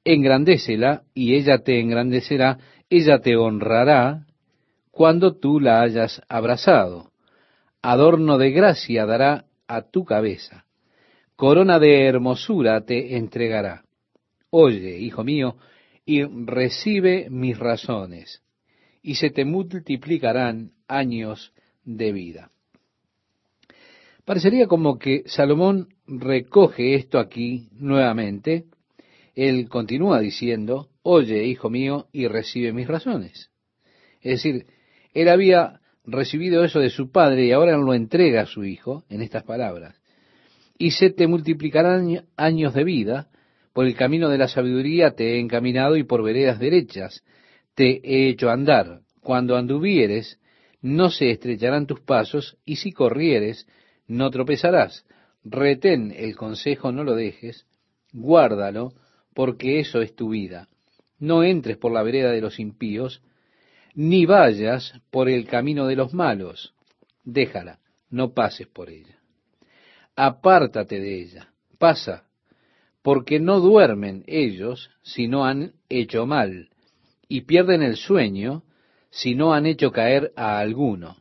engrandécela 0.04 1.04
y 1.14 1.36
ella 1.36 1.60
te 1.60 1.80
engrandecerá, 1.80 2.58
ella 2.90 3.20
te 3.20 3.38
honrará 3.38 4.26
cuando 4.92 5.38
tú 5.38 5.60
la 5.60 5.82
hayas 5.82 6.22
abrazado 6.28 7.14
adorno 7.84 8.38
de 8.38 8.52
gracia 8.52 9.06
dará 9.06 9.46
a 9.68 9.82
tu 9.84 10.06
cabeza, 10.06 10.66
corona 11.36 11.80
de 11.80 12.06
hermosura 12.06 12.82
te 12.86 13.18
entregará. 13.18 13.84
Oye, 14.50 14.98
hijo 15.00 15.24
mío, 15.24 15.58
y 16.06 16.24
recibe 16.24 17.28
mis 17.30 17.60
razones, 17.60 18.42
y 19.02 19.16
se 19.16 19.30
te 19.30 19.44
multiplicarán 19.44 20.72
años 20.98 21.54
de 21.84 22.12
vida. 22.12 22.52
Parecería 24.26 24.68
como 24.68 24.98
que 24.98 25.24
Salomón 25.26 25.90
recoge 26.08 26.96
esto 26.96 27.20
aquí 27.20 27.68
nuevamente. 27.74 28.66
Él 29.36 29.68
continúa 29.68 30.20
diciendo, 30.20 30.90
oye, 31.02 31.46
hijo 31.46 31.70
mío, 31.70 32.08
y 32.14 32.28
recibe 32.28 32.72
mis 32.72 32.88
razones. 32.88 33.50
Es 34.22 34.44
decir, 34.44 34.68
él 35.14 35.28
había 35.28 35.82
recibido 36.06 36.64
eso 36.64 36.80
de 36.80 36.90
su 36.90 37.12
padre 37.12 37.46
y 37.46 37.52
ahora 37.52 37.78
lo 37.78 37.94
entrega 37.94 38.42
a 38.42 38.46
su 38.46 38.64
hijo 38.64 39.04
en 39.10 39.22
estas 39.22 39.44
palabras. 39.44 40.00
Y 40.78 40.92
se 40.92 41.10
te 41.10 41.28
multiplicarán 41.28 42.26
años 42.38 42.74
de 42.74 42.84
vida, 42.84 43.30
por 43.74 43.86
el 43.86 43.96
camino 43.96 44.30
de 44.30 44.38
la 44.38 44.48
sabiduría 44.48 45.12
te 45.12 45.34
he 45.34 45.40
encaminado 45.40 45.98
y 45.98 46.04
por 46.04 46.24
veredas 46.24 46.60
derechas 46.60 47.24
te 47.76 48.02
he 48.04 48.30
hecho 48.30 48.50
andar. 48.50 49.02
Cuando 49.22 49.58
anduvieres, 49.58 50.40
no 50.84 51.10
se 51.10 51.32
estrecharán 51.32 51.88
tus 51.88 52.02
pasos, 52.02 52.58
y 52.66 52.76
si 52.76 52.92
corrieres, 52.92 53.68
no 54.06 54.30
tropezarás. 54.30 55.06
Retén 55.46 56.14
el 56.16 56.36
consejo, 56.36 56.92
no 56.92 57.06
lo 57.06 57.16
dejes, 57.16 57.66
guárdalo, 58.12 58.94
porque 59.34 59.80
eso 59.80 60.02
es 60.02 60.14
tu 60.14 60.30
vida. 60.30 60.68
No 61.20 61.44
entres 61.44 61.78
por 61.78 61.94
la 61.94 62.04
vereda 62.04 62.32
de 62.32 62.42
los 62.42 62.60
impíos, 62.60 63.22
ni 63.96 64.26
vayas 64.26 64.94
por 65.10 65.30
el 65.30 65.48
camino 65.48 65.88
de 65.88 65.96
los 65.96 66.14
malos. 66.14 66.74
Déjala, 67.24 67.80
no 68.10 68.34
pases 68.34 68.68
por 68.68 68.90
ella. 68.90 69.18
Apártate 70.18 71.00
de 71.00 71.22
ella, 71.22 71.54
pasa, 71.78 72.28
porque 73.02 73.40
no 73.40 73.62
duermen 73.62 74.26
ellos 74.28 74.90
si 75.02 75.30
no 75.30 75.46
han 75.46 75.76
hecho 75.88 76.26
mal, 76.26 76.70
y 77.30 77.42
pierden 77.42 77.84
el 77.84 77.96
sueño 77.96 78.64
si 79.14 79.36
no 79.36 79.54
han 79.54 79.68
hecho 79.68 79.92
caer 79.92 80.34
a 80.36 80.58
alguno, 80.58 81.18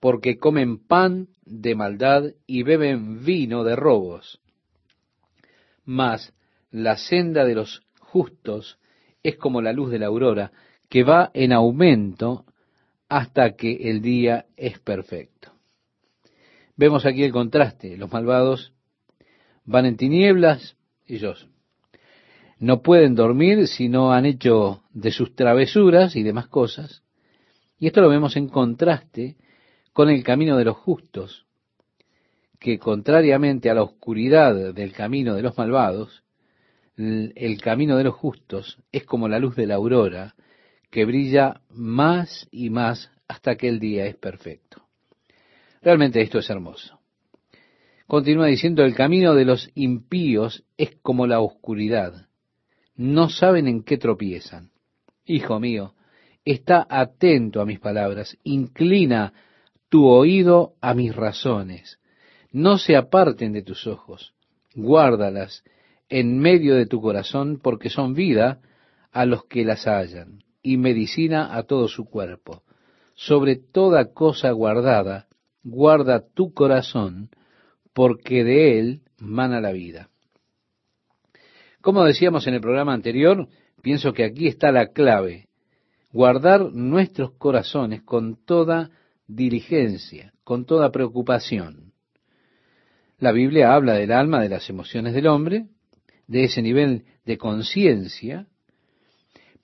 porque 0.00 0.38
comen 0.38 0.84
pan 0.88 1.28
de 1.44 1.76
maldad 1.76 2.32
y 2.48 2.64
beben 2.64 3.24
vino 3.24 3.62
de 3.62 3.76
robos. 3.76 4.40
Mas 5.84 6.34
la 6.72 6.96
senda 6.96 7.44
de 7.44 7.54
los 7.54 7.84
justos 8.00 8.80
es 9.22 9.36
como 9.36 9.62
la 9.62 9.72
luz 9.72 9.92
de 9.92 10.00
la 10.00 10.06
aurora, 10.06 10.50
que 10.88 11.04
va 11.04 11.30
en 11.32 11.52
aumento 11.52 12.44
hasta 13.08 13.52
que 13.52 13.88
el 13.88 14.02
día 14.02 14.46
es 14.56 14.80
perfecto. 14.80 15.52
Vemos 16.76 17.06
aquí 17.06 17.22
el 17.22 17.30
contraste. 17.30 17.96
Los 17.96 18.10
malvados 18.10 18.72
van 19.64 19.86
en 19.86 19.96
tinieblas, 19.96 20.76
ellos 21.06 21.48
no 22.60 22.82
pueden 22.82 23.14
dormir 23.14 23.66
si 23.66 23.88
no 23.88 24.12
han 24.12 24.26
hecho 24.26 24.82
de 24.92 25.10
sus 25.10 25.34
travesuras 25.34 26.14
y 26.14 26.22
demás 26.22 26.46
cosas. 26.46 27.02
Y 27.78 27.86
esto 27.86 28.02
lo 28.02 28.10
vemos 28.10 28.36
en 28.36 28.48
contraste 28.48 29.36
con 29.94 30.10
el 30.10 30.22
camino 30.22 30.58
de 30.58 30.66
los 30.66 30.76
justos, 30.76 31.46
que 32.58 32.78
contrariamente 32.78 33.70
a 33.70 33.74
la 33.74 33.82
oscuridad 33.82 34.74
del 34.74 34.92
camino 34.92 35.34
de 35.34 35.42
los 35.42 35.56
malvados, 35.56 36.22
el 36.96 37.60
camino 37.62 37.96
de 37.96 38.04
los 38.04 38.14
justos 38.14 38.78
es 38.92 39.04
como 39.04 39.26
la 39.26 39.38
luz 39.38 39.56
de 39.56 39.66
la 39.66 39.76
aurora, 39.76 40.34
que 40.90 41.06
brilla 41.06 41.62
más 41.70 42.46
y 42.50 42.68
más 42.68 43.10
hasta 43.26 43.56
que 43.56 43.68
el 43.68 43.80
día 43.80 44.04
es 44.04 44.16
perfecto. 44.16 44.82
Realmente 45.80 46.20
esto 46.20 46.38
es 46.38 46.50
hermoso. 46.50 47.00
Continúa 48.06 48.48
diciendo, 48.48 48.84
el 48.84 48.94
camino 48.94 49.34
de 49.34 49.46
los 49.46 49.70
impíos 49.74 50.64
es 50.76 50.96
como 51.00 51.26
la 51.26 51.40
oscuridad. 51.40 52.26
No 53.00 53.30
saben 53.30 53.66
en 53.66 53.82
qué 53.82 53.96
tropiezan. 53.96 54.72
Hijo 55.24 55.58
mío, 55.58 55.94
está 56.44 56.86
atento 56.86 57.62
a 57.62 57.64
mis 57.64 57.80
palabras, 57.80 58.36
inclina 58.44 59.32
tu 59.88 60.06
oído 60.06 60.74
a 60.82 60.92
mis 60.92 61.16
razones. 61.16 61.98
No 62.52 62.76
se 62.76 62.96
aparten 62.96 63.54
de 63.54 63.62
tus 63.62 63.86
ojos, 63.86 64.34
guárdalas 64.74 65.64
en 66.10 66.40
medio 66.40 66.74
de 66.74 66.84
tu 66.84 67.00
corazón, 67.00 67.58
porque 67.62 67.88
son 67.88 68.12
vida 68.12 68.60
a 69.12 69.24
los 69.24 69.46
que 69.46 69.64
las 69.64 69.86
hallan 69.86 70.44
y 70.62 70.76
medicina 70.76 71.56
a 71.56 71.62
todo 71.62 71.88
su 71.88 72.04
cuerpo. 72.04 72.64
Sobre 73.14 73.56
toda 73.56 74.12
cosa 74.12 74.50
guardada, 74.50 75.26
guarda 75.62 76.22
tu 76.34 76.52
corazón, 76.52 77.30
porque 77.94 78.44
de 78.44 78.78
él 78.78 79.00
mana 79.16 79.62
la 79.62 79.72
vida. 79.72 80.10
Como 81.80 82.04
decíamos 82.04 82.46
en 82.46 82.54
el 82.54 82.60
programa 82.60 82.92
anterior, 82.92 83.48
pienso 83.82 84.12
que 84.12 84.24
aquí 84.24 84.46
está 84.46 84.70
la 84.70 84.88
clave, 84.88 85.48
guardar 86.12 86.72
nuestros 86.72 87.32
corazones 87.32 88.02
con 88.02 88.36
toda 88.44 88.90
diligencia, 89.26 90.34
con 90.44 90.66
toda 90.66 90.90
preocupación. 90.90 91.92
La 93.18 93.32
Biblia 93.32 93.72
habla 93.72 93.94
del 93.94 94.12
alma, 94.12 94.42
de 94.42 94.50
las 94.50 94.68
emociones 94.68 95.14
del 95.14 95.26
hombre, 95.26 95.68
de 96.26 96.44
ese 96.44 96.60
nivel 96.60 97.04
de 97.24 97.38
conciencia, 97.38 98.46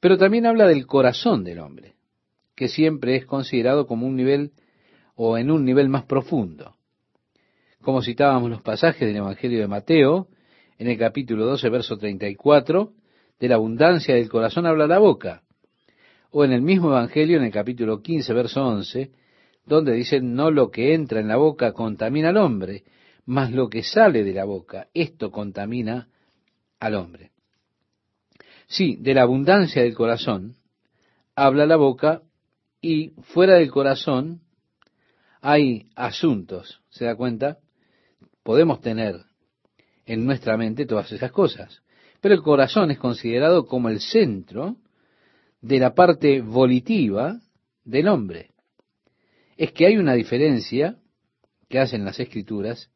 pero 0.01 0.17
también 0.17 0.47
habla 0.47 0.67
del 0.67 0.87
corazón 0.87 1.45
del 1.45 1.59
hombre, 1.59 1.97
que 2.55 2.69
siempre 2.69 3.17
es 3.17 3.27
considerado 3.27 3.87
como 3.87 4.07
un 4.07 4.17
nivel 4.17 4.53
o 5.17 5.37
en 5.37 5.51
un 5.51 5.65
nivel 5.65 5.89
más 5.89 6.05
profundo. 6.05 6.77
Como 7.83 8.03
citábamos 8.03 8.51
los 8.51 8.63
pasajes 8.63 9.07
del 9.07 9.17
Evangelio 9.17 9.61
de 9.61 9.69
Mateo, 9.69 10.29
en 10.79 10.89
el 10.89 10.99
capítulo 10.99 11.47
12, 11.47 11.69
verso 11.71 11.97
34, 11.97 12.93
de 13.39 13.49
la 13.49 13.57
abundancia 13.57 14.15
del 14.15 14.29
corazón 14.29 14.67
habla 14.67 14.87
la 14.87 14.99
boca. 14.99 15.43
O 16.31 16.45
en 16.45 16.53
el 16.53 16.63
mismo 16.63 16.89
Evangelio, 16.89 17.39
en 17.39 17.45
el 17.45 17.53
capítulo 17.53 18.03
15, 18.03 18.33
verso 18.33 18.67
11, 18.67 19.11
donde 19.65 19.93
dice, 19.93 20.21
no 20.21 20.51
lo 20.51 20.71
que 20.71 20.95
entra 20.95 21.21
en 21.21 21.29
la 21.29 21.37
boca 21.37 21.73
contamina 21.73 22.29
al 22.29 22.37
hombre, 22.37 22.85
mas 23.25 23.53
lo 23.53 23.69
que 23.69 23.83
sale 23.83 24.23
de 24.23 24.33
la 24.33 24.45
boca, 24.45 24.89
esto 24.95 25.31
contamina 25.31 26.09
al 26.79 26.95
hombre. 26.95 27.33
Sí, 28.69 28.97
de 29.01 29.15
la 29.15 29.23
abundancia 29.23 29.83
del 29.83 29.95
corazón 29.95 30.57
habla 31.35 31.67
la 31.67 31.77
boca 31.77 32.23
y 32.81 33.11
fuera 33.23 33.55
del 33.55 33.71
corazón 33.71 34.41
hay 35.41 35.91
asuntos, 35.95 36.81
¿se 36.89 37.05
da 37.05 37.15
cuenta? 37.15 37.59
Podemos 38.43 38.81
tener 38.81 39.26
en 40.07 40.25
nuestra 40.25 40.57
mente 40.57 40.87
todas 40.87 41.11
esas 41.13 41.33
cosas, 41.33 41.83
pero 42.21 42.35
el 42.35 42.43
corazón 42.43 42.91
es 42.91 42.99
considerado 42.99 43.67
como 43.67 43.89
el 43.89 44.01
centro 44.01 44.77
de 45.61 45.79
la 45.79 45.95
parte 45.95 46.41
volitiva 46.41 47.41
del 47.85 48.09
hombre. 48.09 48.51
Es 49.57 49.73
que 49.73 49.87
hay 49.87 49.97
una 49.97 50.15
diferencia 50.15 50.97
que 51.69 51.81
hacen 51.81 52.05
las 52.05 52.21
escrituras 52.21 52.91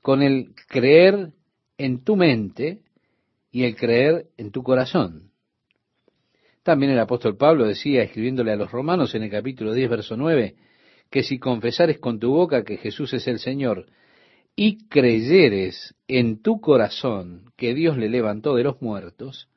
con 0.00 0.22
el 0.22 0.54
creer 0.68 1.32
en 1.76 2.02
tu 2.02 2.16
mente 2.16 2.80
y 3.50 3.64
el 3.64 3.76
creer 3.76 4.26
en 4.36 4.50
tu 4.50 4.62
corazón. 4.62 5.30
También 6.62 6.92
el 6.92 6.98
apóstol 6.98 7.36
Pablo 7.36 7.66
decía, 7.66 8.02
escribiéndole 8.02 8.52
a 8.52 8.56
los 8.56 8.70
romanos 8.72 9.14
en 9.14 9.22
el 9.22 9.30
capítulo 9.30 9.74
10, 9.74 9.90
verso 9.90 10.16
9, 10.16 10.56
que 11.10 11.22
si 11.22 11.38
confesares 11.38 11.98
con 11.98 12.18
tu 12.18 12.32
boca 12.32 12.64
que 12.64 12.78
Jesús 12.78 13.12
es 13.12 13.26
el 13.28 13.38
Señor 13.38 13.86
y 14.56 14.86
creyeres 14.88 15.94
en 16.06 16.40
tu 16.40 16.60
corazón 16.60 17.52
que 17.56 17.74
Dios 17.74 17.96
le 17.96 18.08
levantó 18.08 18.54
de 18.54 18.64
los 18.64 18.80
muertos, 18.80 19.48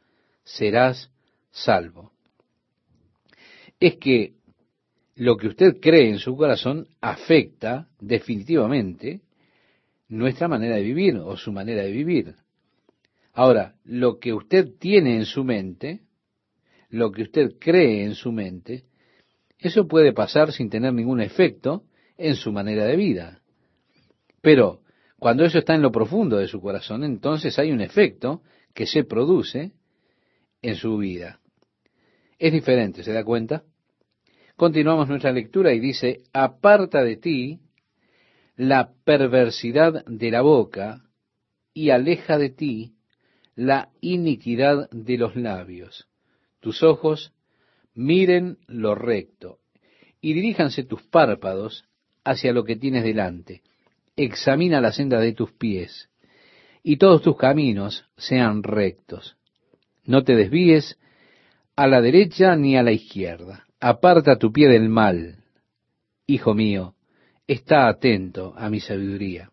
serás 0.43 1.11
salvo. 1.51 2.11
Es 3.79 3.97
que 3.97 4.33
lo 5.15 5.37
que 5.37 5.47
usted 5.47 5.79
cree 5.79 6.09
en 6.09 6.19
su 6.19 6.35
corazón 6.35 6.87
afecta 7.01 7.89
definitivamente 7.99 9.21
nuestra 10.09 10.47
manera 10.47 10.77
de 10.77 10.83
vivir 10.83 11.17
o 11.17 11.37
su 11.37 11.51
manera 11.51 11.83
de 11.83 11.91
vivir. 11.91 12.35
Ahora, 13.33 13.75
lo 13.83 14.19
que 14.19 14.33
usted 14.33 14.73
tiene 14.79 15.15
en 15.15 15.25
su 15.25 15.43
mente, 15.43 16.01
lo 16.89 17.11
que 17.11 17.23
usted 17.23 17.55
cree 17.59 18.03
en 18.03 18.15
su 18.15 18.31
mente, 18.31 18.85
eso 19.59 19.87
puede 19.87 20.13
pasar 20.13 20.51
sin 20.51 20.69
tener 20.69 20.93
ningún 20.93 21.21
efecto 21.21 21.83
en 22.17 22.35
su 22.35 22.51
manera 22.51 22.85
de 22.85 22.95
vida. 22.95 23.41
Pero 24.41 24.81
cuando 25.19 25.45
eso 25.45 25.59
está 25.59 25.73
en 25.73 25.81
lo 25.81 25.91
profundo 25.91 26.37
de 26.37 26.47
su 26.47 26.61
corazón, 26.61 27.03
entonces 27.03 27.57
hay 27.57 27.71
un 27.71 27.81
efecto 27.81 28.41
que 28.73 28.85
se 28.85 29.03
produce 29.03 29.71
en 30.61 30.75
su 30.75 30.97
vida. 30.97 31.39
Es 32.37 32.53
diferente, 32.53 33.03
¿se 33.03 33.13
da 33.13 33.23
cuenta? 33.23 33.63
Continuamos 34.55 35.07
nuestra 35.07 35.31
lectura 35.31 35.73
y 35.73 35.79
dice, 35.79 36.21
aparta 36.33 37.03
de 37.03 37.17
ti 37.17 37.59
la 38.55 38.91
perversidad 39.03 40.05
de 40.05 40.31
la 40.31 40.41
boca 40.41 41.03
y 41.73 41.89
aleja 41.91 42.37
de 42.37 42.49
ti 42.49 42.95
la 43.55 43.89
iniquidad 44.01 44.89
de 44.91 45.17
los 45.17 45.35
labios. 45.35 46.07
Tus 46.59 46.83
ojos 46.83 47.33
miren 47.93 48.57
lo 48.67 48.93
recto 48.93 49.59
y 50.21 50.33
diríjanse 50.33 50.83
tus 50.83 51.03
párpados 51.03 51.85
hacia 52.23 52.53
lo 52.53 52.63
que 52.63 52.75
tienes 52.75 53.03
delante. 53.03 53.61
Examina 54.17 54.81
la 54.81 54.91
senda 54.91 55.19
de 55.19 55.31
tus 55.31 55.53
pies 55.53 56.09
y 56.83 56.97
todos 56.97 57.21
tus 57.21 57.37
caminos 57.37 58.05
sean 58.17 58.63
rectos. 58.63 59.37
No 60.03 60.23
te 60.23 60.35
desvíes 60.35 60.97
a 61.75 61.87
la 61.87 62.01
derecha 62.01 62.55
ni 62.55 62.75
a 62.75 62.83
la 62.83 62.91
izquierda. 62.91 63.65
Aparta 63.79 64.37
tu 64.37 64.51
pie 64.51 64.67
del 64.67 64.89
mal. 64.89 65.37
Hijo 66.25 66.53
mío, 66.53 66.95
está 67.47 67.87
atento 67.87 68.53
a 68.57 68.69
mi 68.69 68.81
sabiduría 68.81 69.51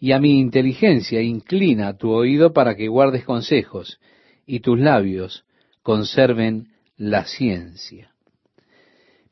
y 0.00 0.12
a 0.12 0.18
mi 0.18 0.40
inteligencia 0.40 1.20
inclina 1.20 1.96
tu 1.96 2.10
oído 2.10 2.54
para 2.54 2.74
que 2.74 2.88
guardes 2.88 3.24
consejos, 3.24 4.00
y 4.46 4.60
tus 4.60 4.80
labios 4.80 5.44
conserven 5.82 6.68
la 6.96 7.26
ciencia. 7.26 8.09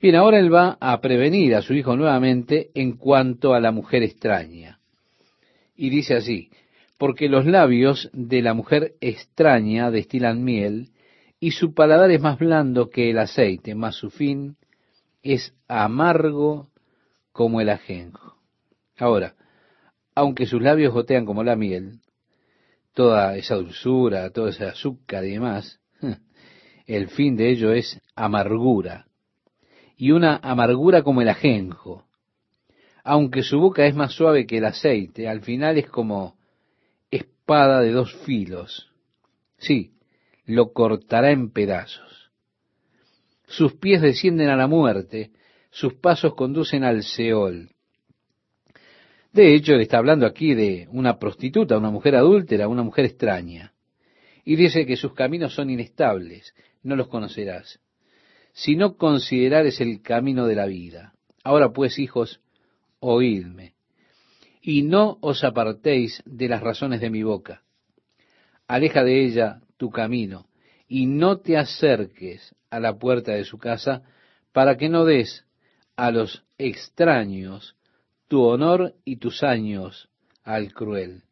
Bien, 0.01 0.15
ahora 0.15 0.39
él 0.39 0.55
va 0.55 0.79
a 0.81 1.01
prevenir 1.01 1.57
a 1.57 1.63
su 1.63 1.75
hijo 1.75 1.97
nuevamente 1.97 2.71
en 2.75 2.93
cuanto 2.97 3.53
a 3.53 3.61
la 3.61 3.73
mujer 3.73 4.05
extraña. 4.05 4.79
Y 5.75 5.91
dice 5.91 6.15
así, 6.15 6.51
porque 6.99 7.29
los 7.29 7.47
labios 7.47 8.09
de 8.13 8.41
la 8.41 8.55
mujer 8.55 8.95
extraña 9.01 9.91
destilan 9.91 10.45
miel, 10.45 10.91
y 11.41 11.51
su 11.51 11.75
paladar 11.75 12.13
es 12.13 12.21
más 12.21 12.39
blando 12.39 12.91
que 12.91 13.11
el 13.11 13.19
aceite, 13.19 13.75
mas 13.75 13.97
su 13.97 14.11
fin 14.11 14.57
es 15.23 15.53
amargo 15.67 16.69
como 17.33 17.61
el 17.61 17.69
ajenjo. 17.69 18.37
Ahora, 18.99 19.35
aunque 20.15 20.47
sus 20.47 20.63
labios 20.63 20.93
gotean 20.93 21.27
como 21.27 21.43
la 21.43 21.57
miel, 21.57 22.01
toda 22.95 23.37
esa 23.37 23.57
dulzura, 23.57 24.31
todo 24.31 24.49
ese 24.49 24.65
azúcar 24.65 25.25
y 25.25 25.33
demás, 25.33 25.81
el 26.87 27.09
fin 27.09 27.37
de 27.37 27.51
ello 27.51 27.73
es 27.73 28.01
amargura, 28.15 29.08
y 29.99 30.13
una 30.13 30.37
amargura 30.37 31.03
como 31.03 31.21
el 31.21 31.29
ajenjo. 31.29 32.05
Aunque 33.03 33.43
su 33.43 33.59
boca 33.59 33.85
es 33.85 33.95
más 33.97 34.13
suave 34.13 34.47
que 34.47 34.59
el 34.59 34.65
aceite, 34.65 35.29
al 35.29 35.43
final 35.43 35.77
es 35.77 35.89
como 35.89 36.37
espada 37.11 37.81
de 37.81 37.91
dos 37.91 38.15
filos. 38.25 38.91
Sí, 39.59 39.93
lo 40.47 40.73
cortará 40.73 41.33
en 41.33 41.51
pedazos. 41.51 42.31
Sus 43.49 43.75
pies 43.75 44.01
descienden 44.01 44.51
a 44.51 44.57
la 44.57 44.69
muerte, 44.69 45.33
sus 45.71 45.95
pasos 45.95 46.35
conducen 46.35 46.85
al 46.85 47.03
Seol. 47.03 47.71
De 49.33 49.55
hecho, 49.55 49.75
está 49.75 49.99
hablando 49.99 50.27
aquí 50.27 50.55
de 50.55 50.87
una 50.93 51.19
prostituta, 51.19 51.77
una 51.77 51.91
mujer 51.91 52.15
adúltera, 52.15 52.69
una 52.69 52.83
mujer 52.83 53.05
extraña. 53.07 53.73
Y 54.45 54.57
dice 54.57 54.87
que 54.87 54.97
sus 54.97 55.13
caminos 55.13 55.55
son 55.55 55.71
inestables, 55.71 56.55
no 56.83 56.95
los 56.95 57.09
conocerás. 57.09 57.81
Si 58.59 58.75
no 58.75 58.97
considerares 58.97 59.81
el 59.81 60.03
camino 60.03 60.49
de 60.49 60.57
la 60.57 60.67
vida. 60.67 61.15
Ahora 61.45 61.73
pues, 61.73 61.97
hijos, 62.01 62.41
oídme. 62.99 63.75
Y 64.61 64.83
no 64.83 65.17
os 65.21 65.45
apartéis 65.45 66.21
de 66.27 66.49
las 66.49 66.61
razones 66.61 67.01
de 67.01 67.09
mi 67.09 67.23
boca. 67.23 67.63
Aleja 68.67 69.05
de 69.05 69.25
ella 69.25 69.61
tu 69.77 69.91
camino, 69.91 70.49
y 70.89 71.07
no 71.07 71.39
te 71.39 71.57
acerques 71.57 72.53
a 72.69 72.81
la 72.81 72.99
puerta 72.99 73.31
de 73.31 73.45
su 73.45 73.59
casa, 73.59 74.03
para 74.53 74.77
que 74.77 74.89
no 74.89 75.05
des 75.05 75.47
a 75.95 76.11
los 76.11 76.45
extraños 76.59 77.77
tu 78.27 78.43
honor 78.43 78.97
y 79.05 79.19
tus 79.19 79.45
años 79.45 80.09
al 80.43 80.73
cruel. 80.73 81.23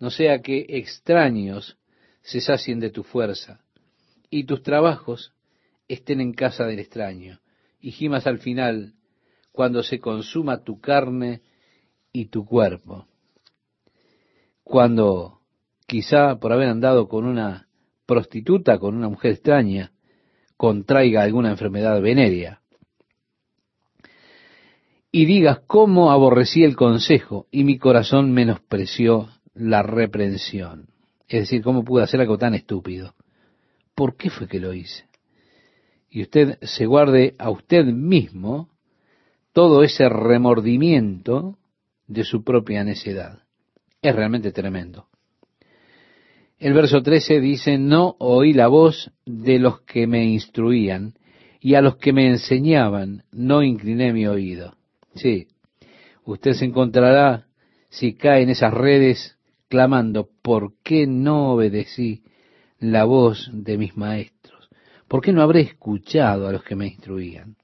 No 0.00 0.08
sea 0.08 0.40
que 0.40 0.64
extraños 0.70 1.76
se 2.22 2.40
sacien 2.40 2.80
de 2.80 2.88
tu 2.88 3.02
fuerza, 3.02 3.60
y 4.30 4.44
tus 4.44 4.62
trabajos 4.62 5.34
estén 5.88 6.20
en 6.20 6.32
casa 6.32 6.64
del 6.64 6.78
extraño, 6.78 7.40
y 7.80 7.90
gimas 7.90 8.26
al 8.26 8.38
final, 8.38 8.94
cuando 9.52 9.82
se 9.82 10.00
consuma 10.00 10.64
tu 10.64 10.80
carne 10.80 11.42
y 12.12 12.26
tu 12.26 12.44
cuerpo. 12.44 13.06
Cuando 14.64 15.40
quizá 15.86 16.36
por 16.36 16.52
haber 16.52 16.68
andado 16.68 17.08
con 17.08 17.26
una 17.26 17.68
prostituta, 18.06 18.78
con 18.78 18.96
una 18.96 19.08
mujer 19.08 19.32
extraña, 19.32 19.92
contraiga 20.56 21.22
alguna 21.22 21.50
enfermedad 21.50 22.00
venérea. 22.00 22.62
Y 25.10 25.26
digas 25.26 25.60
cómo 25.66 26.10
aborrecí 26.10 26.64
el 26.64 26.76
consejo 26.76 27.46
y 27.50 27.64
mi 27.64 27.78
corazón 27.78 28.32
menospreció 28.32 29.28
la 29.54 29.82
reprensión. 29.82 30.88
Es 31.28 31.40
decir, 31.40 31.62
cómo 31.62 31.84
pude 31.84 32.04
hacer 32.04 32.20
algo 32.20 32.38
tan 32.38 32.54
estúpido. 32.54 33.14
¿Por 33.94 34.16
qué 34.16 34.30
fue 34.30 34.48
que 34.48 34.60
lo 34.60 34.72
hice? 34.72 35.04
Y 36.14 36.20
usted 36.20 36.58
se 36.60 36.84
guarde 36.84 37.34
a 37.38 37.48
usted 37.48 37.86
mismo 37.86 38.68
todo 39.54 39.82
ese 39.82 40.10
remordimiento 40.10 41.56
de 42.06 42.22
su 42.22 42.44
propia 42.44 42.84
necedad. 42.84 43.38
Es 44.02 44.14
realmente 44.14 44.52
tremendo. 44.52 45.06
El 46.58 46.74
verso 46.74 47.02
13 47.02 47.40
dice, 47.40 47.78
no 47.78 48.14
oí 48.18 48.52
la 48.52 48.68
voz 48.68 49.10
de 49.24 49.58
los 49.58 49.80
que 49.80 50.06
me 50.06 50.26
instruían 50.26 51.14
y 51.60 51.76
a 51.76 51.80
los 51.80 51.96
que 51.96 52.12
me 52.12 52.28
enseñaban 52.28 53.24
no 53.32 53.62
incliné 53.62 54.12
mi 54.12 54.26
oído. 54.26 54.76
Sí, 55.14 55.48
usted 56.24 56.52
se 56.52 56.66
encontrará 56.66 57.46
si 57.88 58.12
cae 58.16 58.42
en 58.42 58.50
esas 58.50 58.74
redes 58.74 59.38
clamando, 59.68 60.28
¿por 60.42 60.74
qué 60.82 61.06
no 61.06 61.54
obedecí 61.54 62.22
la 62.78 63.04
voz 63.04 63.48
de 63.50 63.78
mis 63.78 63.96
maestros? 63.96 64.31
¿Por 65.12 65.20
qué 65.20 65.30
no 65.30 65.42
habré 65.42 65.60
escuchado 65.60 66.48
a 66.48 66.52
los 66.52 66.64
que 66.64 66.74
me 66.74 66.86
instruían? 66.86 67.56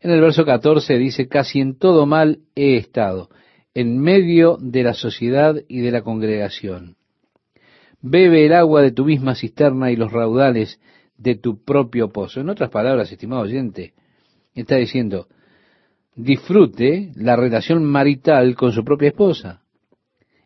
En 0.00 0.10
el 0.10 0.20
verso 0.20 0.44
14 0.44 0.98
dice, 0.98 1.28
casi 1.28 1.60
en 1.60 1.78
todo 1.78 2.06
mal 2.06 2.40
he 2.56 2.76
estado, 2.76 3.30
en 3.72 4.00
medio 4.00 4.58
de 4.60 4.82
la 4.82 4.94
sociedad 4.94 5.54
y 5.68 5.82
de 5.82 5.92
la 5.92 6.02
congregación 6.02 6.96
bebe 8.02 8.46
el 8.46 8.52
agua 8.52 8.82
de 8.82 8.90
tu 8.90 9.04
misma 9.04 9.36
cisterna 9.36 9.92
y 9.92 9.96
los 9.96 10.10
raudales 10.10 10.80
de 11.18 11.36
tu 11.36 11.62
propio 11.62 12.10
pozo. 12.10 12.40
En 12.40 12.48
otras 12.48 12.70
palabras, 12.70 13.12
estimado 13.12 13.42
oyente, 13.42 13.94
está 14.56 14.74
diciendo, 14.74 15.28
disfrute 16.16 17.12
la 17.14 17.36
relación 17.36 17.84
marital 17.84 18.56
con 18.56 18.72
su 18.72 18.84
propia 18.84 19.10
esposa. 19.10 19.62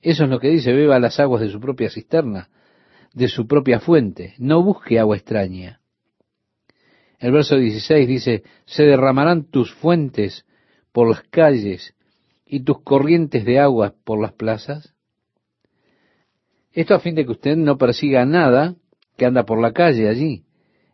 Eso 0.02 0.24
es 0.24 0.28
lo 0.28 0.38
que 0.38 0.48
dice, 0.48 0.74
beba 0.74 0.98
las 0.98 1.18
aguas 1.18 1.40
de 1.40 1.48
su 1.48 1.60
propia 1.60 1.88
cisterna, 1.88 2.50
de 3.12 3.28
su 3.28 3.46
propia 3.46 3.80
fuente, 3.80 4.34
no 4.38 4.62
busque 4.62 4.98
agua 4.98 5.16
extraña. 5.16 5.80
El 7.18 7.32
verso 7.32 7.56
16 7.56 8.08
dice, 8.08 8.42
se 8.64 8.84
derramarán 8.84 9.44
tus 9.44 9.72
fuentes 9.74 10.46
por 10.92 11.08
las 11.08 11.22
calles 11.24 11.94
y 12.46 12.60
tus 12.60 12.82
corrientes 12.82 13.44
de 13.44 13.60
agua 13.60 13.94
por 14.04 14.20
las 14.20 14.32
plazas. 14.32 14.94
Esto 16.72 16.94
a 16.94 17.00
fin 17.00 17.14
de 17.14 17.24
que 17.24 17.32
usted 17.32 17.56
no 17.56 17.76
persiga 17.76 18.24
nada 18.24 18.74
que 19.16 19.26
anda 19.26 19.44
por 19.44 19.60
la 19.60 19.72
calle 19.72 20.08
allí. 20.08 20.44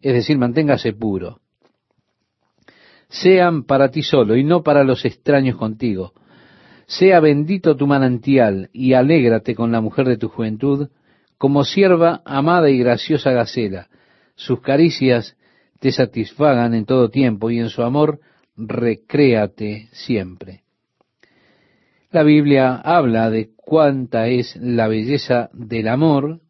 Es 0.01 0.15
decir, 0.15 0.39
manténgase 0.39 0.93
puro. 0.93 1.41
Sean 3.09 3.65
para 3.65 3.91
ti 3.91 4.03
solo 4.03 4.37
y 4.37 4.43
no 4.43 4.63
para 4.63 4.85
los 4.85 5.05
extraños 5.05 5.57
contigo. 5.57 6.13
Sea 6.87 7.21
bendito 7.21 7.77
tu 7.77 7.87
manantial 7.87 8.69
y 8.73 8.95
alégrate 8.95 9.55
con 9.55 9.71
la 9.71 9.81
mujer 9.81 10.09
de 10.09 10.17
tu 10.17 10.29
juventud, 10.29 10.89
como 11.39 11.65
sierva 11.65 12.23
amada 12.25 12.71
y 12.71 12.79
graciosa 12.79 13.33
Gacela. 13.33 13.89
Sus 14.35 14.61
caricias 14.61 15.37
te 15.81 15.93
satisfagan 15.93 16.75
en 16.75 16.87
todo 16.87 17.11
tiempo 17.11 17.51
y 17.51 17.59
en 17.59 17.69
su 17.69 17.83
amor 17.83 18.21
recréate 18.57 19.89
siempre. 19.93 20.63
La 22.11 22.23
Biblia 22.23 22.77
habla 22.77 23.31
de 23.31 23.51
cuánta 23.57 24.29
es 24.29 24.57
la 24.57 24.89
belleza 24.89 25.51
del 25.53 25.89
amor 25.89 26.41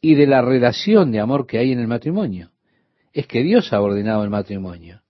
y 0.00 0.14
de 0.14 0.26
la 0.26 0.42
relación 0.42 1.10
de 1.12 1.20
amor 1.20 1.46
que 1.46 1.58
hay 1.58 1.72
en 1.72 1.78
el 1.78 1.88
matrimonio. 1.88 2.50
Es 3.12 3.26
que 3.26 3.42
Dios 3.42 3.72
ha 3.72 3.80
ordenado 3.80 4.22
el 4.22 4.30
matrimonio. 4.30 5.00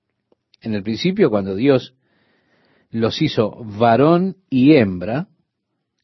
En 0.60 0.74
el 0.74 0.82
principio, 0.82 1.30
cuando 1.30 1.54
Dios 1.54 1.94
los 2.90 3.20
hizo 3.20 3.62
varón 3.64 4.36
y 4.48 4.74
hembra, 4.74 5.28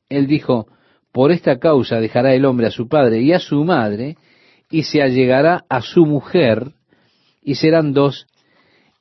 Él 0.08 0.26
dijo, 0.26 0.66
por 1.14 1.30
esta 1.30 1.60
causa 1.60 2.00
dejará 2.00 2.34
el 2.34 2.44
hombre 2.44 2.66
a 2.66 2.72
su 2.72 2.88
padre 2.88 3.20
y 3.20 3.32
a 3.32 3.38
su 3.38 3.62
madre, 3.62 4.16
y 4.68 4.82
se 4.82 5.00
allegará 5.00 5.64
a 5.68 5.80
su 5.80 6.06
mujer, 6.06 6.72
y 7.40 7.54
serán 7.54 7.92
dos 7.92 8.26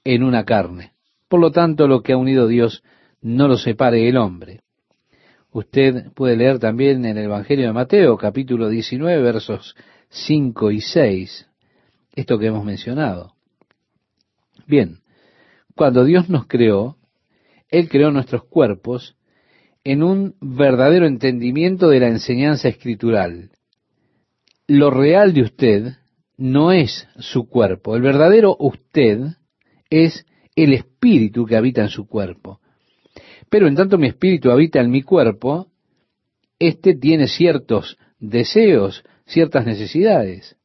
en 0.04 0.22
una 0.22 0.46
carne. 0.46 0.92
Por 1.28 1.40
lo 1.40 1.50
tanto, 1.50 1.88
lo 1.88 2.04
que 2.04 2.14
ha 2.14 2.18
unido 2.18 2.48
Dios 2.48 2.84
no 3.24 3.48
lo 3.48 3.58
separe 3.58 4.08
el 4.08 4.18
hombre. 4.18 4.60
Usted 5.52 6.12
puede 6.14 6.38
leer 6.38 6.60
también 6.60 7.04
en 7.04 7.18
el 7.18 7.26
Evangelio 7.26 7.66
de 7.66 7.74
Mateo, 7.74 8.16
capítulo 8.16 8.70
19, 8.70 9.20
versos 9.24 9.76
5 10.10 10.70
y 10.70 10.82
6, 10.82 11.50
esto 12.14 12.38
que 12.38 12.46
hemos 12.46 12.64
mencionado. 12.64 13.34
Bien, 14.68 15.00
cuando 15.74 16.06
Dios 16.06 16.30
nos 16.30 16.46
creó, 16.46 16.96
Él 17.70 17.90
creó 17.90 18.12
nuestros 18.12 18.44
cuerpos 18.44 19.16
en 19.84 20.04
un 20.04 20.36
verdadero 20.40 21.06
entendimiento 21.06 21.90
de 21.90 22.00
la 22.00 22.08
enseñanza 22.08 22.70
escritural. 22.70 23.52
Lo 24.68 24.90
real 24.90 25.34
de 25.34 25.42
usted 25.42 25.94
no 26.38 26.72
es 26.72 27.08
su 27.20 27.48
cuerpo, 27.50 27.96
el 27.96 28.02
verdadero 28.02 28.56
usted 28.60 29.20
es 29.90 30.26
el 30.56 30.74
espíritu 30.74 31.46
que 31.46 31.58
habita 31.58 31.82
en 31.82 31.90
su 31.90 32.08
cuerpo. 32.08 32.60
Pero 33.50 33.68
en 33.68 33.76
tanto 33.76 33.98
mi 33.98 34.08
espíritu 34.08 34.52
habita 34.52 34.80
en 34.80 34.90
mi 34.90 35.04
cuerpo, 35.04 35.68
éste 36.60 36.96
tiene 36.96 37.28
ciertos 37.28 37.98
deseos, 38.20 39.04
ciertas 39.26 39.66
necesidades. 39.66 40.56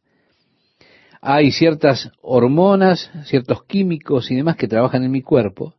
Hay 1.20 1.50
ciertas 1.50 2.12
hormonas, 2.22 3.10
ciertos 3.24 3.64
químicos 3.64 4.30
y 4.30 4.36
demás 4.36 4.56
que 4.56 4.68
trabajan 4.68 5.02
en 5.02 5.10
mi 5.10 5.22
cuerpo, 5.22 5.74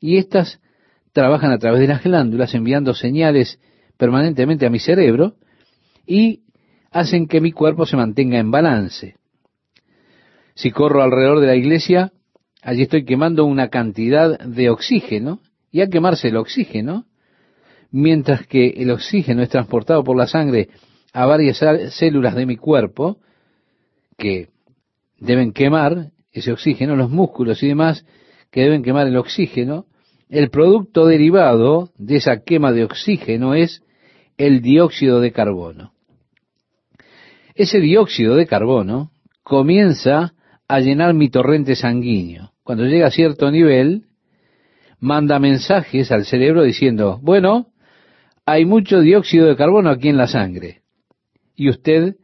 y 0.00 0.16
éstas 0.16 0.61
trabajan 1.12 1.52
a 1.52 1.58
través 1.58 1.80
de 1.80 1.88
las 1.88 2.02
glándulas 2.02 2.54
enviando 2.54 2.94
señales 2.94 3.60
permanentemente 3.96 4.66
a 4.66 4.70
mi 4.70 4.78
cerebro 4.78 5.34
y 6.06 6.42
hacen 6.90 7.26
que 7.26 7.40
mi 7.40 7.52
cuerpo 7.52 7.86
se 7.86 7.96
mantenga 7.96 8.38
en 8.38 8.50
balance. 8.50 9.16
Si 10.54 10.70
corro 10.70 11.02
alrededor 11.02 11.40
de 11.40 11.46
la 11.46 11.54
iglesia, 11.54 12.12
allí 12.62 12.82
estoy 12.82 13.04
quemando 13.04 13.44
una 13.44 13.68
cantidad 13.68 14.38
de 14.38 14.70
oxígeno, 14.70 15.40
y 15.70 15.80
al 15.80 15.88
quemarse 15.88 16.28
el 16.28 16.36
oxígeno, 16.36 17.06
mientras 17.90 18.46
que 18.46 18.68
el 18.76 18.90
oxígeno 18.90 19.42
es 19.42 19.48
transportado 19.48 20.04
por 20.04 20.16
la 20.16 20.26
sangre 20.26 20.68
a 21.14 21.24
varias 21.24 21.62
células 21.94 22.34
de 22.34 22.46
mi 22.46 22.56
cuerpo, 22.56 23.18
que 24.18 24.48
deben 25.18 25.52
quemar 25.52 26.10
ese 26.30 26.52
oxígeno, 26.52 26.96
los 26.96 27.10
músculos 27.10 27.62
y 27.62 27.68
demás, 27.68 28.04
que 28.50 28.60
deben 28.60 28.82
quemar 28.82 29.06
el 29.06 29.16
oxígeno, 29.16 29.86
el 30.32 30.48
producto 30.48 31.04
derivado 31.06 31.90
de 31.98 32.16
esa 32.16 32.42
quema 32.42 32.72
de 32.72 32.84
oxígeno 32.84 33.54
es 33.54 33.82
el 34.38 34.62
dióxido 34.62 35.20
de 35.20 35.30
carbono. 35.30 35.92
Ese 37.54 37.80
dióxido 37.80 38.34
de 38.34 38.46
carbono 38.46 39.10
comienza 39.42 40.32
a 40.68 40.80
llenar 40.80 41.12
mi 41.12 41.28
torrente 41.28 41.76
sanguíneo. 41.76 42.52
Cuando 42.64 42.86
llega 42.86 43.08
a 43.08 43.10
cierto 43.10 43.50
nivel, 43.50 44.06
manda 44.98 45.38
mensajes 45.38 46.10
al 46.10 46.24
cerebro 46.24 46.62
diciendo, 46.62 47.20
bueno, 47.22 47.66
hay 48.46 48.64
mucho 48.64 49.00
dióxido 49.00 49.48
de 49.48 49.56
carbono 49.56 49.90
aquí 49.90 50.08
en 50.08 50.16
la 50.16 50.28
sangre. 50.28 50.80
Y 51.54 51.68
usted 51.68 52.16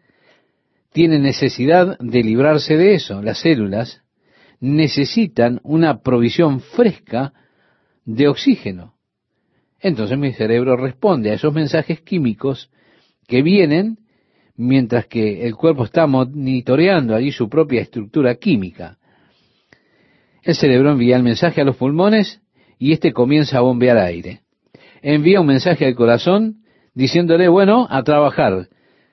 tiene 0.95 1.19
necesidad 1.19 1.99
de 1.99 2.23
librarse 2.23 2.79
de 2.79 2.95
eso. 2.95 3.21
Las 3.21 3.41
células 3.41 4.01
necesitan 4.61 5.61
una 5.63 6.01
provisión 6.01 6.61
fresca 6.61 7.35
de 8.09 8.27
oxígeno. 8.27 8.95
Entonces 9.81 10.17
mi 10.17 10.33
cerebro 10.33 10.77
responde 10.77 11.31
a 11.31 11.35
esos 11.35 11.53
mensajes 11.53 12.01
químicos 12.01 12.71
que 13.27 13.43
vienen 13.43 13.99
mientras 14.57 15.07
que 15.07 15.47
el 15.47 15.55
cuerpo 15.55 15.85
está 15.85 16.07
monitoreando 16.07 17.15
allí 17.15 17.31
su 17.31 17.51
propia 17.51 17.83
estructura 17.83 18.35
química. 18.37 18.97
El 20.43 20.55
cerebro 20.55 20.91
envía 20.93 21.17
el 21.17 21.23
mensaje 21.23 21.61
a 21.61 21.65
los 21.65 21.77
pulmones 21.77 22.41
y 22.79 22.93
éste 22.93 23.13
comienza 23.13 23.59
a 23.59 23.61
bombear 23.61 23.99
aire. 23.99 24.41
Envía 25.03 25.43
un 25.43 25.47
mensaje 25.47 25.85
al 25.85 25.95
corazón 25.95 26.63
diciéndole, 26.95 27.49
bueno, 27.49 27.87
a 27.91 28.03
trabajar. 28.05 28.69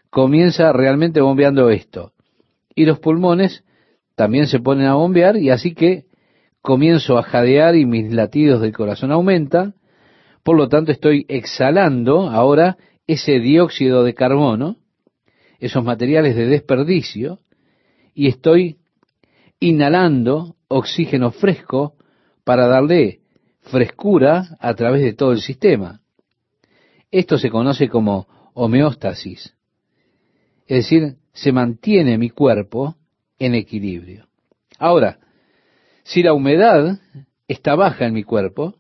Comienza 0.09 0.71
realmente 0.71 1.19
bombeando 1.19 1.69
esto. 1.69 2.13
Y 2.73 2.85
los 2.85 2.99
pulmones 2.99 3.65
también 4.15 4.47
se 4.47 4.59
ponen 4.59 4.87
a 4.87 4.95
bombear 4.95 5.35
y 5.35 5.49
así 5.49 5.75
que 5.75 6.05
comienzo 6.65 7.17
a 7.17 7.23
jadear 7.23 7.75
y 7.75 7.85
mis 7.85 8.11
latidos 8.11 8.59
del 8.59 8.73
corazón 8.73 9.11
aumentan. 9.11 9.75
Por 10.43 10.57
lo 10.57 10.67
tanto, 10.67 10.91
estoy 10.91 11.25
exhalando 11.29 12.29
ahora 12.29 12.77
ese 13.07 13.39
dióxido 13.39 14.03
de 14.03 14.13
carbono 14.13 14.77
esos 15.59 15.83
materiales 15.83 16.35
de 16.35 16.47
desperdicio 16.47 17.39
y 18.13 18.27
estoy 18.27 18.77
inhalando 19.59 20.55
oxígeno 20.67 21.31
fresco 21.31 21.95
para 22.43 22.67
darle 22.67 23.21
frescura 23.61 24.57
a 24.59 24.73
través 24.75 25.01
de 25.01 25.13
todo 25.13 25.31
el 25.31 25.41
sistema. 25.41 26.01
Esto 27.11 27.37
se 27.37 27.49
conoce 27.49 27.89
como 27.89 28.27
homeostasis, 28.53 29.55
es 30.67 30.77
decir, 30.77 31.15
se 31.33 31.51
mantiene 31.51 32.17
mi 32.17 32.29
cuerpo 32.29 32.95
en 33.39 33.55
equilibrio. 33.55 34.27
Ahora, 34.77 35.19
si 36.05 36.21
la 36.21 36.33
humedad 36.33 36.99
está 37.47 37.73
baja 37.75 38.05
en 38.05 38.13
mi 38.13 38.23
cuerpo, 38.23 38.75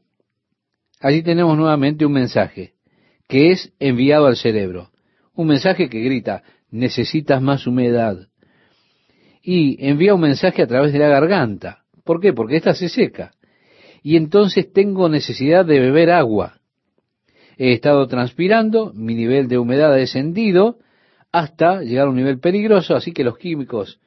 allí 0.99 1.23
tenemos 1.23 1.57
nuevamente 1.57 2.05
un 2.05 2.13
mensaje 2.13 2.73
que 3.27 3.51
es 3.51 3.73
enviado 3.79 4.27
al 4.27 4.37
cerebro. 4.37 4.91
Un 5.33 5.47
mensaje 5.47 5.89
que 5.89 6.01
grita, 6.01 6.43
necesitas 6.69 7.41
más 7.41 7.65
humedad. 7.65 8.27
Y 9.41 9.83
envía 9.87 10.13
un 10.13 10.21
mensaje 10.21 10.61
a 10.61 10.67
través 10.67 10.93
de 10.93 10.99
la 10.99 11.09
garganta. 11.09 11.83
¿Por 12.03 12.21
qué? 12.21 12.31
Porque 12.31 12.57
esta 12.57 12.75
se 12.75 12.89
seca. 12.89 13.31
Y 14.03 14.17
entonces 14.17 14.71
tengo 14.71 15.09
necesidad 15.09 15.65
de 15.65 15.79
beber 15.79 16.11
agua. 16.11 16.59
He 17.57 17.73
estado 17.73 18.05
transpirando, 18.07 18.93
mi 18.93 19.15
nivel 19.15 19.47
de 19.47 19.57
humedad 19.57 19.93
ha 19.93 19.95
descendido 19.95 20.77
hasta 21.31 21.81
llegar 21.81 22.05
a 22.05 22.09
un 22.11 22.17
nivel 22.17 22.39
peligroso, 22.39 22.95
así 22.95 23.13
que 23.13 23.23
los 23.23 23.39
químicos 23.39 23.99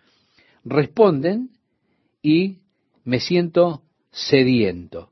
responden 0.65 1.51
y 2.23 2.59
me 3.09 3.21
siento 3.21 3.85
sediento. 4.11 5.09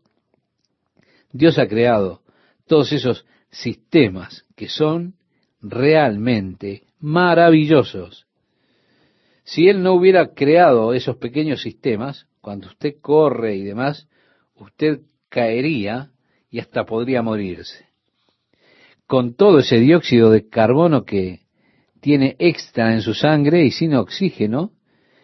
Dios 1.32 1.59
ha 1.59 1.66
creado 1.66 2.20
todos 2.66 2.92
esos 2.92 3.24
sistemas 3.51 4.44
que 4.55 4.68
son 4.68 5.14
realmente 5.62 6.82
maravillosos. 7.01 8.26
Si 9.44 9.68
Él 9.68 9.82
no 9.82 9.94
hubiera 9.94 10.34
creado 10.34 10.92
esos 10.92 11.16
pequeños 11.16 11.62
sistemas, 11.62 12.26
cuando 12.42 12.66
usted 12.66 12.97
corre 13.01 13.57
y 13.57 13.62
demás, 13.62 14.07
usted 14.57 15.01
caería 15.30 16.11
y 16.51 16.59
hasta 16.59 16.84
podría 16.84 17.22
morirse. 17.22 17.86
Con 19.07 19.36
todo 19.36 19.61
ese 19.61 19.80
dióxido 19.80 20.30
de 20.30 20.47
carbono 20.51 21.07
que 21.07 21.47
tiene 22.03 22.36
extra 22.40 22.92
en 22.92 23.01
su 23.01 23.14
sangre 23.14 23.64
y 23.64 23.70
sin 23.70 23.94
oxígeno, 23.94 24.72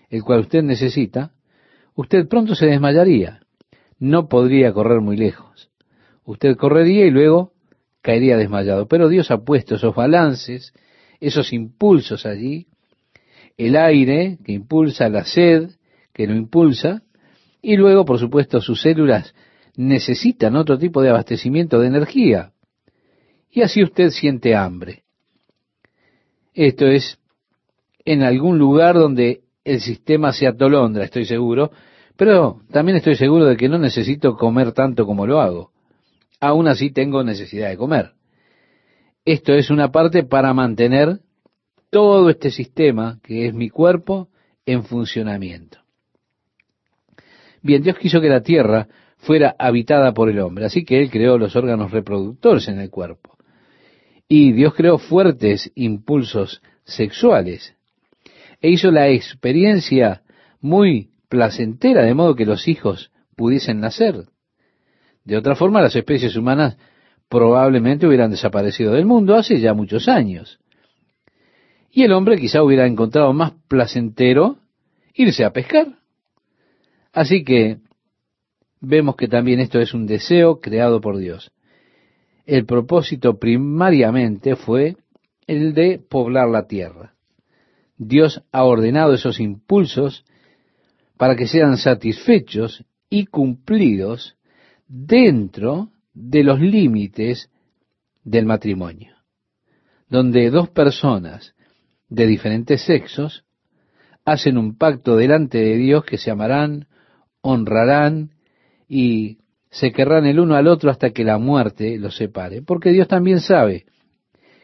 el 0.09 0.23
cual 0.23 0.41
usted 0.41 0.63
necesita, 0.63 1.33
usted 1.95 2.29
pronto 2.29 2.55
se 2.55 2.67
desmayaría. 2.67 3.41
No 3.99 4.29
podría 4.29 4.73
correr 4.73 5.01
muy 5.01 5.17
lejos. 5.17 5.71
Usted 6.25 6.57
correría 6.57 7.07
y 7.07 7.11
luego 7.11 7.53
caería 8.01 8.37
desmayado. 8.37 8.89
Pero 8.89 9.09
Dios 9.09 9.31
ha 9.31 9.39
puesto 9.39 9.77
esos 9.77 9.95
balances 9.95 10.73
esos 11.23 11.53
impulsos 11.53 12.27
allí, 12.27 12.67
el 13.57 13.77
aire 13.77 14.39
que 14.45 14.53
impulsa, 14.53 15.09
la 15.09 15.25
sed 15.25 15.71
que 16.13 16.27
lo 16.27 16.35
impulsa, 16.35 17.03
y 17.63 17.77
luego, 17.77 18.05
por 18.05 18.19
supuesto, 18.19 18.61
sus 18.61 18.83
células 18.83 19.33
necesitan 19.77 20.57
otro 20.57 20.79
tipo 20.79 21.01
de 21.01 21.11
abastecimiento 21.11 21.79
de 21.79 21.87
energía. 21.87 22.53
Y 23.53 23.63
así 23.63 23.85
usted 23.85 24.11
siente 24.11 24.57
hambre. 24.57 25.05
Esto 26.55 26.89
es 26.89 27.19
en 28.05 28.25
algún 28.25 28.59
lugar 28.59 28.97
donde 28.97 29.42
el 29.65 29.81
sistema 29.81 30.33
se 30.33 30.47
atolondra, 30.47 31.05
estoy 31.05 31.25
seguro, 31.25 31.71
pero 32.17 32.61
también 32.71 32.97
estoy 32.97 33.15
seguro 33.17 33.47
de 33.47 33.57
que 33.57 33.69
no 33.69 33.79
necesito 33.79 34.37
comer 34.37 34.73
tanto 34.73 35.07
como 35.07 35.27
lo 35.27 35.41
hago. 35.41 35.71
Aún 36.41 36.67
así 36.69 36.91
tengo 36.91 37.23
necesidad 37.23 37.69
de 37.69 37.77
comer. 37.77 38.13
Esto 39.25 39.55
es 39.55 39.71
una 39.71 39.93
parte 39.93 40.25
para 40.25 40.53
mantener 40.53 41.21
todo 41.91 42.29
este 42.31 42.51
sistema 42.51 43.21
que 43.23 43.47
es 43.47 43.55
mi 43.55 43.71
cuerpo 43.71 44.29
en 44.67 44.85
funcionamiento. 44.85 45.79
Bien, 47.63 47.83
Dios 47.83 47.97
quiso 47.99 48.21
que 48.21 48.29
la 48.29 48.43
tierra 48.43 48.89
fuera 49.19 49.55
habitada 49.57 50.13
por 50.13 50.29
el 50.29 50.41
hombre, 50.41 50.65
así 50.65 50.85
que 50.85 51.01
Él 51.01 51.11
creó 51.11 51.39
los 51.39 51.55
órganos 51.55 51.93
reproductores 51.93 52.67
en 52.67 52.81
el 52.81 52.91
cuerpo. 52.91 53.37
Y 54.27 54.53
Dios 54.53 54.75
creó 54.75 54.99
fuertes 54.99 55.71
impulsos 55.77 56.61
sexuales 56.85 57.77
e 58.63 58.71
hizo 58.71 58.91
la 58.91 59.09
experiencia 59.09 60.23
muy 60.61 61.11
placentera, 61.29 62.05
de 62.05 62.15
modo 62.15 62.37
que 62.37 62.47
los 62.47 62.69
hijos 62.69 63.11
pudiesen 63.37 63.81
nacer. 63.81 64.27
De 65.25 65.37
otra 65.37 65.57
forma, 65.57 65.83
las 65.83 65.97
especies 65.97 66.37
humanas 66.37 66.79
probablemente 67.29 68.07
hubieran 68.07 68.31
desaparecido 68.31 68.93
del 68.93 69.05
mundo 69.05 69.35
hace 69.35 69.59
ya 69.59 69.75
muchos 69.75 70.09
años. 70.09 70.61
Y 71.91 72.05
el 72.05 72.13
hombre 72.13 72.39
quizá 72.39 72.63
hubiera 72.63 72.87
encontrado 72.87 73.33
más 73.33 73.53
placentero 73.69 74.59
irse 75.15 75.45
a 75.45 75.53
pescar. 75.53 75.99
Así 77.13 77.45
que 77.45 77.79
vemos 78.81 79.17
que 79.17 79.29
también 79.29 79.61
esto 79.61 79.81
es 79.81 79.93
un 79.93 80.07
deseo 80.07 80.61
creado 80.61 81.01
por 81.01 81.19
Dios. 81.19 81.53
El 82.47 82.65
propósito 82.65 83.39
primariamente 83.39 84.57
fue 84.57 84.97
el 85.47 85.75
de 85.75 85.99
poblar 85.99 86.49
la 86.49 86.67
tierra. 86.67 87.02
Dios 88.09 88.43
ha 88.53 88.65
ordenado 88.65 89.15
esos 89.15 89.41
impulsos 89.41 90.25
para 91.17 91.37
que 91.37 91.47
sean 91.47 91.77
satisfechos 91.77 92.85
y 93.09 93.27
cumplidos 93.27 94.37
dentro 94.89 95.91
de 96.15 96.43
los 96.43 96.61
límites 96.61 97.51
del 98.25 98.47
matrimonio, 98.47 99.15
donde 100.09 100.51
dos 100.51 100.69
personas 100.71 101.55
de 102.09 102.27
diferentes 102.27 102.83
sexos 102.83 103.45
hacen 104.25 104.59
un 104.59 104.77
pacto 104.77 105.17
delante 105.17 105.59
de 105.59 105.77
Dios 105.77 106.05
que 106.05 106.19
se 106.19 106.31
amarán, 106.31 106.87
honrarán 107.41 108.31
y 108.89 109.39
se 109.71 109.93
querrán 109.93 110.27
el 110.27 110.39
uno 110.39 110.55
al 110.55 110.69
otro 110.69 110.91
hasta 110.91 111.11
que 111.11 111.25
la 111.25 111.39
muerte 111.39 111.99
los 111.99 112.17
separe. 112.17 112.63
Porque 112.63 112.91
Dios 112.91 113.09
también 113.09 113.41
sabe 113.41 113.87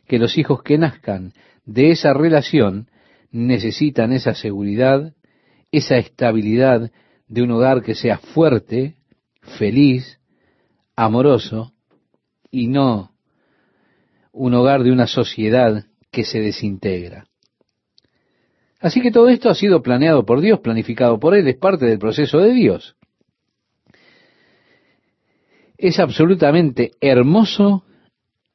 que 0.07 0.18
los 0.18 0.36
hijos 0.39 0.62
que 0.62 0.78
nazcan 0.78 1.32
de 1.64 1.91
esa 1.91 2.12
relación 2.12 2.89
necesitan 3.30 4.12
esa 4.12 4.34
seguridad, 4.34 5.14
esa 5.70 5.96
estabilidad 5.96 6.90
de 7.26 7.42
un 7.42 7.50
hogar 7.50 7.82
que 7.82 7.94
sea 7.94 8.18
fuerte, 8.18 8.96
feliz, 9.58 10.18
amoroso 10.96 11.72
y 12.50 12.68
no 12.68 13.12
un 14.32 14.54
hogar 14.54 14.82
de 14.82 14.92
una 14.92 15.06
sociedad 15.06 15.84
que 16.10 16.24
se 16.24 16.40
desintegra. 16.40 17.26
Así 18.80 19.00
que 19.00 19.10
todo 19.10 19.28
esto 19.28 19.50
ha 19.50 19.54
sido 19.54 19.82
planeado 19.82 20.24
por 20.24 20.40
Dios, 20.40 20.60
planificado 20.60 21.18
por 21.18 21.34
Él, 21.34 21.48
es 21.48 21.56
parte 21.56 21.86
del 21.86 21.98
proceso 21.98 22.38
de 22.38 22.52
Dios. 22.52 22.96
Es 25.76 25.98
absolutamente 25.98 26.92
hermoso 27.00 27.84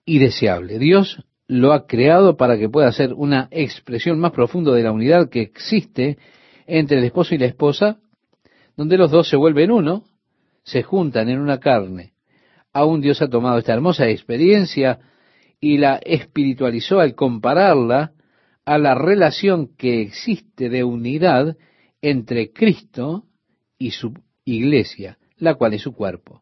y 0.05 0.19
deseable. 0.19 0.79
Dios 0.79 1.23
lo 1.47 1.73
ha 1.73 1.85
creado 1.85 2.37
para 2.37 2.57
que 2.57 2.69
pueda 2.69 2.91
ser 2.91 3.13
una 3.13 3.47
expresión 3.51 4.19
más 4.19 4.31
profunda 4.31 4.71
de 4.71 4.83
la 4.83 4.91
unidad 4.91 5.29
que 5.29 5.41
existe 5.41 6.17
entre 6.65 6.99
el 6.99 7.03
esposo 7.03 7.35
y 7.35 7.37
la 7.37 7.47
esposa, 7.47 7.99
donde 8.75 8.97
los 8.97 9.11
dos 9.11 9.29
se 9.29 9.35
vuelven 9.35 9.71
uno, 9.71 10.03
se 10.63 10.83
juntan 10.83 11.29
en 11.29 11.39
una 11.39 11.59
carne. 11.59 12.13
Aún 12.71 13.01
Dios 13.01 13.21
ha 13.21 13.27
tomado 13.27 13.59
esta 13.59 13.73
hermosa 13.73 14.07
experiencia 14.09 14.99
y 15.59 15.77
la 15.77 15.97
espiritualizó 15.97 16.99
al 16.99 17.15
compararla 17.15 18.13
a 18.65 18.77
la 18.77 18.95
relación 18.95 19.75
que 19.75 20.01
existe 20.01 20.69
de 20.69 20.83
unidad 20.83 21.57
entre 22.01 22.51
Cristo 22.51 23.25
y 23.77 23.91
su 23.91 24.13
iglesia, 24.45 25.17
la 25.37 25.55
cual 25.55 25.73
es 25.73 25.81
su 25.81 25.93
cuerpo. 25.93 26.41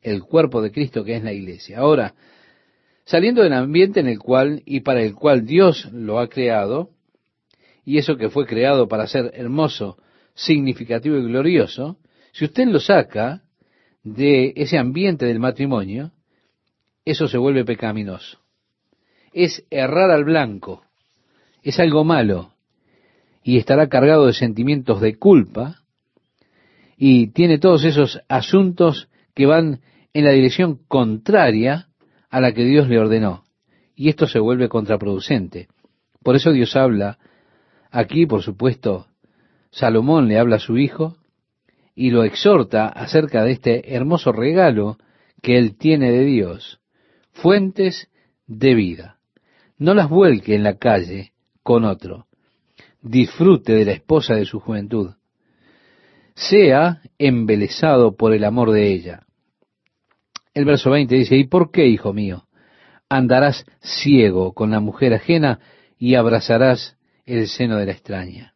El 0.00 0.22
cuerpo 0.22 0.62
de 0.62 0.72
Cristo 0.72 1.04
que 1.04 1.16
es 1.16 1.22
la 1.22 1.32
iglesia. 1.32 1.78
Ahora, 1.78 2.14
saliendo 3.12 3.42
del 3.42 3.52
ambiente 3.52 4.00
en 4.00 4.08
el 4.08 4.18
cual 4.18 4.62
y 4.64 4.80
para 4.80 5.02
el 5.02 5.14
cual 5.14 5.44
Dios 5.44 5.86
lo 5.92 6.18
ha 6.18 6.30
creado, 6.30 6.88
y 7.84 7.98
eso 7.98 8.16
que 8.16 8.30
fue 8.30 8.46
creado 8.46 8.88
para 8.88 9.06
ser 9.06 9.32
hermoso, 9.34 9.98
significativo 10.32 11.18
y 11.18 11.24
glorioso, 11.24 11.98
si 12.32 12.46
usted 12.46 12.68
lo 12.68 12.80
saca 12.80 13.42
de 14.02 14.54
ese 14.56 14.78
ambiente 14.78 15.26
del 15.26 15.40
matrimonio, 15.40 16.12
eso 17.04 17.28
se 17.28 17.36
vuelve 17.36 17.66
pecaminoso. 17.66 18.38
Es 19.34 19.62
errar 19.68 20.10
al 20.10 20.24
blanco, 20.24 20.82
es 21.62 21.78
algo 21.80 22.04
malo, 22.04 22.54
y 23.44 23.58
estará 23.58 23.90
cargado 23.90 24.24
de 24.24 24.32
sentimientos 24.32 25.02
de 25.02 25.18
culpa, 25.18 25.82
y 26.96 27.26
tiene 27.26 27.58
todos 27.58 27.84
esos 27.84 28.22
asuntos 28.30 29.10
que 29.34 29.44
van 29.44 29.82
en 30.14 30.24
la 30.24 30.30
dirección 30.30 30.80
contraria 30.88 31.88
a 32.32 32.40
la 32.40 32.52
que 32.52 32.64
Dios 32.64 32.88
le 32.88 32.98
ordenó. 32.98 33.44
Y 33.94 34.08
esto 34.08 34.26
se 34.26 34.40
vuelve 34.40 34.70
contraproducente. 34.70 35.68
Por 36.24 36.34
eso 36.34 36.50
Dios 36.50 36.74
habla 36.74 37.18
aquí, 37.90 38.24
por 38.26 38.42
supuesto, 38.42 39.06
Salomón 39.70 40.28
le 40.28 40.38
habla 40.38 40.56
a 40.56 40.60
su 40.60 40.78
hijo 40.78 41.18
y 41.94 42.10
lo 42.10 42.24
exhorta 42.24 42.88
acerca 42.88 43.44
de 43.44 43.52
este 43.52 43.94
hermoso 43.94 44.32
regalo 44.32 44.96
que 45.42 45.58
él 45.58 45.76
tiene 45.76 46.10
de 46.10 46.24
Dios, 46.24 46.80
fuentes 47.32 48.08
de 48.46 48.74
vida. 48.74 49.18
No 49.76 49.92
las 49.92 50.08
vuelque 50.08 50.54
en 50.54 50.62
la 50.62 50.78
calle 50.78 51.32
con 51.62 51.84
otro. 51.84 52.26
Disfrute 53.02 53.74
de 53.74 53.84
la 53.84 53.92
esposa 53.92 54.34
de 54.36 54.46
su 54.46 54.58
juventud. 54.58 55.10
Sea 56.34 57.02
embelesado 57.18 58.16
por 58.16 58.32
el 58.32 58.44
amor 58.44 58.70
de 58.70 58.90
ella. 58.90 59.26
El 60.54 60.64
verso 60.64 60.90
20 60.90 61.14
dice, 61.14 61.36
¿y 61.36 61.44
por 61.44 61.70
qué, 61.70 61.86
hijo 61.86 62.12
mío? 62.12 62.46
Andarás 63.08 63.64
ciego 63.80 64.52
con 64.52 64.70
la 64.70 64.80
mujer 64.80 65.14
ajena 65.14 65.60
y 65.98 66.14
abrazarás 66.14 66.96
el 67.24 67.48
seno 67.48 67.76
de 67.76 67.86
la 67.86 67.92
extraña. 67.92 68.54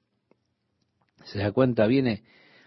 ¿Se 1.25 1.39
da 1.39 1.53
cuenta? 1.53 1.87
Viene 1.87 2.23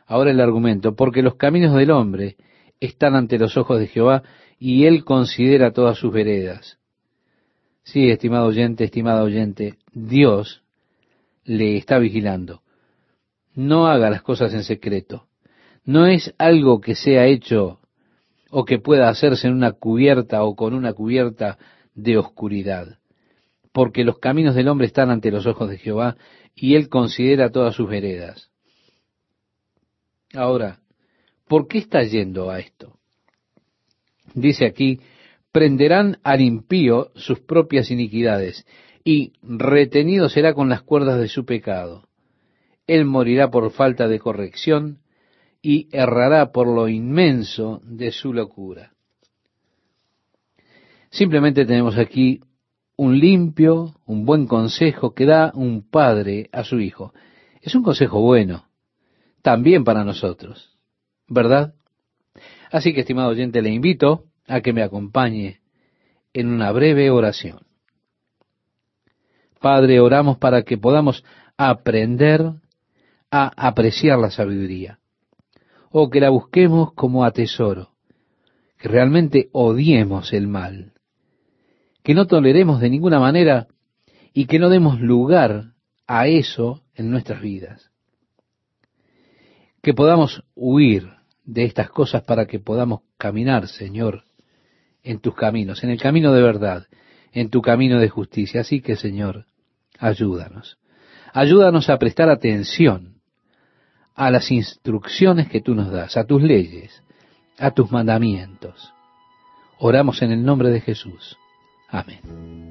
ahora 0.05 0.31
el 0.31 0.41
argumento, 0.41 0.95
porque 0.95 1.21
los 1.21 1.35
caminos 1.35 1.75
del 1.75 1.91
hombre 1.91 2.37
están 2.79 3.15
ante 3.15 3.37
los 3.37 3.57
ojos 3.57 3.79
de 3.79 3.87
Jehová 3.87 4.23
y 4.57 4.85
él 4.85 5.05
considera 5.05 5.71
todas 5.71 5.97
sus 5.97 6.11
veredas. 6.11 6.79
Sí, 7.83 8.09
estimado 8.09 8.47
oyente, 8.47 8.83
estimado 8.83 9.23
oyente, 9.23 9.77
Dios 9.93 10.63
le 11.43 11.77
está 11.77 11.97
vigilando. 11.97 12.61
No 13.55 13.87
haga 13.87 14.09
las 14.09 14.21
cosas 14.21 14.53
en 14.53 14.63
secreto. 14.63 15.27
No 15.85 16.05
es 16.05 16.33
algo 16.37 16.81
que 16.81 16.95
sea 16.95 17.25
hecho 17.25 17.78
o 18.49 18.65
que 18.65 18.79
pueda 18.79 19.09
hacerse 19.09 19.47
en 19.47 19.53
una 19.53 19.73
cubierta 19.73 20.43
o 20.43 20.55
con 20.55 20.73
una 20.73 20.93
cubierta 20.93 21.57
de 21.93 22.17
oscuridad. 22.17 22.99
Porque 23.71 24.03
los 24.03 24.19
caminos 24.19 24.55
del 24.55 24.67
hombre 24.67 24.87
están 24.87 25.09
ante 25.09 25.31
los 25.31 25.45
ojos 25.45 25.69
de 25.69 25.77
Jehová 25.77 26.17
y 26.55 26.75
él 26.75 26.89
considera 26.89 27.51
todas 27.51 27.75
sus 27.75 27.87
veredas. 27.87 28.49
Ahora, 30.33 30.79
¿por 31.47 31.67
qué 31.67 31.79
está 31.79 32.03
yendo 32.03 32.49
a 32.49 32.59
esto? 32.59 32.99
Dice 34.33 34.65
aquí, 34.65 34.99
prenderán 35.51 36.19
al 36.23 36.41
impío 36.41 37.11
sus 37.15 37.39
propias 37.39 37.89
iniquidades 37.89 38.65
y 39.03 39.33
retenido 39.41 40.29
será 40.29 40.53
con 40.53 40.69
las 40.69 40.81
cuerdas 40.81 41.19
de 41.19 41.27
su 41.27 41.45
pecado. 41.45 42.07
Él 42.85 43.05
morirá 43.05 43.49
por 43.49 43.71
falta 43.71 44.07
de 44.07 44.19
corrección 44.19 44.99
y 45.61 45.89
errará 45.91 46.51
por 46.51 46.67
lo 46.67 46.87
inmenso 46.87 47.81
de 47.83 48.11
su 48.11 48.33
locura. 48.33 48.93
Simplemente 51.09 51.65
tenemos 51.65 51.97
aquí 51.97 52.41
un 52.95 53.17
limpio, 53.19 53.95
un 54.05 54.25
buen 54.25 54.47
consejo 54.47 55.13
que 55.13 55.25
da 55.25 55.51
un 55.53 55.89
padre 55.89 56.49
a 56.51 56.63
su 56.63 56.79
hijo. 56.79 57.13
Es 57.61 57.75
un 57.75 57.83
consejo 57.83 58.21
bueno, 58.21 58.65
también 59.41 59.83
para 59.83 60.03
nosotros, 60.03 60.77
¿verdad? 61.27 61.73
Así 62.71 62.93
que, 62.93 63.01
estimado 63.01 63.29
oyente, 63.29 63.61
le 63.61 63.69
invito 63.69 64.25
a 64.47 64.61
que 64.61 64.73
me 64.73 64.83
acompañe 64.83 65.59
en 66.33 66.47
una 66.47 66.71
breve 66.71 67.09
oración. 67.09 67.59
Padre, 69.59 69.99
oramos 69.99 70.37
para 70.37 70.63
que 70.63 70.77
podamos 70.77 71.23
aprender 71.57 72.53
a 73.31 73.67
apreciar 73.67 74.19
la 74.19 74.31
sabiduría 74.31 74.98
o 75.91 76.09
que 76.09 76.19
la 76.19 76.29
busquemos 76.29 76.93
como 76.93 77.23
a 77.23 77.31
tesoro, 77.31 77.91
que 78.77 78.87
realmente 78.87 79.49
odiemos 79.51 80.33
el 80.33 80.47
mal, 80.47 80.93
que 82.03 82.13
no 82.13 82.27
toleremos 82.27 82.79
de 82.79 82.89
ninguna 82.89 83.19
manera 83.19 83.67
y 84.33 84.45
que 84.45 84.59
no 84.59 84.69
demos 84.69 84.99
lugar 84.99 85.73
a 86.07 86.27
eso 86.27 86.83
en 86.95 87.11
nuestras 87.11 87.41
vidas. 87.41 87.91
Que 89.81 89.93
podamos 89.93 90.43
huir 90.55 91.09
de 91.43 91.63
estas 91.63 91.89
cosas 91.89 92.23
para 92.23 92.45
que 92.45 92.59
podamos 92.59 93.01
caminar, 93.17 93.67
Señor, 93.67 94.23
en 95.03 95.19
tus 95.19 95.35
caminos, 95.35 95.83
en 95.83 95.89
el 95.89 95.99
camino 95.99 96.33
de 96.33 96.41
verdad, 96.41 96.87
en 97.31 97.49
tu 97.49 97.61
camino 97.61 97.99
de 97.99 98.09
justicia. 98.09 98.61
Así 98.61 98.81
que, 98.81 98.95
Señor, 98.95 99.45
ayúdanos. 99.97 100.77
Ayúdanos 101.33 101.89
a 101.89 101.97
prestar 101.97 102.29
atención 102.29 103.18
a 104.19 104.29
las 104.29 104.51
instrucciones 104.51 105.47
que 105.47 105.61
tú 105.61 105.73
nos 105.73 105.89
das, 105.89 106.17
a 106.17 106.25
tus 106.25 106.43
leyes, 106.43 107.01
a 107.57 107.71
tus 107.71 107.89
mandamientos. 107.89 108.93
Oramos 109.77 110.21
en 110.21 110.33
el 110.33 110.43
nombre 110.43 110.71
de 110.71 110.81
Jesús. 110.81 111.37
Amén. 111.87 112.69